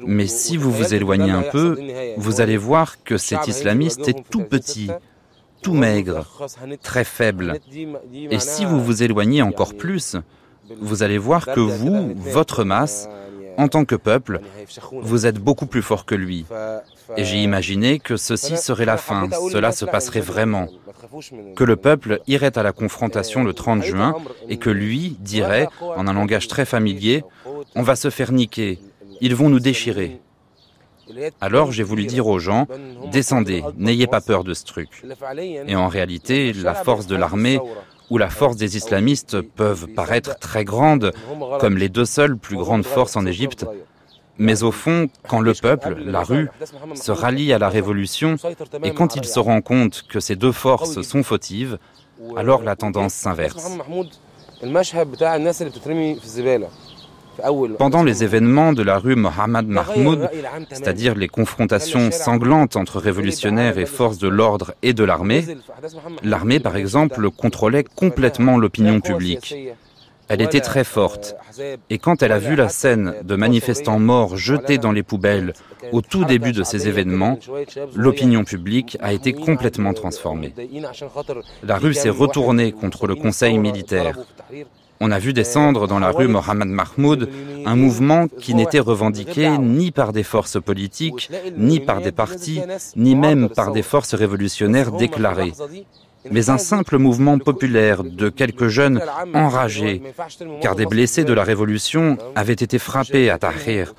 [0.06, 1.78] Mais si vous vous éloignez un peu,
[2.16, 4.90] vous allez voir que cet islamiste est tout petit,
[5.62, 6.26] tout maigre,
[6.82, 7.58] très faible.
[8.12, 10.16] Et si vous vous éloignez encore plus,
[10.80, 13.08] vous allez voir que vous, votre masse,
[13.58, 14.40] en tant que peuple,
[14.92, 16.46] vous êtes beaucoup plus fort que lui.
[17.16, 20.68] Et j'ai imaginé que ceci serait la fin, cela se passerait vraiment.
[21.56, 24.14] Que le peuple irait à la confrontation le 30 juin
[24.48, 27.24] et que lui dirait, en un langage très familier,
[27.74, 28.78] on va se faire niquer,
[29.20, 30.20] ils vont nous déchirer.
[31.40, 32.66] Alors j'ai voulu dire aux gens,
[33.10, 35.04] descendez, n'ayez pas peur de ce truc.
[35.66, 37.58] Et en réalité, la force de l'armée
[38.10, 41.12] ou la force des islamistes peuvent paraître très grandes,
[41.60, 43.66] comme les deux seules plus grandes forces en Égypte.
[44.38, 46.48] Mais au fond, quand le peuple, la rue,
[46.94, 48.36] se rallie à la révolution,
[48.84, 51.78] et quand il se rend compte que ces deux forces sont fautives,
[52.36, 53.78] alors la tendance s'inverse.
[57.78, 60.28] Pendant les événements de la rue Mohammad Mahmoud,
[60.70, 65.44] c'est-à-dire les confrontations sanglantes entre révolutionnaires et forces de l'ordre et de l'armée,
[66.22, 69.54] l'armée, par exemple, contrôlait complètement l'opinion publique.
[70.28, 71.36] Elle était très forte.
[71.88, 75.54] Et quand elle a vu la scène de manifestants morts jetés dans les poubelles
[75.90, 77.38] au tout début de ces événements,
[77.94, 80.52] l'opinion publique a été complètement transformée.
[81.62, 84.18] La rue s'est retournée contre le conseil militaire.
[85.00, 87.28] On a vu descendre dans la rue Mohamed Mahmoud
[87.64, 92.60] un mouvement qui n'était revendiqué ni par des forces politiques, ni par des partis,
[92.96, 95.52] ni même par des forces révolutionnaires déclarées,
[96.30, 99.00] mais un simple mouvement populaire de quelques jeunes
[99.34, 100.02] enragés,
[100.60, 103.94] car des blessés de la Révolution avaient été frappés à Tahrir.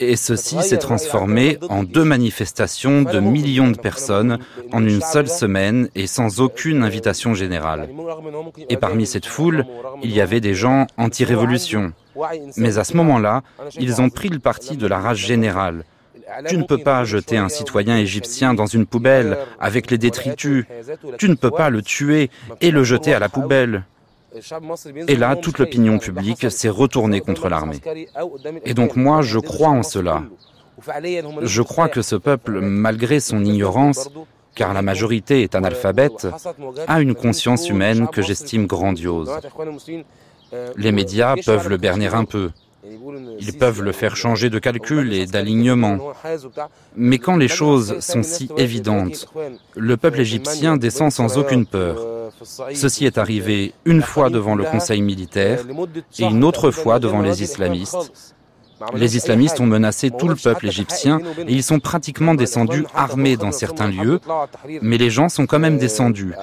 [0.00, 4.38] Et ceci s'est transformé en deux manifestations de millions de personnes
[4.72, 7.88] en une seule semaine et sans aucune invitation générale.
[8.68, 9.64] Et parmi cette foule,
[10.02, 11.92] il y avait des gens anti-révolution.
[12.56, 13.42] Mais à ce moment-là,
[13.78, 15.84] ils ont pris le parti de la rage générale.
[16.48, 20.64] Tu ne peux pas jeter un citoyen égyptien dans une poubelle avec les détritus.
[21.18, 22.30] Tu ne peux pas le tuer
[22.60, 23.84] et le jeter à la poubelle.
[25.08, 27.80] Et là, toute l'opinion publique s'est retournée contre l'armée.
[28.64, 30.22] Et donc moi, je crois en cela.
[31.42, 34.10] Je crois que ce peuple, malgré son ignorance,
[34.54, 36.28] car la majorité est analphabète,
[36.86, 39.30] a une conscience humaine que j'estime grandiose.
[40.76, 42.50] Les médias peuvent le berner un peu.
[43.40, 45.98] Ils peuvent le faire changer de calcul et d'alignement.
[46.96, 49.26] Mais quand les choses sont si évidentes,
[49.76, 51.98] le peuple égyptien descend sans aucune peur.
[52.74, 55.60] Ceci est arrivé une fois devant le conseil militaire
[56.18, 58.34] et une autre fois devant les islamistes.
[58.94, 63.52] Les islamistes ont menacé tout le peuple égyptien et ils sont pratiquement descendus armés dans
[63.52, 64.20] certains lieux,
[64.82, 66.34] mais les gens sont quand même descendus.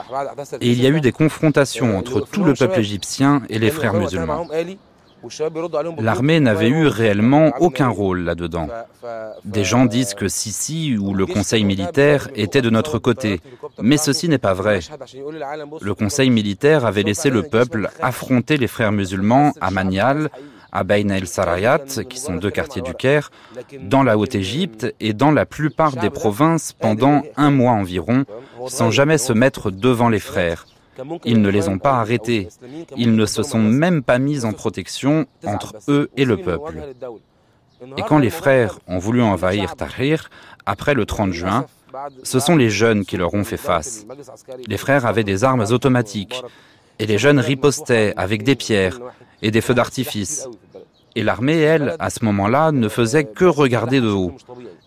[0.60, 3.94] Et il y a eu des confrontations entre tout le peuple égyptien et les frères
[3.94, 4.48] musulmans.
[6.00, 8.68] L'armée n'avait eu réellement aucun rôle là-dedans.
[9.44, 13.42] Des gens disent que Sisi ou le conseil militaire étaient de notre côté,
[13.82, 14.80] mais ceci n'est pas vrai.
[15.82, 20.30] Le conseil militaire avait laissé le peuple affronter les frères musulmans à Manial,
[20.72, 23.32] à Bain el Sarayat, qui sont deux quartiers du Caire,
[23.82, 28.26] dans la Haute-Égypte et dans la plupart des provinces pendant un mois environ,
[28.68, 30.66] sans jamais se mettre devant les frères.
[31.26, 32.50] Ils ne les ont pas arrêtés.
[32.96, 36.82] Ils ne se sont même pas mis en protection entre eux et le peuple.
[37.98, 40.30] Et quand les frères ont voulu envahir Tahrir,
[40.66, 41.66] après le 30 juin,
[42.24, 44.06] ce sont les jeunes qui leur ont fait face.
[44.68, 46.42] Les frères avaient des armes automatiques,
[47.00, 49.00] et les jeunes ripostaient avec des pierres
[49.42, 50.48] et des feux d'artifice.
[51.16, 54.34] Et l'armée, elle, à ce moment-là, ne faisait que regarder de haut.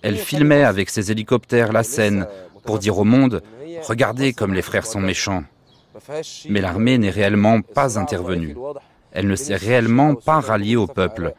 [0.03, 2.27] Elle filmait avec ses hélicoptères la scène
[2.65, 3.43] pour dire au monde,
[3.87, 5.45] regardez comme les frères sont méchants.
[6.49, 8.57] Mais l'armée n'est réellement pas intervenue.
[9.13, 11.35] Elle ne s'est réellement pas ralliée au peuple.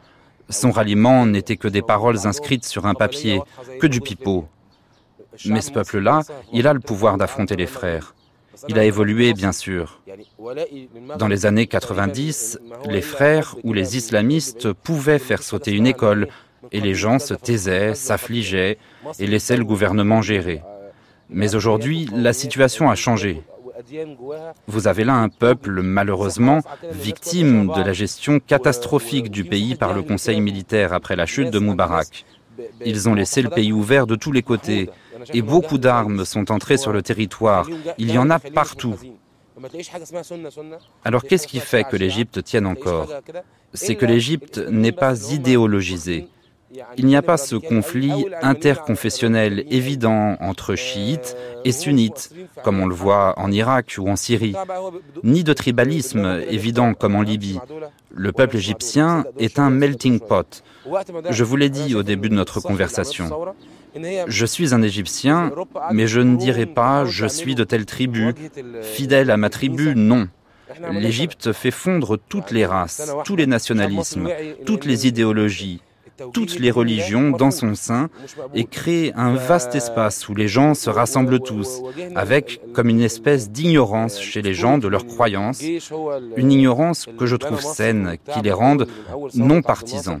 [0.48, 3.40] Son ralliement n'était que des paroles inscrites sur un papier,
[3.80, 4.46] que du pipeau.
[5.46, 6.22] Mais ce peuple-là,
[6.52, 8.14] il a le pouvoir d'affronter les frères.
[8.68, 10.02] Il a évolué, bien sûr.
[11.18, 16.28] Dans les années 90, les frères ou les islamistes pouvaient faire sauter une école,
[16.72, 18.78] et les gens se taisaient, s'affligeaient
[19.18, 20.62] et laissaient le gouvernement gérer.
[21.30, 23.42] Mais aujourd'hui, la situation a changé.
[24.66, 26.60] Vous avez là un peuple, malheureusement,
[26.90, 31.58] victime de la gestion catastrophique du pays par le Conseil militaire après la chute de
[31.58, 32.24] Moubarak.
[32.84, 34.90] Ils ont laissé le pays ouvert de tous les côtés
[35.32, 37.66] et beaucoup d'armes sont entrées sur le territoire.
[37.98, 38.96] Il y en a partout.
[41.04, 43.08] Alors qu'est-ce qui fait que l'Égypte tienne encore?
[43.74, 46.28] C'est que l'Égypte n'est pas idéologisée.
[46.96, 52.32] Il n'y a pas ce conflit interconfessionnel évident entre chiites et sunnites,
[52.62, 54.54] comme on le voit en Irak ou en Syrie,
[55.24, 57.58] ni de tribalisme évident comme en Libye.
[58.14, 60.62] Le peuple égyptien est un melting pot.
[61.28, 63.30] Je vous l'ai dit au début de notre conversation.
[64.26, 65.52] Je suis un Égyptien,
[65.90, 68.34] mais je ne dirai pas je suis de telle tribu,
[68.82, 70.28] fidèle à ma tribu, non.
[70.92, 74.28] L'Égypte fait fondre toutes les races, tous les nationalismes,
[74.64, 75.82] toutes les idéologies,
[76.32, 78.08] toutes les religions dans son sein
[78.54, 81.82] et crée un vaste espace où les gens se rassemblent tous,
[82.14, 85.62] avec comme une espèce d'ignorance chez les gens de leurs croyances,
[86.36, 88.86] une ignorance que je trouve saine, qui les rende
[89.34, 90.20] non partisans.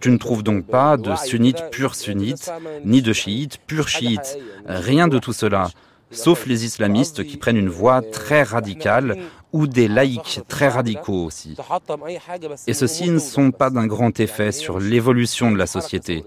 [0.00, 2.52] Tu ne trouves donc pas de sunnites purs sunnites,
[2.84, 5.70] ni de chiites purs chiites, rien de tout cela,
[6.12, 9.18] sauf les islamistes qui prennent une voie très radicale
[9.52, 11.56] ou des laïcs très radicaux aussi.
[12.66, 16.24] Et ceux-ci ne sont pas d'un grand effet sur l'évolution de la société.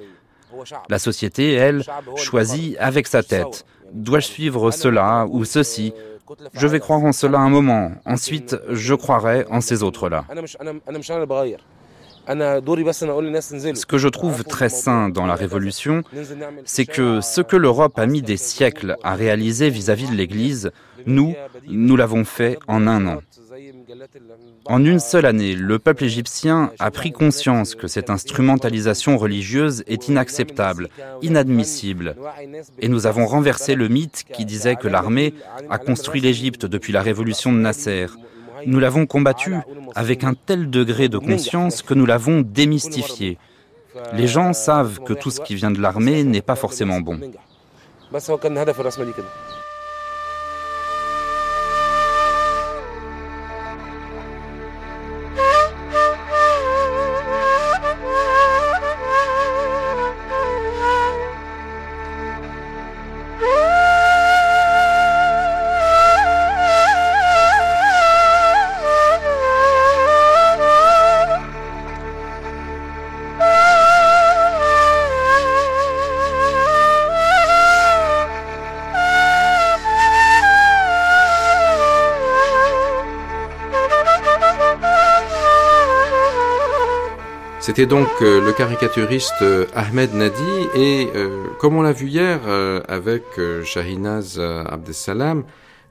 [0.89, 1.83] La société, elle,
[2.15, 3.65] choisit avec sa tête.
[3.91, 5.93] Dois-je suivre cela ou ceci?
[6.53, 10.25] Je vais croire en cela un moment, ensuite je croirai en ces autres-là.
[12.27, 16.03] Ce que je trouve très sain dans la Révolution,
[16.63, 20.71] c'est que ce que l'Europe a mis des siècles à réaliser vis-à-vis de l'Église,
[21.05, 21.35] nous,
[21.67, 23.21] nous l'avons fait en un an.
[24.65, 30.07] En une seule année, le peuple égyptien a pris conscience que cette instrumentalisation religieuse est
[30.07, 30.89] inacceptable,
[31.21, 32.15] inadmissible.
[32.79, 35.35] Et nous avons renversé le mythe qui disait que l'armée
[35.69, 38.07] a construit l'Égypte depuis la révolution de Nasser.
[38.65, 39.55] Nous l'avons combattu
[39.95, 43.37] avec un tel degré de conscience que nous l'avons démystifié.
[44.13, 47.19] Les gens savent que tout ce qui vient de l'armée n'est pas forcément bon.
[87.75, 90.41] C'était donc euh, le caricaturiste euh, Ahmed Nadi
[90.75, 92.39] et euh, comme on l'a vu hier
[92.87, 93.23] avec
[93.65, 95.43] Shahinaz Abdesalam,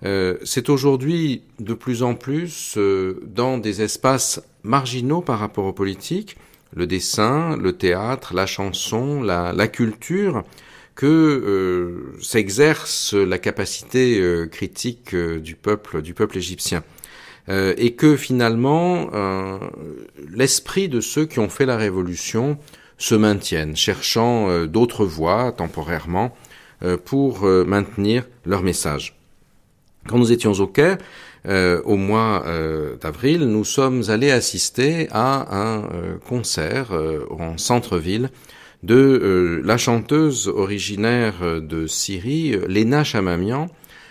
[0.02, 2.78] c'est aujourd'hui de plus en plus
[3.23, 6.39] dans des espaces marginaux par rapport aux politiques,
[6.74, 10.43] le dessin, le théâtre, la chanson, la, la culture,
[10.94, 16.82] que s'exerce la capacité critique du peuple, du peuple égyptien.
[17.50, 19.58] Euh, et que finalement euh,
[20.32, 22.56] l'esprit de ceux qui ont fait la révolution
[22.96, 26.34] se maintienne, cherchant euh, d'autres voies temporairement
[27.06, 29.16] pour maintenir leur message.
[30.06, 30.98] Quand nous étions au Caire,
[31.48, 32.44] au mois
[33.00, 35.88] d'avril, nous sommes allés assister à un
[36.28, 36.92] concert
[37.30, 38.28] en centre-ville
[38.82, 43.68] de la chanteuse originaire de Syrie, Lena Chamamian,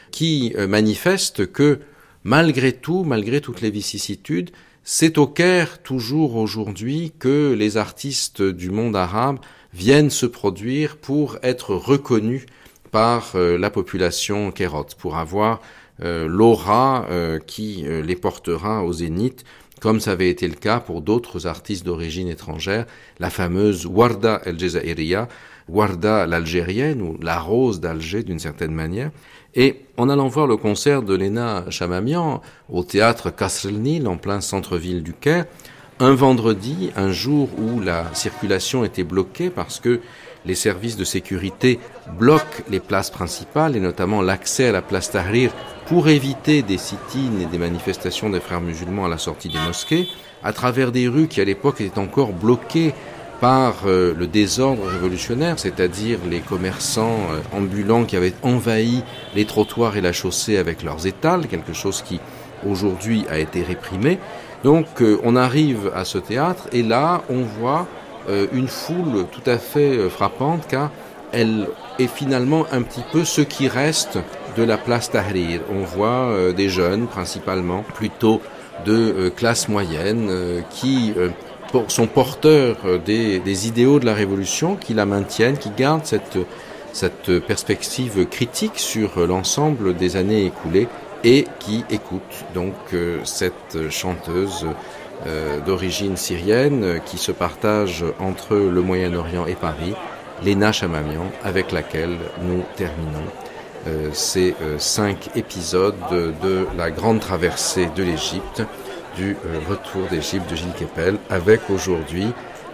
[0.10, 1.80] qui manifeste que
[2.24, 4.52] malgré tout, malgré toutes les vicissitudes,
[4.84, 9.40] c'est au Caire toujours aujourd'hui que les artistes du monde arabe
[9.74, 12.46] viennent se produire pour être reconnus
[12.92, 15.62] par euh, la population kérote, pour avoir
[16.02, 19.44] euh, l'aura euh, qui les portera au zénith,
[19.80, 22.86] comme ça avait été le cas pour d'autres artistes d'origine étrangère,
[23.20, 25.28] la fameuse Warda El Jazairiya,
[25.68, 29.12] Warda l'algérienne ou la rose d'Alger d'une certaine manière,
[29.56, 34.42] et en allant voir le concert de Lena Chamamian au théâtre Kasr Nil en plein
[34.42, 35.46] centre-ville du Caire,
[36.00, 40.02] un vendredi, un jour où la circulation était bloquée parce que
[40.46, 41.80] les services de sécurité
[42.20, 45.52] bloquent les places principales et notamment l'accès à la place Tahrir
[45.86, 50.08] pour éviter des sit-ins et des manifestations des frères musulmans à la sortie des mosquées,
[50.44, 52.94] à travers des rues qui à l'époque étaient encore bloquées
[53.44, 59.04] par euh, le désordre révolutionnaire, c'est-à-dire les commerçants euh, ambulants qui avaient envahi
[59.36, 62.22] les trottoirs et la chaussée avec leurs étals, quelque chose qui
[62.66, 64.18] aujourd'hui a été réprimé.
[64.64, 67.86] Donc euh, on arrive à ce théâtre et là on voit
[68.54, 70.90] une foule tout à fait frappante car
[71.34, 71.68] elle
[72.00, 74.18] est finalement un petit peu ce qui reste
[74.56, 75.60] de la place Tahrir.
[75.70, 78.40] On voit des jeunes principalement, plutôt
[78.86, 80.32] de classe moyenne,
[80.70, 81.14] qui
[81.88, 88.28] sont porteurs euh, des, idéaux de la Révolution, qui la maintiennent, qui gardent cette, perspective
[88.28, 90.88] critique sur euh, l'ensemble des années écoulées
[91.24, 94.68] et qui écoutent donc euh, cette chanteuse
[95.66, 99.94] d'origine syrienne qui se partage entre le Moyen-Orient et Paris,
[100.44, 108.64] Léna Chamamian, avec laquelle nous terminons ces cinq épisodes de la grande traversée de l'Égypte
[109.16, 112.28] du euh, retour d'Égypte de Gilles Kepel avec aujourd'hui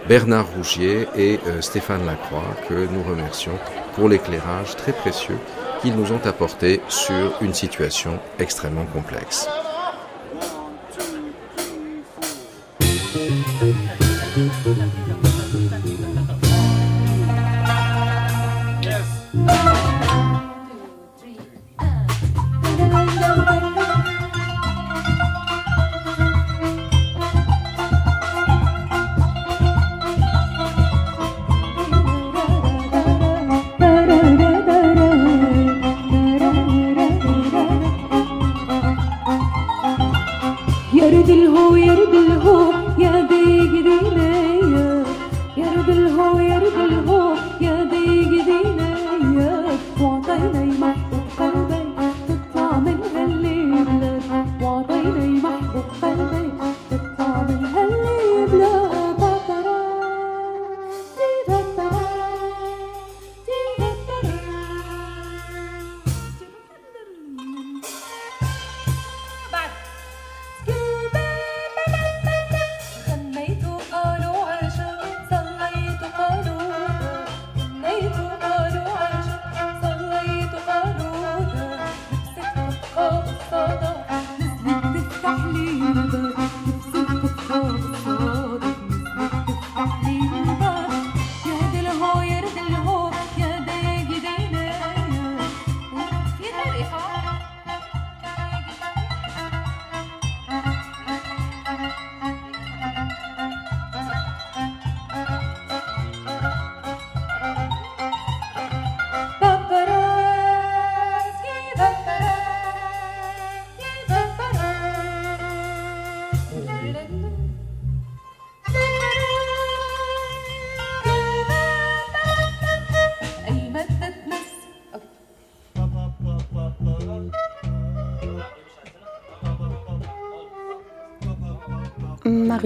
[0.08, 3.58] Bernard Rougier et euh, Stéphane Lacroix que nous remercions
[3.94, 5.38] pour l'éclairage très précieux
[5.82, 9.48] qu'ils nous ont apporté sur une situation extrêmement complexe.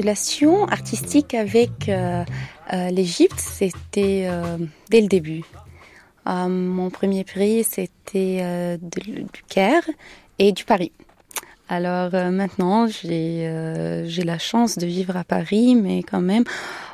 [0.05, 2.25] Relation artistique avec euh,
[2.75, 4.59] euh, l'Égypte, c'était euh,
[4.91, 5.45] dès le début.
[6.27, 9.89] mon premier prix, c'était du Caire
[10.39, 10.93] et du Paris.
[11.71, 16.45] Alors maintenant, j'ai la chance de vivre à Paris, mais quand même,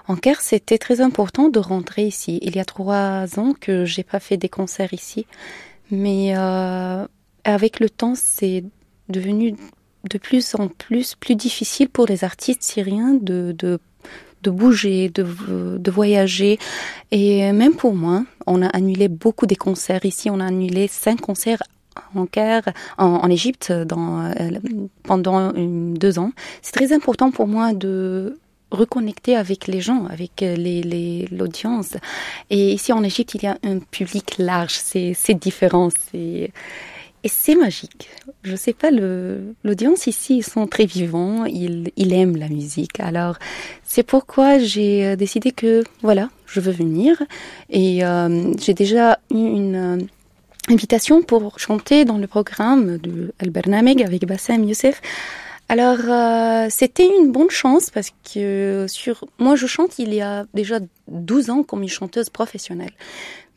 [0.06, 2.38] en Caire, c'était très important de rentrer ici.
[2.42, 5.26] Il y a trois ans que j'ai pas fait des concerts ici,
[5.90, 6.32] mais
[7.44, 8.62] avec le temps, c'est
[9.08, 9.56] devenu
[10.08, 15.26] de plus en plus plus difficile pour les artistes syriens de, de, bouger, de,
[15.78, 16.58] de, voyager.
[17.10, 20.30] Et même pour moi, on a annulé beaucoup des concerts ici.
[20.30, 21.62] On a annulé cinq concerts
[22.14, 22.64] en Caire,
[22.98, 24.50] en, Égypte, dans, euh,
[25.02, 26.32] pendant deux ans.
[26.62, 28.38] C'est très important pour moi de
[28.70, 30.44] reconnecter avec les gens, avec
[31.30, 31.92] l'audience.
[32.50, 34.74] Les, Et ici en Égypte, il y a un public large.
[34.74, 35.88] C'est différent.
[37.22, 38.08] Et c'est magique.
[38.42, 42.98] Je sais pas, l'audience ici, ils sont très vivants, ils, ils aiment la musique.
[42.98, 43.36] Alors,
[43.84, 47.22] c'est pourquoi j'ai euh, décidé que, voilà, je veux venir.
[47.68, 50.04] Et euh, j'ai déjà eu une euh,
[50.68, 55.02] invitation pour chanter dans le programme de El Bernameg avec Bassem Youssef.
[55.68, 55.98] Alors,
[56.68, 61.50] c'était une bonne chance parce que sur moi, je chante il y a déjà 12
[61.50, 62.90] ans comme une chanteuse professionnelle.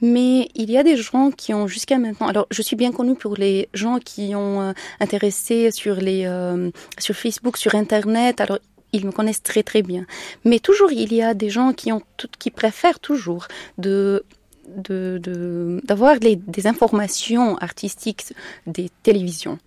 [0.03, 2.27] Mais il y a des gens qui ont jusqu'à maintenant.
[2.27, 6.71] Alors, je suis bien connue pour les gens qui ont euh, intéressé sur les euh,
[6.99, 8.41] sur Facebook, sur Internet.
[8.41, 8.59] Alors,
[8.91, 10.05] ils me connaissent très très bien.
[10.43, 12.01] Mais toujours, il y a des gens qui ont
[12.38, 13.47] qui préfèrent toujours
[13.77, 14.25] de
[14.67, 18.34] d'avoir de, des informations artistiques
[18.67, 19.57] des télévisions.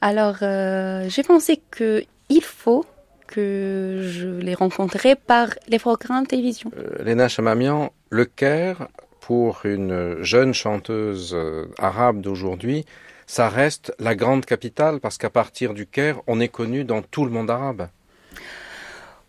[0.00, 2.86] Alors, euh, j'ai pensé que il faut
[3.26, 6.70] que je les rencontrais par les programmes de télévision.
[6.76, 8.88] Euh, Léna Chamamian, le Caire,
[9.26, 12.84] pour une jeune chanteuse euh, arabe d'aujourd'hui,
[13.26, 17.24] ça reste la grande capitale parce qu'à partir du Caire, on est connu dans tout
[17.24, 17.88] le monde arabe.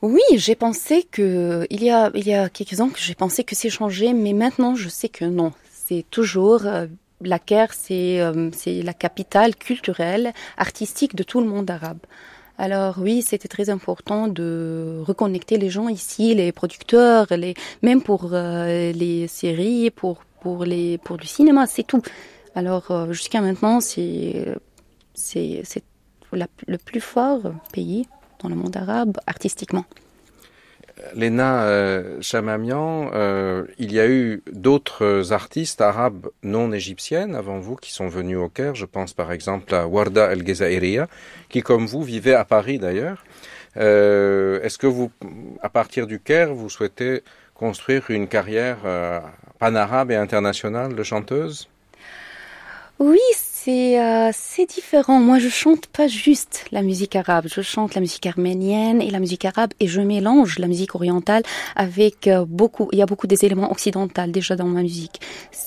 [0.02, 3.46] Oui, j'ai pensé que il y a il y a quelques ans que j'ai pensé
[3.46, 5.54] que c'est changé, mais maintenant je sais que non.
[5.72, 6.88] C'est toujours euh,
[7.22, 12.00] la Caire, euh, c'est la capitale culturelle, artistique de tout le monde arabe.
[12.58, 18.30] Alors oui, c'était très important de reconnecter les gens ici, les producteurs, les même pour
[18.32, 22.02] euh, les séries, pour pour les pour le cinéma, c'est tout.
[22.56, 24.56] Alors euh, jusqu'à maintenant, c'est
[25.14, 25.64] c'est
[26.32, 27.42] le plus fort
[27.74, 28.08] pays
[28.42, 29.86] dans le monde arabe artistiquement.
[31.14, 37.76] Léna euh, Chamamian, euh, il y a eu d'autres artistes arabes non égyptiennes avant vous
[37.76, 38.76] qui sont venus au Caire.
[38.76, 41.08] Je pense par exemple à Warda El Gezairiya,
[41.50, 43.26] qui comme vous vivait à Paris d'ailleurs.
[43.78, 45.12] Euh, Est-ce que vous,
[45.62, 47.24] à partir du Caire, vous souhaitez
[47.56, 49.20] construire une carrière euh,
[49.60, 51.68] panarabe et internationale de chanteuse?
[53.00, 53.20] Oui,
[53.66, 54.32] c'est euh,
[54.70, 55.20] différent.
[55.20, 57.48] Moi, je chante pas juste la musique arabe.
[57.52, 61.42] Je chante la musique arménienne et la musique arabe et je mélange la musique orientale
[61.76, 62.90] avec euh, beaucoup.
[62.92, 65.20] Il y a beaucoup des éléments occidentaux déjà dans ma musique.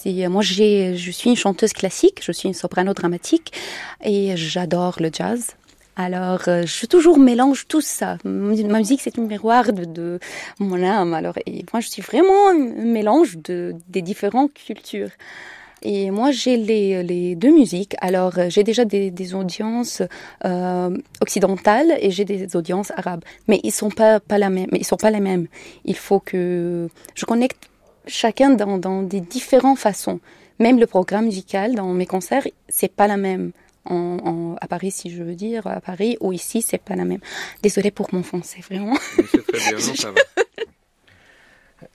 [0.06, 2.20] Euh, moi, j'ai je suis une chanteuse classique.
[2.22, 3.52] Je suis une soprano dramatique
[4.04, 5.56] et j'adore le jazz.
[5.96, 8.18] Alors, euh, je toujours mélange tout ça.
[8.22, 10.20] Ma musique, c'est un miroir de, de
[10.60, 11.12] mon âme.
[11.12, 15.10] Alors, et moi, je suis vraiment un mélange de des différentes cultures.
[15.82, 17.94] Et moi, j'ai les, les deux musiques.
[18.00, 20.02] Alors, euh, j'ai déjà des, des audiences
[20.44, 23.22] euh, occidentales et j'ai des audiences arabes.
[23.46, 24.68] Mais ils sont pas pas la même.
[24.72, 25.46] Mais ils sont pas les mêmes.
[25.84, 27.68] Il faut que je connecte
[28.06, 30.20] chacun dans, dans des différentes façons.
[30.58, 33.52] Même le programme musical dans mes concerts, c'est pas la même.
[33.84, 37.04] En, en- à Paris, si je veux dire, à Paris ou ici, c'est pas la
[37.06, 37.20] même.
[37.62, 38.96] Désolée pour mon français, vraiment.
[39.32, 40.20] C'est très bien, non, ça va.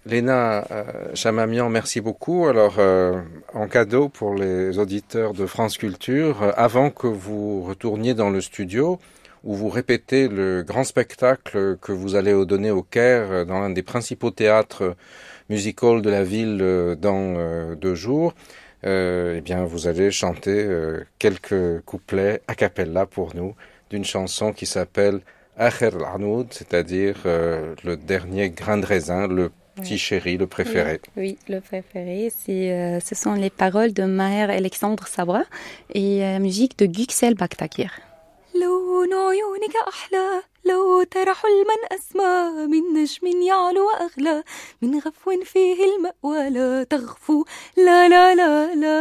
[0.05, 2.47] Léna euh, Chamamian, merci beaucoup.
[2.47, 3.21] Alors, euh,
[3.53, 8.41] en cadeau pour les auditeurs de France Culture, euh, avant que vous retourniez dans le
[8.41, 8.99] studio,
[9.45, 13.69] où vous répétez le grand spectacle que vous allez donner au Caire, euh, dans l'un
[13.69, 14.95] des principaux théâtres
[15.49, 16.57] musicals de la ville
[16.99, 18.33] dans deux jours,
[18.83, 20.67] eh bien, vous allez chanter
[21.19, 23.53] quelques couplets a cappella pour nous
[23.89, 25.19] d'une chanson qui s'appelle
[25.57, 29.96] Akhir al-Anoud, c'est-à-dire le dernier grain de raisin, le petit Ouais.
[30.06, 31.00] chéri, le préféré.
[31.16, 35.42] Oui, le préféré, c'est, euh, ce sont les paroles de Maher Alexandre Sabra
[35.94, 37.90] et la musique de Güksel Baktakir.
[38.54, 44.42] لون عيونك أحلى لو ترى حلما أسمى من نجم يعلو وأغلى
[44.82, 47.44] من غفو فيه المأوى لا تغفو
[47.76, 48.98] لا لا لا لا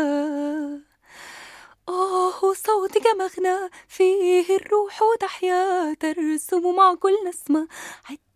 [1.89, 7.67] آه صوتك مغنى فيه الروح تحيا ترسم مع كل نسمة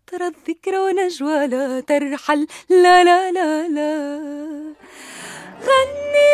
[0.07, 2.47] عطر الذكرى ونجوى لا ترحل.
[2.69, 4.19] لا لا لا لا.
[5.67, 6.33] غني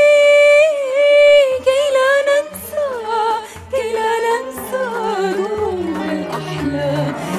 [1.66, 2.88] كي لا ننسى
[3.72, 4.84] كي لا ننسى
[5.38, 7.33] دروب الأحلام.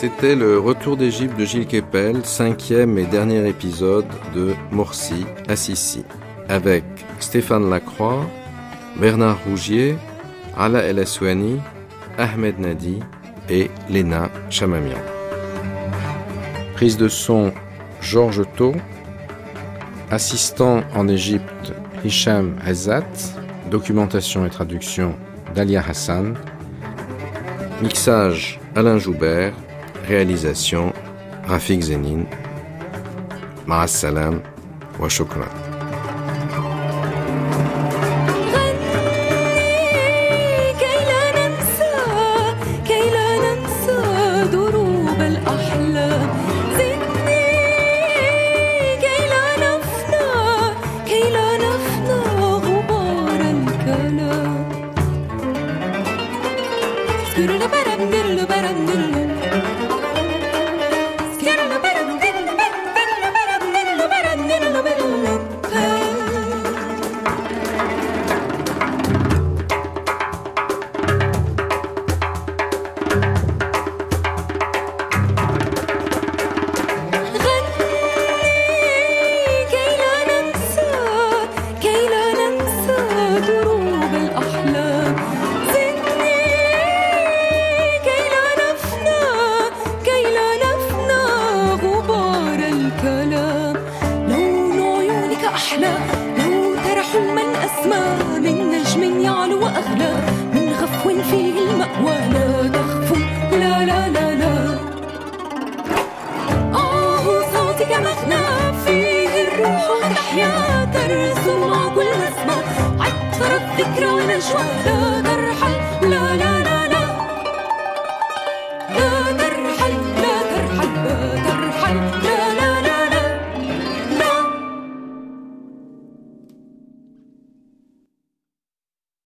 [0.00, 6.06] C'était le retour d'Égypte de Gilles Kepel, cinquième et dernier épisode de Morsi à Sissi,
[6.48, 6.84] avec
[7.18, 8.24] Stéphane Lacroix,
[8.98, 9.98] Bernard Rougier,
[10.56, 11.60] Ala El Aswani,
[12.16, 13.00] Ahmed Nadi
[13.50, 14.96] et Léna Chamamian.
[16.72, 17.52] Prise de son
[18.00, 18.72] Georges Thau,
[20.10, 21.74] assistant en Égypte
[22.06, 23.04] Hicham Azat,
[23.70, 25.14] documentation et traduction
[25.54, 26.38] Dalia Hassan,
[27.82, 29.52] mixage Alain Joubert,
[30.10, 30.92] Réalisation
[31.46, 32.26] Rafik Zenin.
[33.68, 34.42] Ma'as salam
[34.98, 35.69] wa shukran.